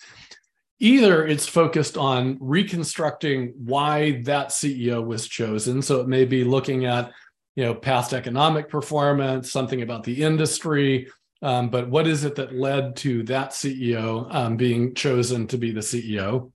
Either 0.79 1.25
it's 1.25 1.47
focused 1.47 1.97
on 1.97 2.37
reconstructing 2.39 3.51
why 3.57 4.21
that 4.25 4.49
CEO 4.49 5.03
was 5.03 5.27
chosen. 5.27 5.81
So 5.81 6.01
it 6.01 6.07
may 6.07 6.23
be 6.23 6.43
looking 6.43 6.85
at 6.85 7.11
you 7.55 7.63
know 7.65 7.73
past 7.73 8.13
economic 8.13 8.69
performance, 8.69 9.51
something 9.51 9.81
about 9.81 10.03
the 10.03 10.21
industry, 10.21 11.07
um, 11.41 11.71
but 11.71 11.89
what 11.89 12.05
is 12.05 12.25
it 12.25 12.35
that 12.35 12.53
led 12.53 12.95
to 12.97 13.23
that 13.23 13.53
CEO 13.53 14.31
um, 14.31 14.55
being 14.55 14.93
chosen 14.93 15.47
to 15.47 15.57
be 15.57 15.71
the 15.71 15.79
CEO? 15.79 16.51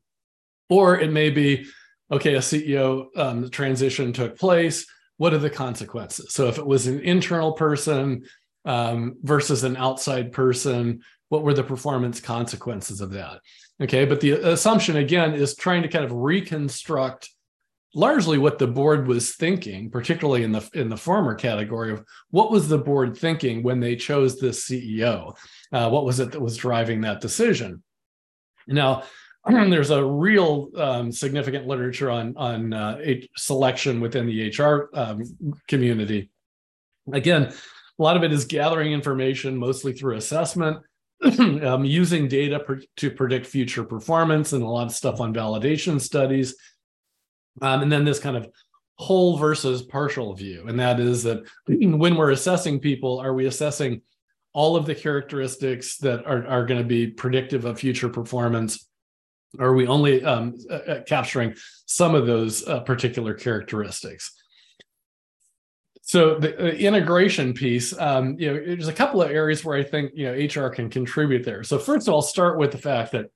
Or 0.68 1.00
it 1.00 1.10
may 1.10 1.30
be 1.30 1.66
okay, 2.12 2.36
a 2.36 2.38
CEO 2.38 3.06
um, 3.16 3.50
transition 3.50 4.12
took 4.12 4.38
place 4.38 4.86
what 5.20 5.34
are 5.34 5.38
the 5.38 5.50
consequences? 5.50 6.32
So 6.32 6.48
if 6.48 6.56
it 6.56 6.64
was 6.64 6.86
an 6.86 7.00
internal 7.00 7.52
person 7.52 8.24
um, 8.64 9.16
versus 9.22 9.64
an 9.64 9.76
outside 9.76 10.32
person, 10.32 11.02
what 11.28 11.42
were 11.42 11.52
the 11.52 11.62
performance 11.62 12.22
consequences 12.22 13.02
of 13.02 13.10
that? 13.10 13.40
Okay, 13.82 14.06
but 14.06 14.22
the 14.22 14.30
assumption 14.30 14.96
again 14.96 15.34
is 15.34 15.54
trying 15.54 15.82
to 15.82 15.88
kind 15.88 16.06
of 16.06 16.12
reconstruct 16.12 17.28
largely 17.94 18.38
what 18.38 18.58
the 18.58 18.66
board 18.66 19.06
was 19.06 19.34
thinking, 19.34 19.90
particularly 19.90 20.42
in 20.42 20.52
the 20.52 20.66
in 20.72 20.88
the 20.88 20.96
former 20.96 21.34
category 21.34 21.92
of 21.92 22.02
what 22.30 22.50
was 22.50 22.66
the 22.66 22.78
board 22.78 23.14
thinking 23.14 23.62
when 23.62 23.78
they 23.78 23.96
chose 23.96 24.38
this 24.38 24.66
CEO? 24.66 25.36
Uh, 25.70 25.90
what 25.90 26.06
was 26.06 26.18
it 26.18 26.32
that 26.32 26.40
was 26.40 26.56
driving 26.56 27.02
that 27.02 27.20
decision? 27.20 27.82
Now, 28.66 29.02
there's 29.48 29.90
a 29.90 30.04
real 30.04 30.68
um, 30.76 31.12
significant 31.12 31.66
literature 31.66 32.10
on 32.10 32.36
on 32.36 32.72
uh, 32.72 32.98
selection 33.36 34.00
within 34.00 34.26
the 34.26 34.50
HR 34.50 34.90
um, 34.94 35.22
community. 35.66 36.30
Again, 37.12 37.44
a 37.44 38.02
lot 38.02 38.16
of 38.16 38.22
it 38.22 38.32
is 38.32 38.44
gathering 38.44 38.92
information, 38.92 39.56
mostly 39.56 39.92
through 39.92 40.16
assessment, 40.16 40.78
um, 41.38 41.84
using 41.84 42.28
data 42.28 42.64
to 42.96 43.10
predict 43.10 43.46
future 43.46 43.84
performance, 43.84 44.52
and 44.52 44.62
a 44.62 44.68
lot 44.68 44.86
of 44.86 44.92
stuff 44.92 45.20
on 45.20 45.34
validation 45.34 46.00
studies. 46.00 46.54
Um, 47.62 47.82
and 47.82 47.90
then 47.92 48.04
this 48.04 48.20
kind 48.20 48.36
of 48.36 48.48
whole 48.96 49.38
versus 49.38 49.82
partial 49.82 50.34
view, 50.34 50.66
and 50.68 50.78
that 50.78 51.00
is 51.00 51.22
that 51.22 51.42
when 51.66 52.14
we're 52.14 52.30
assessing 52.30 52.78
people, 52.78 53.18
are 53.18 53.32
we 53.34 53.46
assessing 53.46 54.02
all 54.52 54.76
of 54.76 54.84
the 54.84 54.94
characteristics 54.94 55.96
that 55.98 56.26
are, 56.26 56.46
are 56.46 56.66
going 56.66 56.80
to 56.80 56.86
be 56.86 57.06
predictive 57.06 57.64
of 57.64 57.78
future 57.78 58.10
performance? 58.10 58.89
Are 59.58 59.74
we 59.74 59.86
only 59.86 60.24
um, 60.24 60.56
uh, 60.70 60.74
uh, 60.74 61.02
capturing 61.02 61.54
some 61.86 62.14
of 62.14 62.26
those 62.26 62.66
uh, 62.66 62.80
particular 62.80 63.34
characteristics? 63.34 64.32
So 66.02 66.38
the 66.38 66.58
uh, 66.58 66.66
integration 66.72 67.52
piece, 67.52 67.96
um, 67.98 68.36
you 68.38 68.52
know, 68.52 68.54
there's 68.64 68.88
a 68.88 68.92
couple 68.92 69.22
of 69.22 69.30
areas 69.30 69.64
where 69.64 69.76
I 69.76 69.82
think 69.82 70.12
you 70.14 70.26
know 70.26 70.32
HR 70.32 70.68
can 70.68 70.90
contribute 70.90 71.44
there. 71.44 71.62
So 71.62 71.78
first 71.78 72.08
of 72.08 72.14
all, 72.14 72.22
start 72.22 72.58
with 72.58 72.72
the 72.72 72.78
fact 72.78 73.12
that 73.12 73.26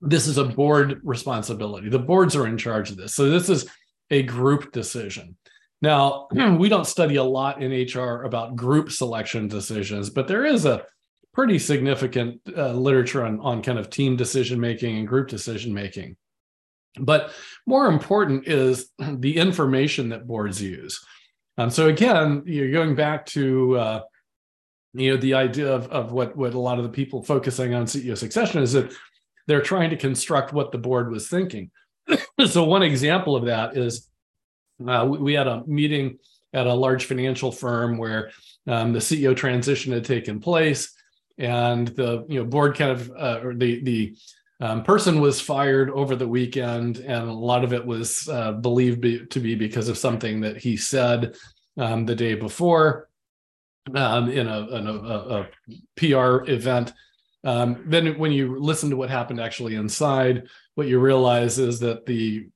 this 0.00 0.26
is 0.26 0.38
a 0.38 0.44
board 0.44 1.00
responsibility. 1.02 1.88
The 1.88 1.98
boards 1.98 2.36
are 2.36 2.46
in 2.46 2.58
charge 2.58 2.90
of 2.90 2.96
this. 2.96 3.14
So 3.14 3.30
this 3.30 3.48
is 3.48 3.66
a 4.10 4.22
group 4.22 4.72
decision. 4.72 5.36
Now, 5.80 6.28
we 6.58 6.68
don't 6.68 6.86
study 6.86 7.16
a 7.16 7.24
lot 7.24 7.62
in 7.62 7.70
HR 7.70 8.22
about 8.22 8.56
group 8.56 8.90
selection 8.90 9.48
decisions, 9.48 10.10
but 10.10 10.28
there 10.28 10.44
is 10.44 10.66
a 10.66 10.84
pretty 11.34 11.58
significant 11.58 12.40
uh, 12.56 12.72
literature 12.72 13.24
on, 13.24 13.40
on 13.40 13.62
kind 13.62 13.78
of 13.78 13.90
team 13.90 14.16
decision 14.16 14.60
making 14.60 14.96
and 14.96 15.08
group 15.08 15.28
decision 15.28 15.74
making. 15.74 16.16
But 16.98 17.32
more 17.66 17.86
important 17.88 18.46
is 18.46 18.90
the 18.98 19.36
information 19.36 20.10
that 20.10 20.26
boards 20.26 20.62
use. 20.62 21.04
Um, 21.58 21.70
so 21.70 21.88
again, 21.88 22.42
you're 22.46 22.72
going 22.72 22.94
back 22.94 23.26
to 23.26 23.76
uh, 23.76 24.00
you 24.94 25.10
know 25.10 25.16
the 25.16 25.34
idea 25.34 25.72
of, 25.72 25.88
of 25.88 26.12
what 26.12 26.36
what 26.36 26.54
a 26.54 26.58
lot 26.58 26.78
of 26.78 26.84
the 26.84 26.90
people 26.90 27.22
focusing 27.22 27.74
on 27.74 27.86
CEO 27.86 28.16
succession 28.16 28.62
is 28.62 28.72
that 28.72 28.92
they're 29.46 29.60
trying 29.60 29.90
to 29.90 29.96
construct 29.96 30.52
what 30.52 30.72
the 30.72 30.78
board 30.78 31.10
was 31.10 31.28
thinking. 31.28 31.70
so 32.46 32.64
one 32.64 32.82
example 32.82 33.36
of 33.36 33.46
that 33.46 33.76
is 33.76 34.08
uh, 34.86 35.06
we, 35.08 35.18
we, 35.18 35.34
had 35.34 35.46
a 35.46 35.62
meeting 35.66 36.18
at 36.52 36.66
a 36.66 36.74
large 36.74 37.04
financial 37.04 37.52
firm 37.52 37.98
where 37.98 38.30
um, 38.66 38.92
the 38.92 38.98
CEO 38.98 39.36
transition 39.36 39.92
had 39.92 40.04
taken 40.04 40.40
place, 40.40 40.92
and 41.38 41.88
the 41.88 42.24
you 42.28 42.38
know 42.38 42.44
board 42.44 42.76
kind 42.76 42.90
of 42.90 43.10
uh, 43.10 43.40
or 43.42 43.54
the 43.54 43.82
the 43.82 44.16
um, 44.60 44.82
person 44.82 45.20
was 45.20 45.40
fired 45.40 45.90
over 45.90 46.14
the 46.16 46.28
weekend, 46.28 46.98
and 46.98 47.28
a 47.28 47.32
lot 47.32 47.64
of 47.64 47.72
it 47.72 47.84
was 47.84 48.28
uh, 48.28 48.52
believed 48.52 49.00
be, 49.00 49.26
to 49.26 49.40
be 49.40 49.54
because 49.54 49.88
of 49.88 49.98
something 49.98 50.40
that 50.40 50.56
he 50.56 50.76
said 50.76 51.36
um, 51.76 52.06
the 52.06 52.14
day 52.14 52.34
before 52.34 53.08
um, 53.94 54.30
in, 54.30 54.46
a, 54.46 54.68
in 54.68 54.86
a, 54.86 54.92
a, 54.92 55.46
PR 55.96 56.50
event. 56.50 56.92
Um, 57.42 57.84
then, 57.86 58.18
when 58.18 58.32
you 58.32 58.58
listen 58.58 58.90
to 58.90 58.96
what 58.96 59.10
happened 59.10 59.40
actually 59.40 59.74
inside, 59.74 60.46
what 60.76 60.86
you 60.86 60.98
realize 60.98 61.58
is 61.58 61.80
that 61.80 62.06
the 62.06 62.48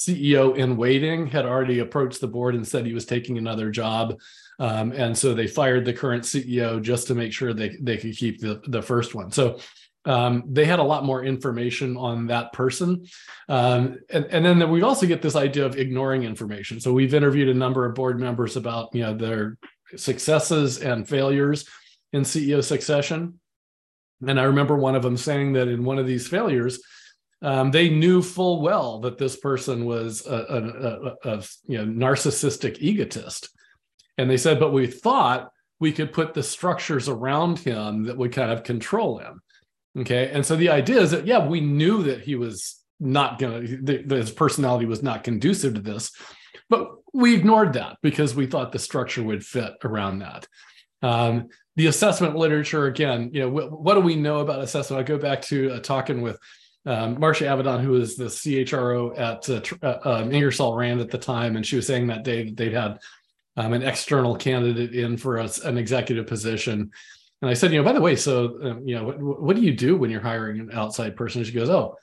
CEO 0.00 0.56
in 0.56 0.78
waiting 0.78 1.26
had 1.26 1.44
already 1.44 1.80
approached 1.80 2.22
the 2.22 2.26
board 2.26 2.54
and 2.54 2.66
said 2.66 2.86
he 2.86 2.94
was 2.94 3.04
taking 3.04 3.36
another 3.36 3.70
job. 3.70 4.18
Um, 4.58 4.92
and 4.92 5.16
so 5.16 5.34
they 5.34 5.46
fired 5.46 5.84
the 5.84 5.92
current 5.92 6.24
CEO 6.24 6.80
just 6.80 7.06
to 7.08 7.14
make 7.14 7.34
sure 7.34 7.52
they, 7.52 7.76
they 7.80 7.98
could 7.98 8.16
keep 8.16 8.40
the, 8.40 8.62
the 8.66 8.80
first 8.80 9.14
one. 9.14 9.30
So 9.30 9.58
um, 10.06 10.44
they 10.46 10.64
had 10.64 10.78
a 10.78 10.84
lot 10.84 11.04
more 11.04 11.22
information 11.22 11.98
on 11.98 12.28
that 12.28 12.54
person. 12.54 13.04
Um, 13.50 13.98
and, 14.08 14.24
and 14.26 14.46
then 14.46 14.70
we 14.70 14.80
also 14.80 15.06
get 15.06 15.20
this 15.20 15.36
idea 15.36 15.66
of 15.66 15.76
ignoring 15.76 16.22
information. 16.22 16.80
So 16.80 16.94
we've 16.94 17.12
interviewed 17.12 17.50
a 17.50 17.54
number 17.54 17.84
of 17.84 17.94
board 17.94 18.18
members 18.18 18.56
about 18.56 18.94
you 18.94 19.02
know 19.02 19.14
their 19.14 19.58
successes 19.96 20.78
and 20.78 21.06
failures 21.06 21.68
in 22.14 22.22
CEO 22.22 22.64
succession. 22.64 23.38
And 24.26 24.40
I 24.40 24.44
remember 24.44 24.76
one 24.76 24.96
of 24.96 25.02
them 25.02 25.18
saying 25.18 25.52
that 25.54 25.68
in 25.68 25.84
one 25.84 25.98
of 25.98 26.06
these 26.06 26.26
failures, 26.26 26.80
um, 27.42 27.70
they 27.70 27.88
knew 27.88 28.22
full 28.22 28.60
well 28.60 29.00
that 29.00 29.18
this 29.18 29.36
person 29.36 29.84
was 29.86 30.26
a, 30.26 30.34
a, 30.34 31.30
a, 31.30 31.36
a, 31.38 31.44
you 31.66 31.78
know 31.78 32.06
narcissistic 32.06 32.78
egotist. 32.80 33.50
And 34.18 34.30
they 34.30 34.36
said 34.36 34.60
but 34.60 34.72
we 34.72 34.86
thought 34.86 35.50
we 35.78 35.92
could 35.92 36.12
put 36.12 36.34
the 36.34 36.42
structures 36.42 37.08
around 37.08 37.58
him 37.58 38.04
that 38.04 38.16
would 38.16 38.32
kind 38.32 38.50
of 38.50 38.64
control 38.64 39.18
him. 39.18 39.40
Okay? 39.98 40.30
And 40.30 40.44
so 40.44 40.56
the 40.56 40.68
idea 40.68 41.00
is 41.00 41.12
that 41.12 41.26
yeah 41.26 41.46
we 41.46 41.60
knew 41.60 42.02
that 42.04 42.22
he 42.22 42.34
was 42.34 42.76
not 42.98 43.38
gonna 43.38 43.60
that 43.82 44.10
his 44.10 44.30
personality 44.30 44.84
was 44.84 45.02
not 45.02 45.24
conducive 45.24 45.74
to 45.74 45.80
this 45.80 46.12
but 46.68 46.88
we 47.12 47.34
ignored 47.34 47.72
that 47.72 47.96
because 48.02 48.34
we 48.34 48.46
thought 48.46 48.70
the 48.70 48.78
structure 48.78 49.22
would 49.22 49.44
fit 49.44 49.72
around 49.82 50.20
that. 50.20 50.46
Um, 51.02 51.48
the 51.76 51.86
assessment 51.86 52.36
literature 52.36 52.86
again 52.86 53.30
you 53.32 53.40
know 53.40 53.50
wh- 53.50 53.72
what 53.72 53.94
do 53.94 54.00
we 54.00 54.16
know 54.16 54.40
about 54.40 54.60
assessment? 54.60 55.00
I 55.00 55.02
go 55.04 55.16
back 55.16 55.40
to 55.42 55.72
uh, 55.72 55.80
talking 55.80 56.20
with 56.20 56.38
um, 56.86 57.20
Marcia 57.20 57.44
Avedon, 57.44 57.82
who 57.82 57.90
was 57.90 58.16
the 58.16 58.24
CHRO 58.24 59.18
at 59.18 59.48
uh, 59.50 59.60
uh, 59.82 59.98
um, 60.08 60.32
Ingersoll 60.32 60.76
Rand 60.76 61.00
at 61.00 61.10
the 61.10 61.18
time, 61.18 61.56
and 61.56 61.66
she 61.66 61.76
was 61.76 61.86
saying 61.86 62.06
that 62.06 62.24
day 62.24 62.44
that 62.44 62.56
they'd 62.56 62.72
had 62.72 62.98
um, 63.56 63.72
an 63.72 63.82
external 63.82 64.36
candidate 64.36 64.94
in 64.94 65.16
for 65.16 65.36
a, 65.38 65.50
an 65.64 65.76
executive 65.76 66.26
position. 66.26 66.90
And 67.42 67.50
I 67.50 67.54
said, 67.54 67.72
you 67.72 67.78
know, 67.78 67.84
by 67.84 67.92
the 67.92 68.00
way, 68.00 68.16
so 68.16 68.58
um, 68.62 68.82
you 68.86 68.96
know, 68.96 69.04
what, 69.04 69.42
what, 69.42 69.56
do 69.56 69.62
you 69.62 69.74
do 69.74 69.96
when 69.96 70.10
you're 70.10 70.20
hiring 70.20 70.60
an 70.60 70.70
outside 70.72 71.16
person? 71.16 71.40
And 71.40 71.46
she 71.46 71.54
goes, 71.54 71.68
oh, 71.68 71.96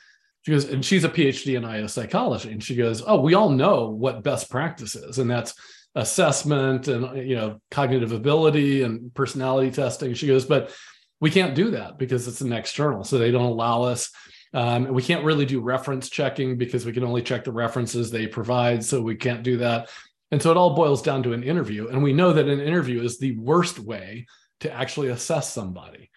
she 0.44 0.52
goes, 0.52 0.66
and 0.66 0.86
she's 0.86 1.04
a 1.04 1.10
PhD 1.10 1.58
in 1.58 1.66
IO 1.66 1.88
psychology, 1.88 2.52
and 2.52 2.64
she 2.64 2.76
goes, 2.76 3.04
oh, 3.06 3.20
we 3.20 3.34
all 3.34 3.50
know 3.50 3.90
what 3.90 4.24
best 4.24 4.50
practice 4.50 4.96
is, 4.96 5.18
and 5.18 5.30
that's 5.30 5.54
assessment 5.96 6.88
and 6.88 7.28
you 7.28 7.36
know 7.36 7.60
cognitive 7.72 8.12
ability 8.12 8.84
and 8.84 9.12
personality 9.16 9.72
testing. 9.72 10.14
She 10.14 10.28
goes, 10.28 10.46
but 10.46 10.72
we 11.20 11.32
can't 11.32 11.56
do 11.56 11.72
that 11.72 11.98
because 11.98 12.28
it's 12.28 12.42
an 12.42 12.54
external, 12.54 13.04
so 13.04 13.18
they 13.18 13.32
don't 13.32 13.42
allow 13.44 13.84
us 13.84 14.12
um, 14.54 14.94
we 14.94 15.04
can't 15.04 15.26
really 15.26 15.46
do 15.46 15.60
reference 15.60 16.10
checking 16.10 16.58
because 16.58 16.86
we 16.86 16.94
can 16.94 17.04
only 17.04 17.22
check 17.22 17.44
the 17.44 17.52
references 17.52 18.10
they 18.10 18.28
provide. 18.28 18.84
So 18.84 19.02
we 19.02 19.16
can't 19.16 19.44
do 19.44 19.58
that. 19.58 19.90
And 20.32 20.42
so 20.42 20.52
it 20.52 20.58
all 20.58 20.76
boils 20.76 21.02
down 21.02 21.24
to 21.24 21.34
an 21.34 21.44
interview. 21.44 21.88
And 21.88 22.04
we 22.04 22.14
know 22.14 22.34
that 22.34 22.48
an 22.48 22.60
interview 22.60 23.02
is 23.02 23.18
the 23.18 23.38
worst 23.38 23.80
way 23.80 24.28
to 24.62 24.72
actually 24.72 25.10
assess 25.10 25.54
somebody. 25.54 26.10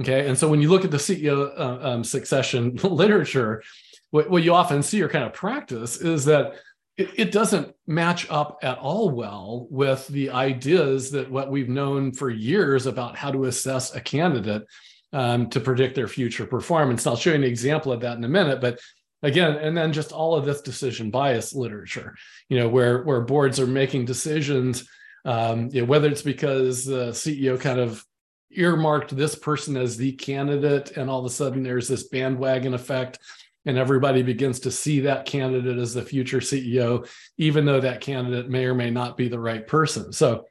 Okay. 0.00 0.28
And 0.28 0.38
so 0.38 0.48
when 0.48 0.62
you 0.62 0.70
look 0.70 0.84
at 0.84 0.90
the 0.90 0.96
CEO 0.96 1.58
uh, 1.58 1.88
um, 1.88 2.04
succession 2.04 2.76
literature, 2.82 3.62
what, 4.10 4.30
what, 4.30 4.42
you 4.42 4.54
often 4.54 4.82
see 4.82 5.02
or 5.02 5.08
kind 5.08 5.24
of 5.24 5.32
practice 5.32 6.00
is 6.00 6.24
that 6.26 6.54
it, 6.96 7.10
it 7.16 7.32
doesn't 7.32 7.74
match 7.86 8.26
up 8.30 8.58
at 8.62 8.78
all 8.78 9.10
well 9.10 9.66
with 9.70 10.06
the 10.08 10.30
ideas 10.30 11.10
that 11.10 11.30
what 11.30 11.50
we've 11.50 11.68
known 11.68 12.12
for 12.12 12.30
years 12.30 12.86
about 12.86 13.16
how 13.16 13.30
to 13.30 13.44
assess 13.44 13.94
a 13.94 14.00
candidate 14.00 14.64
um, 15.12 15.48
to 15.50 15.60
predict 15.60 15.94
their 15.94 16.08
future 16.08 16.46
performance. 16.46 17.06
I'll 17.06 17.16
show 17.16 17.30
you 17.30 17.36
an 17.36 17.44
example 17.44 17.92
of 17.92 18.00
that 18.00 18.16
in 18.16 18.24
a 18.24 18.28
minute, 18.28 18.60
but 18.60 18.80
again, 19.22 19.56
and 19.56 19.76
then 19.76 19.92
just 19.92 20.12
all 20.12 20.34
of 20.34 20.44
this 20.44 20.60
decision 20.60 21.10
bias 21.10 21.54
literature, 21.54 22.14
you 22.48 22.58
know, 22.58 22.68
where 22.68 23.02
where 23.02 23.20
boards 23.20 23.58
are 23.58 23.66
making 23.66 24.04
decisions, 24.04 24.88
um, 25.24 25.68
you 25.72 25.82
know, 25.82 25.86
whether 25.86 26.08
it's 26.08 26.22
because 26.22 26.84
the 26.84 27.10
CEO 27.10 27.60
kind 27.60 27.80
of 27.80 28.04
earmarked 28.50 29.14
this 29.14 29.34
person 29.34 29.76
as 29.76 29.96
the 29.96 30.12
candidate, 30.12 30.92
and 30.96 31.10
all 31.10 31.20
of 31.20 31.26
a 31.26 31.30
sudden 31.30 31.62
there's 31.62 31.88
this 31.88 32.08
bandwagon 32.08 32.74
effect, 32.74 33.18
and 33.66 33.76
everybody 33.76 34.22
begins 34.22 34.60
to 34.60 34.70
see 34.70 35.00
that 35.00 35.26
candidate 35.26 35.78
as 35.78 35.94
the 35.94 36.02
future 36.02 36.40
CEO, 36.40 37.08
even 37.36 37.64
though 37.64 37.80
that 37.80 38.00
candidate 38.00 38.48
may 38.48 38.64
or 38.66 38.74
may 38.74 38.90
not 38.90 39.16
be 39.16 39.28
the 39.28 39.40
right 39.40 39.66
person. 39.66 40.12
So, 40.12 40.44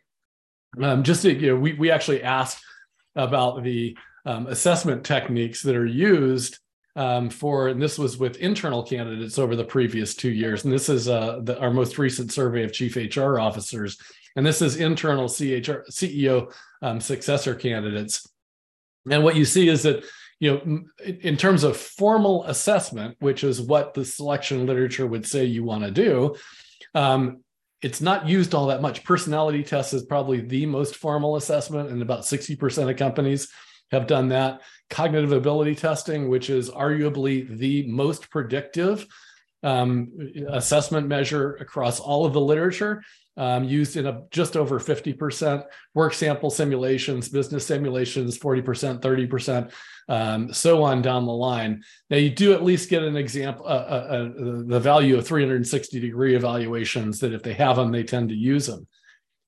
um, 0.82 1.04
just 1.04 1.22
to, 1.24 1.34
you 1.34 1.54
know, 1.54 1.60
we 1.60 1.74
we 1.74 1.92
actually 1.92 2.24
asked 2.24 2.64
about 3.16 3.64
the 3.64 3.98
um, 4.28 4.46
assessment 4.48 5.06
techniques 5.06 5.64
that 5.64 5.76
are 5.76 5.86
used 5.86 6.60
um, 6.98 7.30
for, 7.30 7.70
and 7.70 7.82
this 7.82 7.98
was 7.98 8.18
with 8.18 8.38
internal 8.38 8.84
candidates 8.84 9.40
over 9.40 9.56
the 9.56 9.64
previous 9.64 10.16
two 10.16 10.32
years. 10.32 10.66
And 10.66 10.74
this 10.74 10.90
is 10.90 11.08
uh, 11.08 11.40
the, 11.44 11.58
our 11.60 11.72
most 11.72 11.98
recent 11.98 12.34
survey 12.34 12.64
of 12.64 12.74
chief 12.74 12.98
HR 12.98 13.40
officers. 13.40 13.98
And 14.36 14.46
this 14.46 14.62
is 14.62 14.76
internal 14.76 15.30
CHR, 15.30 15.86
CEO 15.90 16.54
um, 16.82 17.00
successor 17.00 17.56
candidates. 17.56 18.28
And 19.10 19.24
what 19.24 19.38
you 19.38 19.46
see 19.46 19.70
is 19.70 19.84
that, 19.84 20.04
you 20.40 20.52
know, 20.52 20.84
in 21.22 21.38
terms 21.38 21.64
of 21.64 21.78
formal 21.78 22.44
assessment, 22.44 23.16
which 23.20 23.46
is 23.46 23.62
what 23.62 23.94
the 23.94 24.04
selection 24.04 24.66
literature 24.66 25.08
would 25.08 25.26
say 25.26 25.46
you 25.46 25.64
want 25.64 25.86
to 25.86 25.92
do, 25.92 26.36
um, 26.94 27.44
it's 27.82 28.02
not 28.02 28.28
used 28.28 28.54
all 28.54 28.68
that 28.68 28.82
much. 28.82 29.06
Personality 29.06 29.64
test 29.64 29.94
is 29.94 30.04
probably 30.04 30.42
the 30.42 30.66
most 30.66 30.96
formal 30.96 31.38
assessment 31.38 31.92
in 31.92 32.02
about 32.02 32.22
60% 32.22 32.90
of 32.90 32.98
companies 32.98 33.48
have 33.92 34.08
done 34.08 34.30
that. 34.30 34.62
Cognitive 34.90 35.32
ability 35.32 35.76
testing, 35.76 36.30
which 36.30 36.50
is 36.50 36.70
arguably 36.70 37.48
the 37.58 37.88
most 37.88 38.30
predictive 38.30 39.06
um, 39.64 40.12
assessment 40.50 41.08
measure 41.08 41.56
across 41.56 42.00
all 42.00 42.26
of 42.26 42.34
the 42.34 42.42
literature, 42.42 43.04
um, 43.38 43.64
used 43.64 43.98
in 43.98 44.08
a 44.08 44.24
just 44.32 44.58
over 44.58 44.80
50%. 44.80 45.64
Work 45.94 46.14
sample 46.14 46.50
simulations, 46.50 47.30
business 47.30 47.66
simulations, 47.66 48.38
40%, 48.38 49.00
30%, 49.00 49.72
um, 50.10 50.54
so 50.54 50.84
on 50.84 51.02
down 51.02 51.26
the 51.26 51.32
line. 51.32 51.84
Now, 52.10 52.18
you 52.18 52.30
do 52.30 52.54
at 52.54 52.64
least 52.64 52.90
get 52.90 53.04
an 53.04 53.16
example, 53.16 53.66
uh, 53.66 53.70
uh, 53.70 54.08
uh, 54.10 54.30
the 54.66 54.80
value 54.80 55.18
of 55.18 55.28
360 55.28 56.00
degree 56.00 56.36
evaluations 56.36 57.20
that 57.20 57.34
if 57.34 57.44
they 57.44 57.54
have 57.54 57.76
them, 57.76 57.92
they 57.92 58.04
tend 58.04 58.30
to 58.30 58.36
use 58.36 58.68
them. 58.68 58.88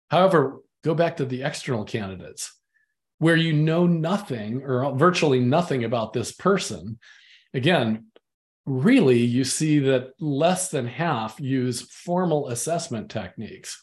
However, 0.10 0.60
go 0.84 0.94
back 0.94 1.18
to 1.18 1.26
the 1.26 1.44
external 1.44 1.84
candidates 1.84 2.59
where 3.20 3.36
you 3.36 3.54
know 3.54 3.86
nothing 3.86 4.64
or 4.64 4.96
virtually 4.96 5.40
nothing 5.40 5.84
about 5.84 6.14
this 6.14 6.32
person, 6.32 6.98
again, 7.54 8.08
really 8.66 9.20
you 9.20 9.44
see 9.44 9.80
that 9.80 10.12
less 10.20 10.70
than 10.70 10.88
half 10.88 11.40
use 11.40 11.82
formal 11.82 12.50
assessment 12.50 13.10
techniques 13.10 13.82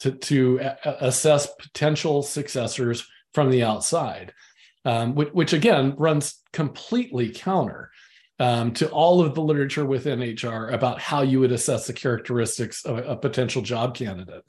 to, 0.00 0.12
to 0.12 0.60
assess 0.84 1.48
potential 1.58 2.22
successors 2.22 3.06
from 3.32 3.50
the 3.50 3.62
outside, 3.62 4.32
um, 4.84 5.14
which, 5.14 5.32
which, 5.32 5.52
again 5.52 5.94
runs 5.96 6.42
completely 6.52 7.30
counter 7.30 7.90
um, 8.38 8.72
to 8.74 8.88
all 8.90 9.20
of 9.20 9.34
the 9.34 9.42
literature 9.42 9.84
within 9.84 10.20
HR 10.20 10.68
about 10.68 11.00
how 11.00 11.22
you 11.22 11.40
would 11.40 11.52
assess 11.52 11.86
the 11.86 11.92
characteristics 11.92 12.84
of 12.84 12.98
a, 12.98 13.02
a 13.04 13.16
potential 13.16 13.62
job 13.62 13.94
candidate. 13.94 14.42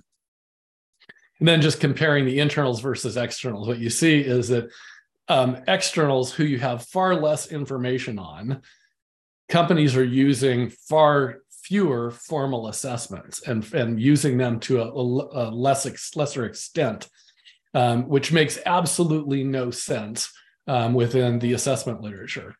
And 1.40 1.48
then 1.48 1.62
just 1.62 1.80
comparing 1.80 2.26
the 2.26 2.40
internals 2.40 2.82
versus 2.82 3.18
externals, 3.18 3.68
what 3.68 3.80
you 3.80 3.90
see 3.90 4.20
is 4.20 4.48
that 4.48 4.70
um, 5.28 5.58
externals 5.68 6.32
who 6.32 6.44
you 6.44 6.58
have 6.60 6.86
far 6.86 7.16
less 7.16 7.52
information 7.52 8.18
on, 8.18 8.62
companies 9.50 9.96
are 9.96 10.04
using 10.04 10.70
far 10.70 11.40
fewer 11.64 12.12
formal 12.12 12.70
assessments 12.70 13.46
and, 13.48 13.72
and 13.74 14.02
using 14.02 14.38
them 14.38 14.60
to 14.62 14.82
a, 14.82 14.90
a 14.90 15.46
less 15.52 16.16
lesser 16.16 16.46
extent, 16.46 17.10
um, 17.74 18.08
which 18.08 18.32
makes 18.32 18.58
absolutely 18.66 19.44
no 19.44 19.70
sense 19.70 20.32
um, 20.68 20.94
within 20.94 21.40
the 21.40 21.54
assessment 21.54 22.02
literature. 22.02 22.56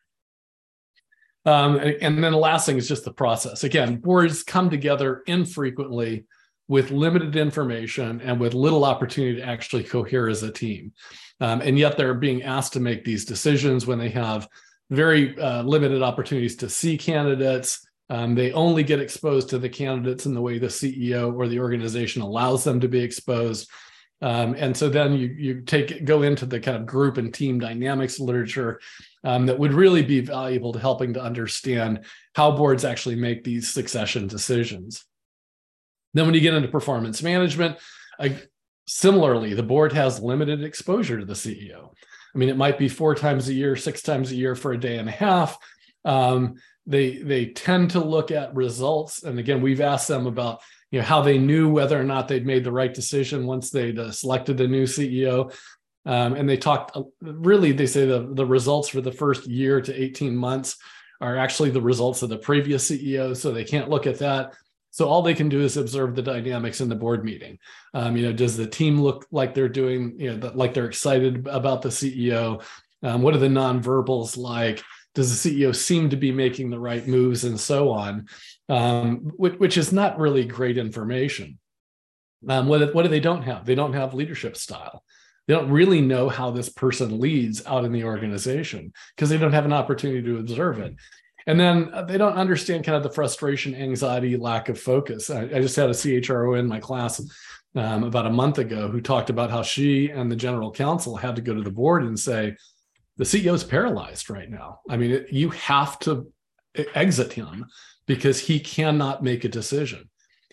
Um, 1.46 1.76
and, 1.76 1.96
and 2.02 2.24
then 2.24 2.32
the 2.32 2.38
last 2.38 2.66
thing 2.66 2.76
is 2.76 2.86
just 2.86 3.04
the 3.04 3.12
process. 3.12 3.64
Again, 3.64 3.96
boards 3.96 4.42
come 4.42 4.68
together 4.68 5.22
infrequently 5.26 6.26
with 6.68 6.90
limited 6.90 7.34
information 7.34 8.20
and 8.20 8.38
with 8.38 8.54
little 8.54 8.84
opportunity 8.84 9.40
to 9.40 9.46
actually 9.46 9.82
cohere 9.82 10.28
as 10.28 10.42
a 10.42 10.52
team. 10.52 10.92
Um, 11.40 11.60
and 11.62 11.78
yet 11.78 11.96
they're 11.96 12.14
being 12.14 12.42
asked 12.42 12.74
to 12.74 12.80
make 12.80 13.04
these 13.04 13.24
decisions 13.24 13.86
when 13.86 13.98
they 13.98 14.10
have 14.10 14.48
very 14.90 15.38
uh, 15.38 15.62
limited 15.62 16.02
opportunities 16.02 16.56
to 16.56 16.68
see 16.68 16.96
candidates, 16.96 17.86
Um, 18.10 18.34
they 18.34 18.52
only 18.52 18.84
get 18.84 19.00
exposed 19.00 19.50
to 19.50 19.58
the 19.58 19.68
candidates 19.68 20.24
in 20.24 20.32
the 20.32 20.40
way 20.40 20.58
the 20.58 20.68
CEO 20.68 21.34
or 21.34 21.46
the 21.46 21.60
organization 21.60 22.22
allows 22.22 22.64
them 22.64 22.80
to 22.80 22.88
be 22.88 23.00
exposed. 23.00 23.68
Um, 24.20 24.54
and 24.54 24.76
so 24.76 24.88
then 24.88 25.12
you 25.12 25.28
you 25.28 25.60
take 25.60 26.04
go 26.04 26.22
into 26.22 26.46
the 26.46 26.58
kind 26.58 26.76
of 26.76 26.86
group 26.86 27.18
and 27.18 27.32
team 27.32 27.60
dynamics 27.60 28.18
literature 28.18 28.80
um, 29.24 29.46
that 29.46 29.58
would 29.58 29.72
really 29.72 30.02
be 30.02 30.20
valuable 30.20 30.72
to 30.72 30.80
helping 30.80 31.14
to 31.14 31.22
understand 31.22 32.04
how 32.34 32.50
boards 32.50 32.84
actually 32.84 33.16
make 33.16 33.44
these 33.44 33.72
succession 33.72 34.26
decisions. 34.26 35.04
Then 36.14 36.26
when 36.26 36.34
you 36.34 36.40
get 36.40 36.54
into 36.54 36.68
performance 36.68 37.22
management, 37.22 37.76
I, 38.18 38.36
similarly, 38.86 39.54
the 39.54 39.62
board 39.62 39.92
has 39.92 40.20
limited 40.20 40.64
exposure 40.64 41.18
to 41.18 41.24
the 41.24 41.34
CEO. 41.34 41.90
I 42.34 42.38
mean, 42.38 42.48
it 42.48 42.56
might 42.56 42.78
be 42.78 42.88
four 42.88 43.14
times 43.14 43.48
a 43.48 43.54
year, 43.54 43.76
six 43.76 44.02
times 44.02 44.30
a 44.30 44.36
year 44.36 44.54
for 44.54 44.72
a 44.72 44.80
day 44.80 44.98
and 44.98 45.08
a 45.08 45.12
half. 45.12 45.58
Um, 46.04 46.56
they 46.86 47.18
they 47.18 47.46
tend 47.46 47.90
to 47.90 48.00
look 48.00 48.30
at 48.30 48.54
results, 48.54 49.22
and 49.22 49.38
again, 49.38 49.60
we've 49.60 49.80
asked 49.80 50.08
them 50.08 50.26
about 50.26 50.60
you 50.90 51.00
know 51.00 51.04
how 51.04 51.20
they 51.20 51.36
knew 51.36 51.70
whether 51.70 52.00
or 52.00 52.04
not 52.04 52.28
they'd 52.28 52.46
made 52.46 52.64
the 52.64 52.72
right 52.72 52.92
decision 52.92 53.46
once 53.46 53.70
they'd 53.70 53.98
uh, 53.98 54.10
selected 54.10 54.60
a 54.60 54.68
new 54.68 54.84
CEO. 54.84 55.52
Um, 56.06 56.34
and 56.34 56.48
they 56.48 56.56
talked 56.56 56.96
uh, 56.96 57.02
really, 57.20 57.72
they 57.72 57.86
say 57.86 58.06
the, 58.06 58.30
the 58.32 58.46
results 58.46 58.88
for 58.88 59.02
the 59.02 59.12
first 59.12 59.46
year 59.46 59.82
to 59.82 60.02
18 60.02 60.34
months 60.34 60.78
are 61.20 61.36
actually 61.36 61.70
the 61.70 61.82
results 61.82 62.22
of 62.22 62.30
the 62.30 62.38
previous 62.38 62.90
CEO. 62.90 63.36
So 63.36 63.52
they 63.52 63.64
can't 63.64 63.90
look 63.90 64.06
at 64.06 64.20
that. 64.20 64.54
So 64.90 65.06
all 65.06 65.22
they 65.22 65.34
can 65.34 65.48
do 65.48 65.60
is 65.60 65.76
observe 65.76 66.14
the 66.14 66.22
dynamics 66.22 66.80
in 66.80 66.88
the 66.88 66.94
board 66.94 67.24
meeting. 67.24 67.58
Um, 67.94 68.16
you 68.16 68.26
know, 68.26 68.32
does 68.32 68.56
the 68.56 68.66
team 68.66 69.00
look 69.00 69.26
like 69.30 69.54
they're 69.54 69.68
doing, 69.68 70.14
you 70.18 70.36
know, 70.36 70.50
like 70.54 70.74
they're 70.74 70.86
excited 70.86 71.46
about 71.46 71.82
the 71.82 71.90
CEO? 71.90 72.62
Um, 73.02 73.22
what 73.22 73.34
are 73.34 73.38
the 73.38 73.46
nonverbals 73.46 74.36
like? 74.36 74.82
Does 75.14 75.42
the 75.42 75.50
CEO 75.50 75.74
seem 75.74 76.10
to 76.10 76.16
be 76.16 76.32
making 76.32 76.70
the 76.70 76.78
right 76.78 77.06
moves 77.06 77.44
and 77.44 77.58
so 77.58 77.90
on? 77.90 78.26
Um, 78.68 79.32
which, 79.36 79.54
which, 79.54 79.76
is 79.76 79.92
not 79.92 80.18
really 80.18 80.44
great 80.44 80.78
information. 80.78 81.58
Um, 82.48 82.66
what, 82.68 82.94
what 82.94 83.02
do 83.02 83.08
they 83.08 83.20
don't 83.20 83.42
have? 83.42 83.64
They 83.64 83.74
don't 83.74 83.94
have 83.94 84.14
leadership 84.14 84.56
style. 84.56 85.02
They 85.46 85.54
don't 85.54 85.70
really 85.70 86.02
know 86.02 86.28
how 86.28 86.50
this 86.50 86.68
person 86.68 87.20
leads 87.20 87.64
out 87.66 87.84
in 87.84 87.92
the 87.92 88.04
organization 88.04 88.92
because 89.16 89.30
they 89.30 89.38
don't 89.38 89.54
have 89.54 89.64
an 89.64 89.72
opportunity 89.72 90.22
to 90.22 90.38
observe 90.38 90.78
it. 90.78 90.94
And 91.48 91.58
then 91.58 91.90
uh, 91.94 92.02
they 92.02 92.18
don't 92.18 92.34
understand 92.34 92.84
kind 92.84 92.94
of 92.94 93.02
the 93.02 93.10
frustration, 93.10 93.74
anxiety, 93.74 94.36
lack 94.36 94.68
of 94.68 94.78
focus. 94.78 95.30
I, 95.30 95.44
I 95.44 95.60
just 95.62 95.76
had 95.76 95.88
a 95.88 95.94
CHRO 95.94 96.58
in 96.58 96.66
my 96.66 96.78
class 96.78 97.22
um, 97.74 98.04
about 98.04 98.26
a 98.26 98.30
month 98.30 98.58
ago 98.58 98.88
who 98.88 99.00
talked 99.00 99.30
about 99.30 99.50
how 99.50 99.62
she 99.62 100.10
and 100.10 100.30
the 100.30 100.36
general 100.36 100.70
counsel 100.70 101.16
had 101.16 101.36
to 101.36 101.42
go 101.42 101.54
to 101.54 101.62
the 101.62 101.70
board 101.70 102.04
and 102.04 102.20
say, 102.20 102.54
the 103.16 103.24
CEO 103.24 103.54
is 103.54 103.64
paralyzed 103.64 104.28
right 104.28 104.50
now. 104.50 104.80
I 104.90 104.98
mean, 104.98 105.10
it, 105.10 105.32
you 105.32 105.48
have 105.48 105.98
to 106.00 106.30
exit 106.94 107.32
him 107.32 107.64
because 108.06 108.38
he 108.38 108.60
cannot 108.60 109.22
make 109.22 109.44
a 109.44 109.48
decision. 109.48 110.10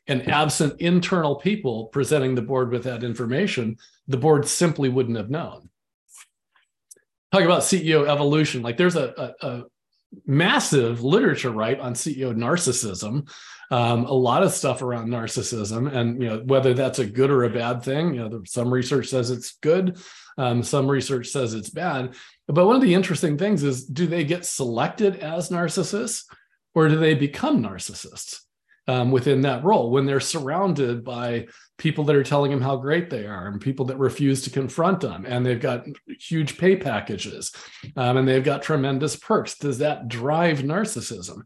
And 0.08 0.30
absent 0.30 0.80
internal 0.80 1.36
people 1.36 1.88
presenting 1.88 2.36
the 2.36 2.42
board 2.42 2.72
with 2.72 2.86
that 2.86 3.04
information, 3.04 3.76
the 4.08 4.18
board 4.18 4.48
simply 4.48 4.88
wouldn't 4.88 5.18
have 5.18 5.30
known. 5.30 5.70
Talk 7.34 7.44
about 7.44 7.64
CEO 7.64 8.08
evolution. 8.08 8.62
Like 8.62 8.78
there's 8.78 8.96
a, 8.96 9.34
a, 9.42 9.48
a 9.48 9.64
massive 10.26 11.04
literature, 11.04 11.52
right, 11.52 11.80
on 11.80 11.94
CEO 11.94 12.34
narcissism. 12.36 13.30
Um, 13.72 14.06
a 14.06 14.14
lot 14.14 14.44
of 14.44 14.52
stuff 14.52 14.82
around 14.82 15.10
narcissism, 15.10 15.92
and 15.92 16.22
you 16.22 16.30
know 16.30 16.44
whether 16.46 16.74
that's 16.74 17.00
a 17.00 17.06
good 17.06 17.32
or 17.32 17.44
a 17.44 17.50
bad 17.50 17.84
thing. 17.84 18.14
You 18.14 18.30
know, 18.30 18.42
some 18.46 18.72
research 18.72 19.08
says 19.08 19.32
it's 19.32 19.58
good, 19.62 19.98
um, 20.38 20.62
some 20.64 20.88
research 20.88 21.28
says 21.28 21.54
it's 21.54 21.70
bad. 21.70 22.16
But 22.48 22.66
one 22.66 22.76
of 22.76 22.82
the 22.82 22.94
interesting 22.94 23.38
things 23.38 23.64
is, 23.64 23.86
do 23.86 24.06
they 24.06 24.24
get 24.24 24.46
selected 24.46 25.18
as 25.18 25.50
narcissists, 25.50 26.26
or 26.76 26.90
do 26.90 26.98
they 26.98 27.16
become 27.16 27.64
narcissists? 27.64 28.42
Um, 28.88 29.12
within 29.12 29.42
that 29.42 29.64
role 29.64 29.90
when 29.90 30.06
they're 30.06 30.20
surrounded 30.20 31.04
by 31.04 31.48
people 31.78 32.04
that 32.06 32.16
are 32.16 32.24
telling 32.24 32.52
them 32.52 32.62
how 32.62 32.78
great 32.78 33.10
they 33.10 33.26
are 33.26 33.48
and 33.48 33.60
people 33.60 33.86
that 33.86 33.98
refuse 33.98 34.44
to 34.44 34.50
confront 34.50 35.02
them 35.02 35.26
and 35.28 35.46
they've 35.46 35.60
got 35.60 35.86
huge 36.20 36.58
pay 36.58 36.76
packages 36.76 37.52
um, 37.98 38.18
and 38.18 38.28
they've 38.28 38.44
got 38.44 38.62
tremendous 38.62 39.16
perks. 39.16 39.58
Does 39.58 39.80
that 39.80 40.08
drive 40.08 40.60
narcissism? 40.60 41.42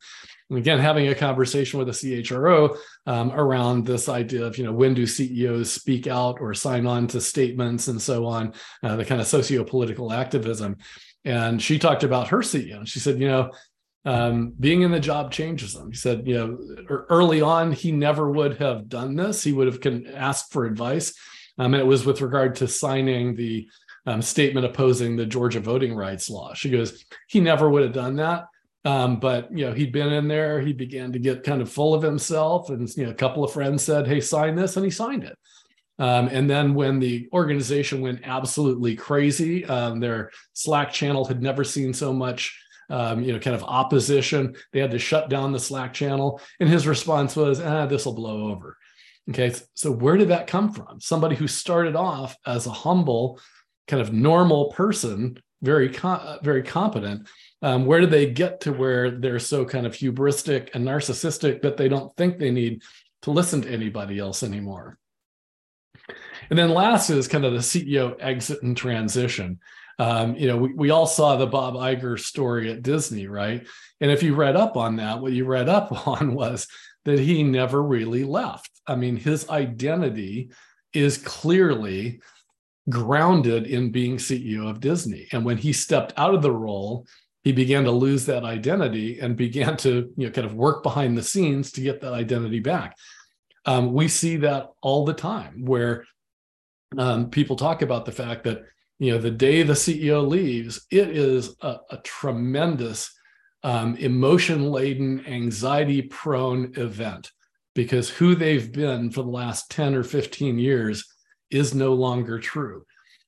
And 0.49 0.57
again 0.57 0.79
having 0.79 1.07
a 1.07 1.15
conversation 1.15 1.79
with 1.79 1.89
a 1.89 1.91
chro 1.91 2.77
um, 3.05 3.31
around 3.31 3.85
this 3.85 4.09
idea 4.09 4.45
of 4.45 4.57
you 4.57 4.65
know 4.65 4.73
when 4.73 4.93
do 4.93 5.07
ceos 5.07 5.71
speak 5.71 6.07
out 6.07 6.39
or 6.39 6.53
sign 6.53 6.85
on 6.85 7.07
to 7.07 7.21
statements 7.21 7.87
and 7.87 8.01
so 8.01 8.25
on 8.25 8.53
uh, 8.83 8.95
the 8.95 9.05
kind 9.05 9.21
of 9.21 9.27
socio-political 9.27 10.11
activism. 10.11 10.77
And 11.25 11.61
she 11.61 11.79
talked 11.79 12.03
about 12.03 12.29
her 12.29 12.39
ceo 12.39 12.77
and 12.77 12.89
she 12.89 12.99
said 12.99 13.19
you 13.19 13.27
know 13.27 13.51
um, 14.05 14.53
being 14.59 14.81
in 14.81 14.91
the 14.91 14.99
job 14.99 15.31
changes 15.31 15.73
them. 15.73 15.91
He 15.91 15.97
said, 15.97 16.27
you 16.27 16.35
know, 16.35 16.57
early 17.09 17.41
on, 17.41 17.71
he 17.71 17.91
never 17.91 18.29
would 18.29 18.57
have 18.57 18.87
done 18.87 19.15
this. 19.15 19.43
He 19.43 19.53
would 19.53 19.67
have 19.67 19.81
can 19.81 20.07
asked 20.07 20.51
for 20.51 20.65
advice. 20.65 21.13
Um, 21.57 21.73
and 21.73 21.81
it 21.81 21.85
was 21.85 22.05
with 22.05 22.21
regard 22.21 22.55
to 22.55 22.67
signing 22.67 23.35
the 23.35 23.67
um, 24.05 24.21
statement 24.21 24.65
opposing 24.65 25.15
the 25.15 25.25
Georgia 25.25 25.59
voting 25.59 25.93
rights 25.93 26.29
law. 26.29 26.53
She 26.53 26.69
goes, 26.69 27.03
he 27.27 27.41
never 27.41 27.69
would 27.69 27.83
have 27.83 27.93
done 27.93 28.15
that. 28.15 28.45
Um, 28.85 29.19
but 29.19 29.49
you 29.51 29.65
know, 29.65 29.73
he'd 29.73 29.91
been 29.91 30.13
in 30.13 30.27
there. 30.27 30.61
He 30.61 30.71
began 30.71 31.11
to 31.11 31.19
get 31.19 31.43
kind 31.43 31.61
of 31.61 31.71
full 31.71 31.93
of 31.93 32.01
himself, 32.01 32.69
and 32.69 32.87
you 32.95 33.05
know, 33.05 33.11
a 33.11 33.15
couple 33.15 33.43
of 33.43 33.51
friends 33.51 33.83
said, 33.83 34.07
"Hey, 34.07 34.21
sign 34.21 34.55
this," 34.55 34.77
and 34.77 34.85
he 34.85 34.89
signed 34.89 35.25
it. 35.25 35.37
Um, 35.99 36.29
and 36.29 36.49
then 36.49 36.73
when 36.73 36.99
the 36.99 37.27
organization 37.33 37.99
went 37.99 38.21
absolutely 38.23 38.95
crazy, 38.95 39.65
um, 39.65 39.99
their 39.99 40.31
Slack 40.53 40.93
channel 40.93 41.25
had 41.25 41.41
never 41.41 41.65
seen 41.65 41.93
so 41.93 42.13
much 42.13 42.57
um, 42.89 43.23
you 43.23 43.33
know, 43.33 43.39
kind 43.39 43.55
of 43.55 43.63
opposition. 43.63 44.55
They 44.73 44.79
had 44.79 44.91
to 44.91 44.99
shut 44.99 45.29
down 45.29 45.51
the 45.51 45.59
Slack 45.59 45.93
channel. 45.93 46.41
And 46.59 46.69
his 46.69 46.87
response 46.87 47.35
was, 47.35 47.59
ah, 47.59 47.85
this 47.85 48.05
will 48.05 48.13
blow 48.13 48.51
over. 48.51 48.77
Okay. 49.29 49.53
So 49.75 49.91
where 49.91 50.17
did 50.17 50.29
that 50.29 50.47
come 50.47 50.73
from? 50.73 50.99
Somebody 50.99 51.35
who 51.35 51.47
started 51.47 51.95
off 51.95 52.35
as 52.45 52.65
a 52.65 52.71
humble, 52.71 53.39
kind 53.87 54.01
of 54.01 54.11
normal 54.11 54.71
person, 54.71 55.37
very, 55.61 55.93
very 56.41 56.63
competent. 56.63 57.27
Um, 57.61 57.85
where 57.85 57.99
did 57.99 58.11
they 58.11 58.31
get 58.31 58.61
to 58.61 58.71
where 58.71 59.11
they're 59.11 59.39
so 59.39 59.65
kind 59.65 59.85
of 59.85 59.93
hubristic 59.93 60.69
and 60.73 60.85
narcissistic 60.85 61.61
that 61.61 61.77
they 61.77 61.89
don't 61.89 62.15
think 62.15 62.37
they 62.37 62.51
need 62.51 62.81
to 63.23 63.31
listen 63.31 63.61
to 63.61 63.69
anybody 63.69 64.17
else 64.17 64.41
anymore? 64.41 64.97
And 66.49 66.57
then 66.57 66.69
last 66.69 67.09
is 67.09 67.27
kind 67.27 67.45
of 67.45 67.53
the 67.53 67.59
CEO 67.59 68.15
exit 68.19 68.63
and 68.63 68.75
transition. 68.75 69.59
Um, 69.99 70.35
you 70.35 70.47
know, 70.47 70.57
we, 70.57 70.73
we 70.73 70.89
all 70.89 71.05
saw 71.05 71.35
the 71.35 71.45
Bob 71.45 71.75
Iger 71.75 72.17
story 72.17 72.71
at 72.71 72.81
Disney, 72.81 73.27
right? 73.27 73.67
And 74.01 74.09
if 74.09 74.23
you 74.23 74.33
read 74.33 74.55
up 74.55 74.77
on 74.77 74.95
that, 74.95 75.19
what 75.19 75.33
you 75.33 75.45
read 75.45 75.69
up 75.69 76.07
on 76.07 76.33
was 76.33 76.67
that 77.05 77.19
he 77.19 77.43
never 77.43 77.83
really 77.83 78.23
left. 78.23 78.71
I 78.87 78.95
mean, 78.95 79.17
his 79.17 79.49
identity 79.49 80.51
is 80.93 81.17
clearly 81.17 82.21
grounded 82.89 83.67
in 83.67 83.91
being 83.91 84.17
CEO 84.17 84.69
of 84.69 84.79
Disney. 84.79 85.27
And 85.31 85.45
when 85.45 85.57
he 85.57 85.73
stepped 85.73 86.13
out 86.17 86.33
of 86.33 86.41
the 86.41 86.51
role, 86.51 87.05
he 87.43 87.51
began 87.51 87.83
to 87.83 87.91
lose 87.91 88.25
that 88.25 88.43
identity 88.43 89.19
and 89.19 89.35
began 89.35 89.77
to, 89.77 90.11
you 90.17 90.27
know, 90.27 90.31
kind 90.31 90.45
of 90.45 90.55
work 90.55 90.83
behind 90.83 91.17
the 91.17 91.23
scenes 91.23 91.71
to 91.73 91.81
get 91.81 92.01
that 92.01 92.13
identity 92.13 92.59
back. 92.59 92.95
Um, 93.65 93.93
we 93.93 94.07
see 94.07 94.37
that 94.37 94.69
all 94.81 95.05
the 95.05 95.13
time 95.13 95.65
where 95.65 96.05
um, 96.97 97.29
people 97.29 97.55
talk 97.55 97.81
about 97.81 98.05
the 98.05 98.11
fact 98.11 98.43
that 98.45 98.63
you 98.99 99.11
know 99.11 99.17
the 99.17 99.31
day 99.31 99.63
the 99.63 99.73
ceo 99.73 100.27
leaves 100.27 100.85
it 100.91 101.09
is 101.09 101.55
a, 101.61 101.77
a 101.89 101.97
tremendous 102.03 103.11
um, 103.63 103.95
emotion 103.97 104.71
laden 104.71 105.25
anxiety 105.25 106.01
prone 106.01 106.73
event 106.77 107.31
because 107.75 108.09
who 108.09 108.35
they've 108.35 108.71
been 108.71 109.09
for 109.09 109.23
the 109.23 109.29
last 109.29 109.69
10 109.71 109.95
or 109.95 110.03
15 110.03 110.57
years 110.57 111.05
is 111.49 111.73
no 111.73 111.93
longer 111.93 112.39
true. 112.39 112.85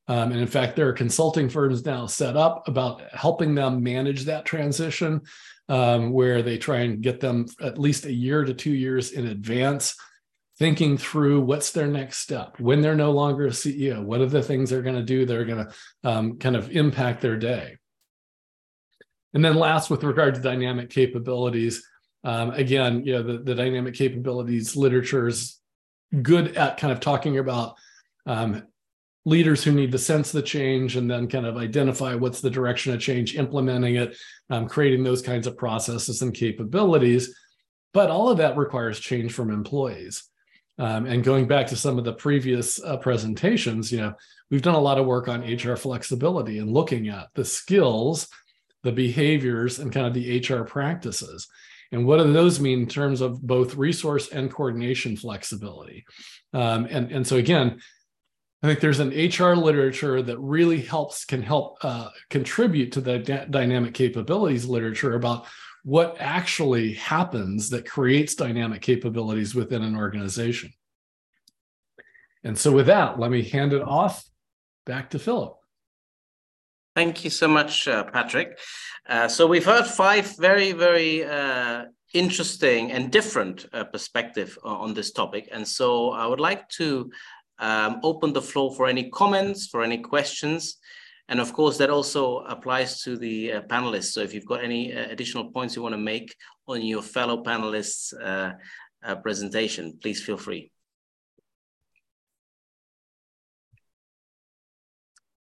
Um, 0.07 0.31
and 0.31 0.41
in 0.41 0.47
fact 0.47 0.75
there 0.75 0.89
are 0.89 0.93
consulting 0.93 1.47
firms 1.47 1.85
now 1.85 2.05
set 2.05 2.35
up 2.35 2.67
about 2.67 3.01
helping 3.13 3.55
them 3.55 3.83
manage 3.83 4.25
that 4.25 4.45
transition 4.45 5.21
um, 5.69 6.11
where 6.11 6.41
they 6.41 6.57
try 6.57 6.79
and 6.79 7.01
get 7.01 7.19
them 7.19 7.45
at 7.61 7.77
least 7.77 8.05
a 8.05 8.11
year 8.11 8.43
to 8.43 8.53
two 8.53 8.73
years 8.73 9.11
in 9.11 9.27
advance 9.27 9.95
thinking 10.61 10.95
through 10.95 11.41
what's 11.41 11.71
their 11.71 11.87
next 11.87 12.19
step 12.19 12.59
when 12.59 12.81
they're 12.81 12.93
no 12.93 13.09
longer 13.09 13.47
a 13.47 13.49
CEO. 13.49 13.99
What 14.03 14.21
are 14.21 14.27
the 14.27 14.43
things 14.43 14.69
they're 14.69 14.83
going 14.83 14.95
to 14.95 15.01
do 15.01 15.25
that 15.25 15.35
are 15.35 15.43
going 15.43 15.65
to 15.65 15.73
um, 16.03 16.37
kind 16.37 16.55
of 16.55 16.69
impact 16.69 17.19
their 17.19 17.35
day? 17.35 17.77
And 19.33 19.43
then 19.43 19.55
last, 19.55 19.89
with 19.89 20.03
regard 20.03 20.35
to 20.35 20.41
dynamic 20.41 20.91
capabilities, 20.91 21.83
um, 22.23 22.51
again, 22.51 23.03
you 23.03 23.13
know, 23.13 23.23
the, 23.23 23.39
the 23.39 23.55
dynamic 23.55 23.95
capabilities 23.95 24.75
literature 24.75 25.27
is 25.27 25.59
good 26.21 26.55
at 26.55 26.77
kind 26.77 26.93
of 26.93 26.99
talking 26.99 27.39
about 27.39 27.73
um, 28.27 28.61
leaders 29.25 29.63
who 29.63 29.71
need 29.71 29.91
to 29.93 29.97
sense 29.97 30.31
the 30.31 30.43
change 30.43 30.95
and 30.95 31.09
then 31.09 31.27
kind 31.27 31.47
of 31.47 31.57
identify 31.57 32.13
what's 32.13 32.39
the 32.39 32.51
direction 32.51 32.93
of 32.93 33.01
change, 33.01 33.35
implementing 33.35 33.95
it, 33.95 34.15
um, 34.51 34.67
creating 34.67 35.03
those 35.03 35.23
kinds 35.23 35.47
of 35.47 35.57
processes 35.57 36.21
and 36.21 36.35
capabilities. 36.35 37.35
But 37.95 38.11
all 38.11 38.29
of 38.29 38.37
that 38.37 38.57
requires 38.57 38.99
change 38.99 39.33
from 39.33 39.49
employees. 39.49 40.27
Um, 40.81 41.05
and 41.05 41.23
going 41.23 41.45
back 41.45 41.67
to 41.67 41.75
some 41.75 41.99
of 41.99 42.05
the 42.05 42.13
previous 42.13 42.83
uh, 42.83 42.97
presentations, 42.97 43.91
you 43.91 43.99
know, 43.99 44.15
we've 44.49 44.63
done 44.63 44.73
a 44.73 44.79
lot 44.79 44.97
of 44.97 45.05
work 45.05 45.27
on 45.27 45.41
HR 45.41 45.75
flexibility 45.75 46.57
and 46.57 46.73
looking 46.73 47.07
at 47.07 47.27
the 47.35 47.45
skills, 47.45 48.27
the 48.81 48.91
behaviors, 48.91 49.77
and 49.77 49.91
kind 49.91 50.07
of 50.07 50.15
the 50.15 50.39
HR 50.39 50.63
practices. 50.63 51.47
And 51.91 52.07
what 52.07 52.17
do 52.17 52.33
those 52.33 52.59
mean 52.59 52.79
in 52.79 52.87
terms 52.87 53.21
of 53.21 53.43
both 53.43 53.75
resource 53.75 54.29
and 54.29 54.51
coordination 54.51 55.15
flexibility? 55.15 56.03
Um, 56.51 56.87
and, 56.89 57.11
and 57.11 57.27
so 57.27 57.37
again, 57.37 57.79
I 58.63 58.67
think 58.67 58.79
there's 58.79 58.99
an 58.99 59.09
HR 59.09 59.55
literature 59.55 60.23
that 60.23 60.39
really 60.39 60.81
helps 60.81 61.25
can 61.25 61.43
help 61.43 61.77
uh, 61.83 62.09
contribute 62.31 62.93
to 62.93 63.01
the 63.01 63.19
d- 63.19 63.45
dynamic 63.51 63.93
capabilities 63.93 64.65
literature 64.65 65.13
about 65.13 65.45
what 65.83 66.17
actually 66.19 66.93
happens 66.93 67.69
that 67.69 67.89
creates 67.89 68.35
dynamic 68.35 68.81
capabilities 68.81 69.55
within 69.55 69.81
an 69.83 69.95
organization. 69.95 70.71
And 72.43 72.57
so, 72.57 72.71
with 72.71 72.87
that, 72.87 73.19
let 73.19 73.31
me 73.31 73.43
hand 73.43 73.73
it 73.73 73.81
off 73.81 74.23
back 74.85 75.11
to 75.11 75.19
Philipp. 75.19 75.53
Thank 76.95 77.23
you 77.23 77.29
so 77.29 77.47
much, 77.47 77.87
uh, 77.87 78.03
Patrick. 78.03 78.59
Uh, 79.07 79.27
so 79.27 79.47
we've 79.47 79.65
heard 79.65 79.85
five 79.85 80.35
very, 80.37 80.73
very 80.73 81.23
uh, 81.23 81.85
interesting 82.13 82.91
and 82.91 83.11
different 83.11 83.65
uh, 83.71 83.85
perspective 83.85 84.57
on 84.63 84.93
this 84.93 85.11
topic. 85.11 85.47
And 85.51 85.65
so 85.65 86.11
I 86.11 86.25
would 86.25 86.41
like 86.41 86.67
to 86.69 87.09
um, 87.59 88.01
open 88.03 88.33
the 88.33 88.41
floor 88.41 88.75
for 88.75 88.87
any 88.87 89.09
comments, 89.09 89.67
for 89.67 89.83
any 89.83 89.99
questions. 89.99 90.77
And 91.31 91.39
of 91.39 91.53
course, 91.53 91.77
that 91.77 91.89
also 91.89 92.39
applies 92.39 93.01
to 93.03 93.15
the 93.15 93.53
uh, 93.53 93.61
panelists. 93.61 94.11
So 94.11 94.19
if 94.19 94.33
you've 94.33 94.45
got 94.45 94.65
any 94.65 94.93
uh, 94.93 95.07
additional 95.09 95.49
points 95.49 95.77
you 95.77 95.81
want 95.81 95.93
to 95.93 95.97
make 96.13 96.35
on 96.67 96.81
your 96.81 97.01
fellow 97.01 97.41
panelists' 97.41 98.13
presentation, 99.23 99.97
please 100.01 100.21
feel 100.21 100.35
free. 100.35 100.73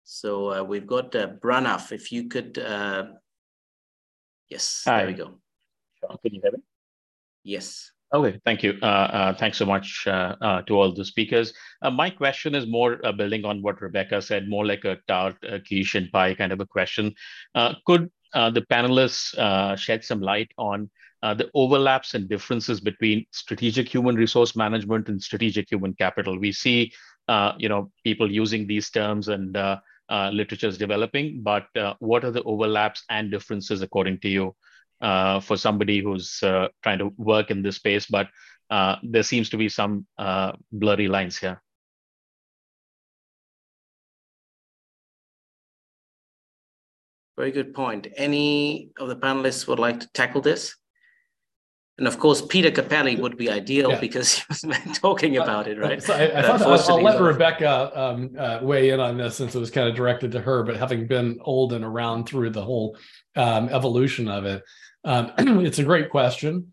So 0.05 0.53
uh, 0.53 0.63
we've 0.63 0.87
got 0.87 1.13
uh, 1.17 1.27
Branaf. 1.43 1.91
If 1.91 2.13
you 2.13 2.29
could, 2.29 2.57
uh, 2.57 3.07
yes, 4.49 4.83
Hi. 4.87 4.99
there 4.99 5.07
we 5.09 5.15
go. 5.15 5.41
Can 6.23 6.35
you 6.35 6.41
hear 6.41 6.53
me? 6.53 6.59
Yes. 7.43 7.91
Okay, 8.15 8.39
thank 8.45 8.63
you. 8.63 8.79
Uh, 8.81 8.87
uh, 8.87 9.35
thanks 9.35 9.59
so 9.59 9.67
much 9.67 10.05
uh, 10.07 10.37
uh 10.41 10.63
to 10.63 10.75
all 10.75 10.95
the 10.95 11.05
speakers. 11.05 11.53
Uh, 11.83 11.91
my 11.91 12.09
question 12.09 12.55
is 12.55 12.65
more 12.65 13.05
uh, 13.05 13.11
building 13.11 13.45
on 13.45 13.61
what 13.61 13.83
Rebecca 13.83 14.23
said, 14.23 14.49
more 14.49 14.65
like 14.65 14.85
a 14.85 14.99
tart, 15.09 15.37
a 15.43 15.59
quiche, 15.59 15.97
and 15.97 16.13
pie 16.13 16.33
kind 16.35 16.53
of 16.53 16.61
a 16.61 16.67
question. 16.67 17.13
could 17.87 18.09
the 18.33 18.65
panelists 18.71 19.35
shed 19.77 20.05
some 20.05 20.21
light 20.21 20.53
on 20.59 20.89
the 21.23 21.51
overlaps 21.55 22.15
and 22.15 22.29
differences 22.29 22.81
between 22.81 23.27
strategic 23.33 23.89
human 23.89 24.15
resource 24.15 24.55
management 24.55 25.09
and 25.09 25.21
strategic 25.21 25.69
human 25.69 25.93
capital? 25.95 26.39
We 26.39 26.53
see, 26.53 26.93
you 27.59 27.69
know, 27.69 27.91
people 28.05 28.31
using 28.31 28.69
these 28.69 28.91
terms 28.91 29.27
and 29.27 29.59
literature 30.09 30.69
is 30.69 30.79
developing, 30.79 31.43
but 31.43 31.67
what 31.99 32.25
are 32.25 32.31
the 32.31 32.45
overlaps 32.45 33.03
and 33.09 33.33
differences 33.33 33.83
according 33.83 34.21
to 34.21 34.29
you 34.29 34.55
uh, 35.01 35.41
for 35.41 35.57
somebody 35.57 36.01
who's 36.01 36.43
uh, 36.43 36.69
trying 36.83 36.99
to 36.99 37.13
work 37.17 37.51
in 37.51 37.63
this 37.63 37.77
space, 37.77 38.07
but 38.07 38.29
uh, 38.71 38.97
there 39.03 39.23
seems 39.23 39.51
to 39.51 39.57
be 39.57 39.69
some 39.69 40.07
uh, 40.19 40.53
blurry 40.73 41.09
lines 41.09 41.39
here. 41.39 41.61
Very 47.37 47.51
good 47.51 47.75
point. 47.75 48.07
Any 48.17 48.91
of 48.99 49.09
the 49.09 49.17
panelists 49.17 49.67
would 49.67 49.81
like 49.81 49.99
to 50.01 50.09
tackle 50.13 50.41
this? 50.41 50.77
And 51.97 52.09
of 52.09 52.19
course, 52.19 52.43
Peter 52.43 52.73
Cappelli 52.73 53.21
would 53.21 53.37
be 53.37 53.49
ideal 53.49 53.91
yeah. 53.91 54.01
because 54.01 54.39
he 54.39 54.45
was 54.51 54.63
talking 54.95 55.37
about 55.37 55.69
it, 55.69 55.79
right? 55.79 56.03
So 56.03 56.13
I, 56.13 56.41
I 56.41 56.43
thought 56.43 56.63
I'll, 56.63 56.97
I'll, 56.97 57.03
let 57.03 57.21
Rebecca 57.21 57.93
um, 57.95 58.31
uh, 58.37 58.59
weigh 58.63 58.91
in 58.91 58.99
on 58.99 59.17
this 59.17 59.37
since 59.37 59.55
it 59.55 59.61
was 59.61 59.71
kind 59.71 59.89
of 59.89 59.95
directed 59.95 60.33
to 60.33 60.41
her, 60.41 60.65
but 60.65 60.77
having 60.77 61.07
been 61.07 61.39
old 61.43 61.73
and 61.73 61.85
around 61.85 62.25
through 62.25 62.51
the 62.51 62.63
whole 62.63 62.97
um, 63.37 63.69
evolution 63.69 64.29
of 64.29 64.45
it, 64.45 64.65
um, 65.05 65.33
it's 65.39 65.79
a 65.79 65.85
great 65.85 66.11
question. 66.11 66.73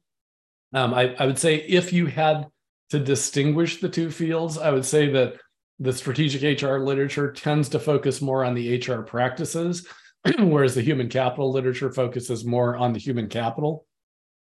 Um, 0.73 0.93
I, 0.93 1.13
I 1.15 1.27
would 1.27 1.37
say 1.37 1.57
if 1.57 1.93
you 1.93 2.07
had 2.07 2.47
to 2.89 2.99
distinguish 2.99 3.79
the 3.79 3.89
two 3.89 4.09
fields, 4.09 4.57
I 4.57 4.71
would 4.71 4.85
say 4.85 5.11
that 5.11 5.35
the 5.79 5.93
strategic 5.93 6.61
HR 6.61 6.77
literature 6.77 7.31
tends 7.31 7.69
to 7.69 7.79
focus 7.79 8.21
more 8.21 8.43
on 8.43 8.55
the 8.55 8.77
HR 8.77 9.01
practices, 9.01 9.87
whereas 10.39 10.73
the 10.73 10.81
human 10.81 11.09
capital 11.09 11.51
literature 11.51 11.91
focuses 11.91 12.43
more 12.43 12.75
on 12.75 12.93
the 12.93 12.99
human 12.99 13.27
capital. 13.27 13.85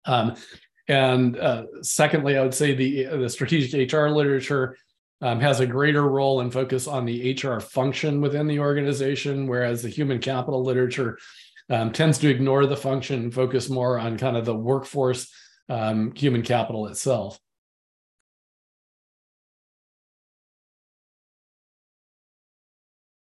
Um, 0.05 0.35
and 0.89 1.39
uh, 1.39 1.65
secondly, 1.83 2.39
I 2.39 2.43
would 2.43 2.55
say 2.55 2.75
the 2.75 3.05
the 3.05 3.29
strategic 3.29 3.93
HR 3.93 4.09
literature 4.09 4.77
um, 5.20 5.41
has 5.41 5.61
a 5.61 5.66
greater 5.66 6.09
role 6.09 6.41
and 6.41 6.53
focus 6.53 6.87
on 6.87 7.05
the 7.05 7.33
HR 7.33 7.61
function 7.61 8.20
within 8.20 8.47
the 8.47 8.61
organization, 8.61 9.47
whereas 9.47 9.83
the 9.83 9.89
human 9.89 10.19
capital 10.19 10.65
literature 10.65 11.19
um, 11.70 11.93
tends 11.93 12.19
to 12.19 12.29
ignore 12.29 12.66
the 12.66 12.77
function 12.77 13.25
and 13.25 13.35
focus 13.35 13.69
more 13.69 13.99
on 13.99 14.16
kind 14.16 14.37
of 14.37 14.45
the 14.45 14.55
workforce 14.55 15.31
um, 15.69 16.12
human 16.15 16.43
capital 16.43 16.87
itself. 16.87 17.39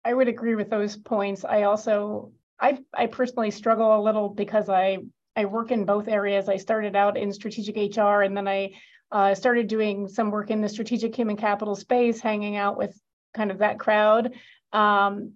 I 0.04 0.12
would 0.12 0.28
agree 0.28 0.54
with 0.54 0.70
those 0.70 0.96
points. 0.96 1.44
I 1.44 1.62
also 1.62 2.32
I 2.60 2.78
I 2.92 3.06
personally 3.06 3.50
struggle 3.50 3.98
a 3.98 4.02
little 4.02 4.28
because 4.28 4.68
I 4.68 4.98
I 5.36 5.44
work 5.46 5.70
in 5.70 5.84
both 5.84 6.08
areas. 6.08 6.48
I 6.48 6.56
started 6.56 6.94
out 6.94 7.16
in 7.16 7.32
strategic 7.32 7.96
HR 7.96 8.22
and 8.22 8.36
then 8.36 8.46
I 8.46 8.72
uh, 9.10 9.34
started 9.34 9.66
doing 9.66 10.08
some 10.08 10.30
work 10.30 10.50
in 10.50 10.60
the 10.60 10.68
strategic 10.68 11.14
human 11.14 11.36
capital 11.36 11.76
space, 11.76 12.20
hanging 12.20 12.56
out 12.56 12.76
with 12.76 12.98
kind 13.34 13.50
of 13.50 13.58
that 13.58 13.78
crowd. 13.78 14.34
Um, 14.72 15.34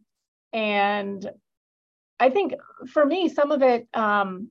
and 0.52 1.28
I 2.18 2.30
think 2.30 2.54
for 2.92 3.04
me, 3.04 3.28
some 3.28 3.52
of 3.52 3.62
it, 3.62 3.88
um, 3.94 4.50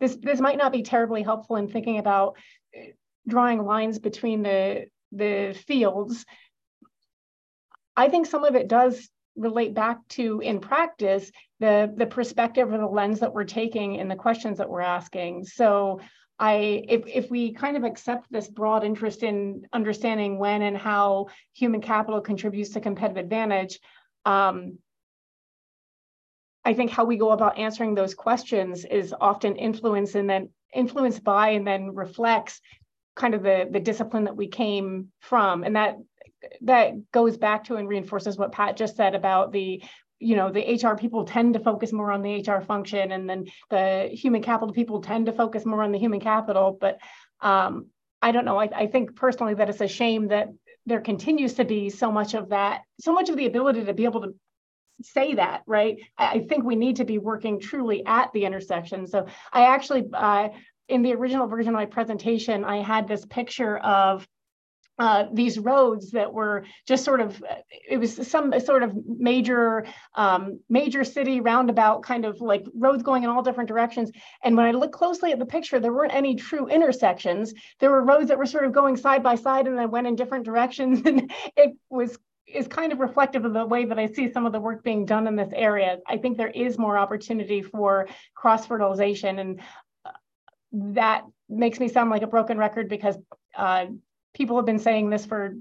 this 0.00 0.16
this 0.16 0.40
might 0.40 0.58
not 0.58 0.72
be 0.72 0.82
terribly 0.82 1.22
helpful 1.22 1.56
in 1.56 1.68
thinking 1.68 1.98
about 1.98 2.36
uh, 2.76 2.90
drawing 3.28 3.64
lines 3.64 3.98
between 3.98 4.42
the 4.42 4.86
the 5.12 5.58
fields. 5.66 6.24
I 7.96 8.08
think 8.08 8.26
some 8.26 8.44
of 8.44 8.54
it 8.54 8.68
does 8.68 9.08
relate 9.40 9.74
back 9.74 9.98
to 10.08 10.40
in 10.40 10.60
practice 10.60 11.30
the 11.58 11.92
the 11.96 12.06
perspective 12.06 12.72
or 12.72 12.78
the 12.78 12.86
lens 12.86 13.20
that 13.20 13.32
we're 13.32 13.44
taking 13.44 13.96
in 13.96 14.08
the 14.08 14.16
questions 14.16 14.58
that 14.58 14.68
we're 14.68 14.80
asking. 14.80 15.44
So 15.44 16.00
i 16.38 16.84
if, 16.88 17.02
if 17.06 17.30
we 17.30 17.52
kind 17.52 17.76
of 17.76 17.84
accept 17.84 18.26
this 18.30 18.48
broad 18.48 18.82
interest 18.82 19.22
in 19.22 19.66
understanding 19.72 20.38
when 20.38 20.62
and 20.62 20.76
how 20.76 21.26
human 21.52 21.80
capital 21.80 22.20
contributes 22.20 22.70
to 22.70 22.80
competitive 22.80 23.22
advantage 23.22 23.78
um, 24.24 24.78
i 26.64 26.72
think 26.72 26.90
how 26.90 27.04
we 27.04 27.18
go 27.18 27.32
about 27.32 27.58
answering 27.58 27.94
those 27.94 28.14
questions 28.14 28.86
is 28.86 29.14
often 29.20 29.54
influenced 29.56 30.14
and 30.14 30.30
then 30.30 30.48
influenced 30.74 31.22
by 31.22 31.50
and 31.50 31.66
then 31.66 31.94
reflects 31.94 32.62
kind 33.20 33.34
of 33.34 33.42
the 33.42 33.68
the 33.70 33.80
discipline 33.80 34.24
that 34.24 34.36
we 34.36 34.48
came 34.48 35.08
from. 35.20 35.64
And 35.64 35.76
that 35.76 35.96
that 36.62 37.10
goes 37.12 37.36
back 37.36 37.64
to 37.64 37.76
and 37.76 37.88
reinforces 37.88 38.38
what 38.38 38.52
Pat 38.52 38.76
just 38.76 38.96
said 38.96 39.14
about 39.14 39.52
the 39.52 39.82
you 40.20 40.36
know 40.36 40.52
the 40.52 40.78
hr 40.82 40.96
people 40.96 41.24
tend 41.24 41.54
to 41.54 41.60
focus 41.60 41.92
more 41.92 42.12
on 42.12 42.22
the 42.22 42.44
hr 42.46 42.60
function 42.60 43.10
and 43.12 43.28
then 43.28 43.46
the 43.70 44.10
human 44.12 44.42
capital 44.42 44.72
people 44.72 45.00
tend 45.00 45.26
to 45.26 45.32
focus 45.32 45.64
more 45.64 45.82
on 45.82 45.92
the 45.92 45.98
human 45.98 46.20
capital. 46.20 46.76
But 46.78 46.98
um, 47.40 47.86
i 48.22 48.32
don't 48.32 48.44
know. 48.44 48.58
I, 48.58 48.68
I 48.74 48.86
think 48.86 49.16
personally 49.16 49.54
that 49.54 49.70
it's 49.70 49.80
a 49.80 49.88
shame 49.88 50.28
that 50.28 50.48
there 50.86 51.00
continues 51.00 51.54
to 51.54 51.64
be 51.64 51.90
so 51.90 52.12
much 52.12 52.34
of 52.34 52.50
that 52.50 52.82
so 53.00 53.12
much 53.12 53.30
of 53.30 53.36
the 53.36 53.46
ability 53.46 53.84
to 53.84 53.94
be 53.94 54.04
able 54.04 54.22
to 54.22 54.34
say 55.02 55.34
that 55.34 55.62
right? 55.66 55.96
I, 56.18 56.26
I 56.26 56.38
think 56.40 56.64
we 56.64 56.76
need 56.76 56.96
to 56.96 57.04
be 57.04 57.18
working 57.18 57.58
truly 57.58 58.04
at 58.04 58.30
the 58.32 58.44
intersection. 58.44 59.06
So 59.06 59.26
i 59.52 59.64
actually 59.64 60.04
uh, 60.12 60.50
in 60.88 61.02
the 61.02 61.14
original 61.14 61.46
version 61.46 61.70
of 61.70 61.78
my 61.78 61.86
presentation 61.86 62.64
i 62.64 62.82
had 62.82 63.08
this 63.08 63.24
picture 63.24 63.78
of 63.78 64.26
uh, 65.00 65.24
these 65.32 65.58
roads 65.58 66.10
that 66.10 66.30
were 66.30 66.62
just 66.86 67.06
sort 67.06 67.22
of 67.22 67.42
it 67.88 67.96
was 67.96 68.28
some 68.28 68.52
sort 68.60 68.82
of 68.82 68.94
major 69.06 69.86
um, 70.14 70.60
major 70.68 71.04
city 71.04 71.40
roundabout 71.40 72.02
kind 72.02 72.26
of 72.26 72.38
like 72.42 72.66
roads 72.74 73.02
going 73.02 73.22
in 73.22 73.30
all 73.30 73.42
different 73.42 73.66
directions. 73.66 74.10
And 74.44 74.58
when 74.58 74.66
i 74.66 74.72
looked 74.72 74.92
closely 74.92 75.32
at 75.32 75.38
the 75.38 75.46
picture 75.46 75.80
there 75.80 75.94
weren't 75.94 76.12
any 76.12 76.34
true 76.34 76.66
intersections. 76.68 77.54
There 77.78 77.90
were 77.90 78.04
roads 78.04 78.28
that 78.28 78.36
were 78.36 78.44
sort 78.44 78.66
of 78.66 78.72
going 78.72 78.98
side 78.98 79.22
by 79.22 79.36
side 79.36 79.66
and 79.66 79.78
then 79.78 79.90
went 79.90 80.06
in 80.06 80.16
different 80.16 80.44
directions. 80.44 81.00
And 81.10 81.32
it 81.56 81.70
was 81.88 82.18
is 82.46 82.68
kind 82.68 82.92
of 82.92 82.98
reflective 82.98 83.46
of 83.46 83.54
the 83.54 83.64
way 83.64 83.86
that 83.86 83.98
I 83.98 84.06
see 84.06 84.30
some 84.30 84.44
of 84.44 84.52
the 84.52 84.60
work 84.60 84.84
being 84.84 85.06
done 85.06 85.26
in 85.26 85.34
this 85.34 85.52
area. 85.54 85.98
I 86.06 86.18
think 86.18 86.36
there 86.36 86.48
is 86.48 86.78
more 86.78 86.98
opportunity 86.98 87.62
for 87.62 88.06
cross 88.34 88.66
fertilization, 88.66 89.38
and 89.38 89.60
uh, 90.04 90.10
that 90.72 91.24
makes 91.48 91.80
me 91.80 91.88
sound 91.88 92.10
like 92.10 92.22
a 92.22 92.26
broken 92.26 92.58
record 92.58 92.88
because 92.88 93.16
uh, 93.56 93.86
people 94.34 94.56
have 94.56 94.66
been 94.66 94.78
saying 94.78 95.10
this 95.10 95.26
for 95.26 95.56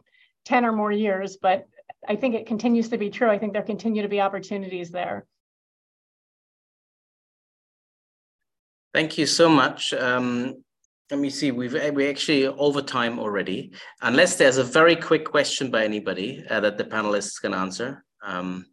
10 0.45 0.65
or 0.65 0.71
more 0.71 0.91
years, 0.91 1.37
but 1.37 1.67
I 2.07 2.15
think 2.15 2.35
it 2.35 2.47
continues 2.47 2.89
to 2.89 2.97
be 2.97 3.09
true. 3.09 3.29
I 3.29 3.37
think 3.37 3.53
there 3.53 3.61
continue 3.61 4.01
to 4.01 4.07
be 4.07 4.21
opportunities 4.21 4.91
there. 4.91 5.25
Thank 8.93 9.17
you 9.17 9.25
so 9.25 9.49
much. 9.49 9.93
Um, 9.93 10.63
let 11.11 11.19
me 11.19 11.29
see, 11.29 11.51
we've 11.51 11.73
we 11.93 12.09
actually 12.09 12.47
over 12.47 12.81
time 12.81 13.19
already. 13.19 13.71
Unless 14.01 14.35
there's 14.35 14.57
a 14.57 14.63
very 14.63 14.95
quick 14.95 15.25
question 15.25 15.71
by 15.71 15.83
anybody 15.83 16.43
uh, 16.49 16.59
that 16.59 16.77
the 16.77 16.83
panelists 16.83 17.41
can 17.41 17.53
answer. 17.53 18.03
Um, 18.23 18.65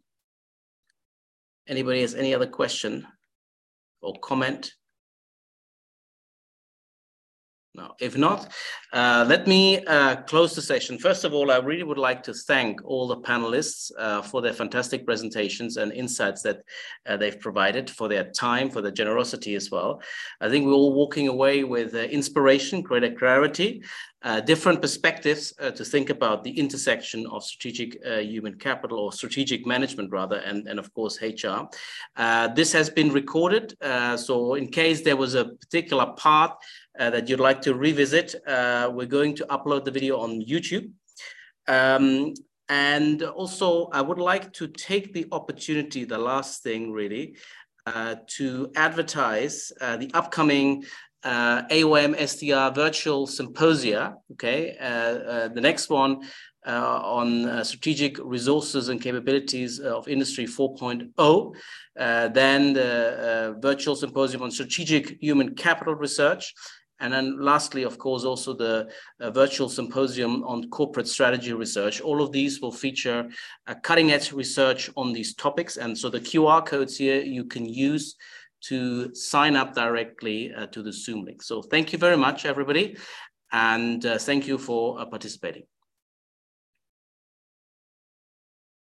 anybody 1.67 2.01
has 2.01 2.15
any 2.15 2.33
other 2.33 2.47
question 2.47 3.07
or 4.01 4.13
comment? 4.21 4.71
No, 7.77 7.93
if 7.99 8.17
not, 8.17 8.51
uh, 8.91 9.23
let 9.29 9.45
me 9.45 9.85
uh, 9.85 10.15
close 10.23 10.55
the 10.55 10.63
session. 10.63 10.97
First 10.97 11.25
of 11.25 11.33
all, 11.35 11.51
I 11.51 11.57
really 11.57 11.83
would 11.83 11.99
like 11.99 12.23
to 12.23 12.33
thank 12.33 12.83
all 12.83 13.07
the 13.07 13.17
panelists 13.17 13.91
uh, 13.99 14.23
for 14.23 14.41
their 14.41 14.53
fantastic 14.53 15.05
presentations 15.05 15.77
and 15.77 15.91
insights 15.91 16.41
that 16.41 16.63
uh, 17.05 17.17
they've 17.17 17.39
provided, 17.39 17.87
for 17.87 18.07
their 18.07 18.31
time, 18.31 18.71
for 18.71 18.81
their 18.81 18.91
generosity 18.91 19.53
as 19.53 19.69
well. 19.69 20.01
I 20.41 20.49
think 20.49 20.65
we're 20.65 20.71
all 20.71 20.93
walking 20.93 21.27
away 21.27 21.65
with 21.65 21.93
uh, 21.93 21.99
inspiration, 21.99 22.81
greater 22.81 23.13
clarity, 23.13 23.83
uh, 24.23 24.39
different 24.41 24.81
perspectives 24.81 25.53
to 25.53 25.85
think 25.85 26.09
about 26.09 26.43
the 26.43 26.59
intersection 26.59 27.27
of 27.27 27.43
strategic 27.43 28.03
human 28.03 28.55
capital 28.55 28.97
or 28.97 29.13
strategic 29.13 29.65
management 29.65 30.11
rather, 30.11 30.37
and, 30.37 30.67
and 30.67 30.79
of 30.79 30.91
course 30.95 31.21
HR. 31.21 31.69
This 32.55 32.73
has 32.73 32.89
been 32.89 33.13
recorded. 33.13 33.77
So 34.17 34.55
in 34.55 34.69
case 34.69 35.03
there 35.03 35.15
was 35.15 35.35
a 35.35 35.45
particular 35.45 36.07
part 36.17 36.57
uh, 36.99 37.09
that 37.09 37.29
you'd 37.29 37.39
like 37.39 37.61
to 37.61 37.73
revisit, 37.73 38.35
we're 38.45 39.05
going 39.05 39.35
to 39.35 39.45
upload 39.45 39.85
the 39.85 39.91
video 39.91 40.19
on 40.19 40.41
YouTube. 40.41 40.91
Um, 41.67 42.33
and 42.69 43.23
also 43.23 43.87
I 43.93 44.01
would 44.01 44.19
like 44.19 44.53
to 44.53 44.67
take 44.67 45.13
the 45.13 45.25
opportunity, 45.31 46.05
the 46.05 46.17
last 46.17 46.63
thing 46.63 46.91
really, 46.91 47.37
to 48.37 48.71
advertise 48.75 49.71
the 49.79 50.11
upcoming 50.13 50.83
uh, 51.23 51.63
AOM 51.69 52.15
STR 52.15 52.73
virtual 52.73 53.27
symposia. 53.27 54.15
Okay, 54.33 54.77
uh, 54.79 54.85
uh, 54.85 55.47
the 55.49 55.61
next 55.61 55.89
one 55.89 56.21
uh, 56.65 57.01
on 57.03 57.45
uh, 57.45 57.63
strategic 57.63 58.17
resources 58.23 58.89
and 58.89 59.01
capabilities 59.01 59.79
of 59.79 60.07
Industry 60.07 60.45
4.0. 60.45 61.55
Uh, 61.99 62.27
then 62.29 62.73
the 62.73 63.57
virtual 63.59 63.95
symposium 63.95 64.43
on 64.43 64.51
strategic 64.51 65.17
human 65.21 65.55
capital 65.55 65.95
research. 65.95 66.53
And 66.99 67.13
then 67.13 67.39
lastly, 67.39 67.83
of 67.83 67.97
course, 67.97 68.23
also 68.23 68.53
the 68.53 68.89
uh, 69.19 69.31
virtual 69.31 69.69
symposium 69.69 70.43
on 70.43 70.69
corporate 70.69 71.07
strategy 71.07 71.53
research. 71.53 72.01
All 72.01 72.21
of 72.21 72.31
these 72.31 72.59
will 72.61 72.71
feature 72.71 73.29
cutting 73.83 74.11
edge 74.11 74.31
research 74.31 74.89
on 74.95 75.13
these 75.13 75.35
topics. 75.35 75.77
And 75.77 75.97
so 75.97 76.09
the 76.09 76.19
QR 76.19 76.65
codes 76.65 76.97
here 76.97 77.21
you 77.21 77.45
can 77.45 77.65
use 77.65 78.15
to 78.61 79.13
sign 79.13 79.55
up 79.55 79.75
directly 79.75 80.53
uh, 80.53 80.67
to 80.67 80.81
the 80.81 80.91
Zoom 80.91 81.25
link. 81.25 81.41
So 81.43 81.61
thank 81.61 81.93
you 81.93 81.99
very 81.99 82.17
much, 82.17 82.45
everybody. 82.45 82.97
And 83.51 84.05
uh, 84.05 84.17
thank 84.17 84.47
you 84.47 84.57
for 84.57 84.99
uh, 84.99 85.05
participating. 85.05 85.63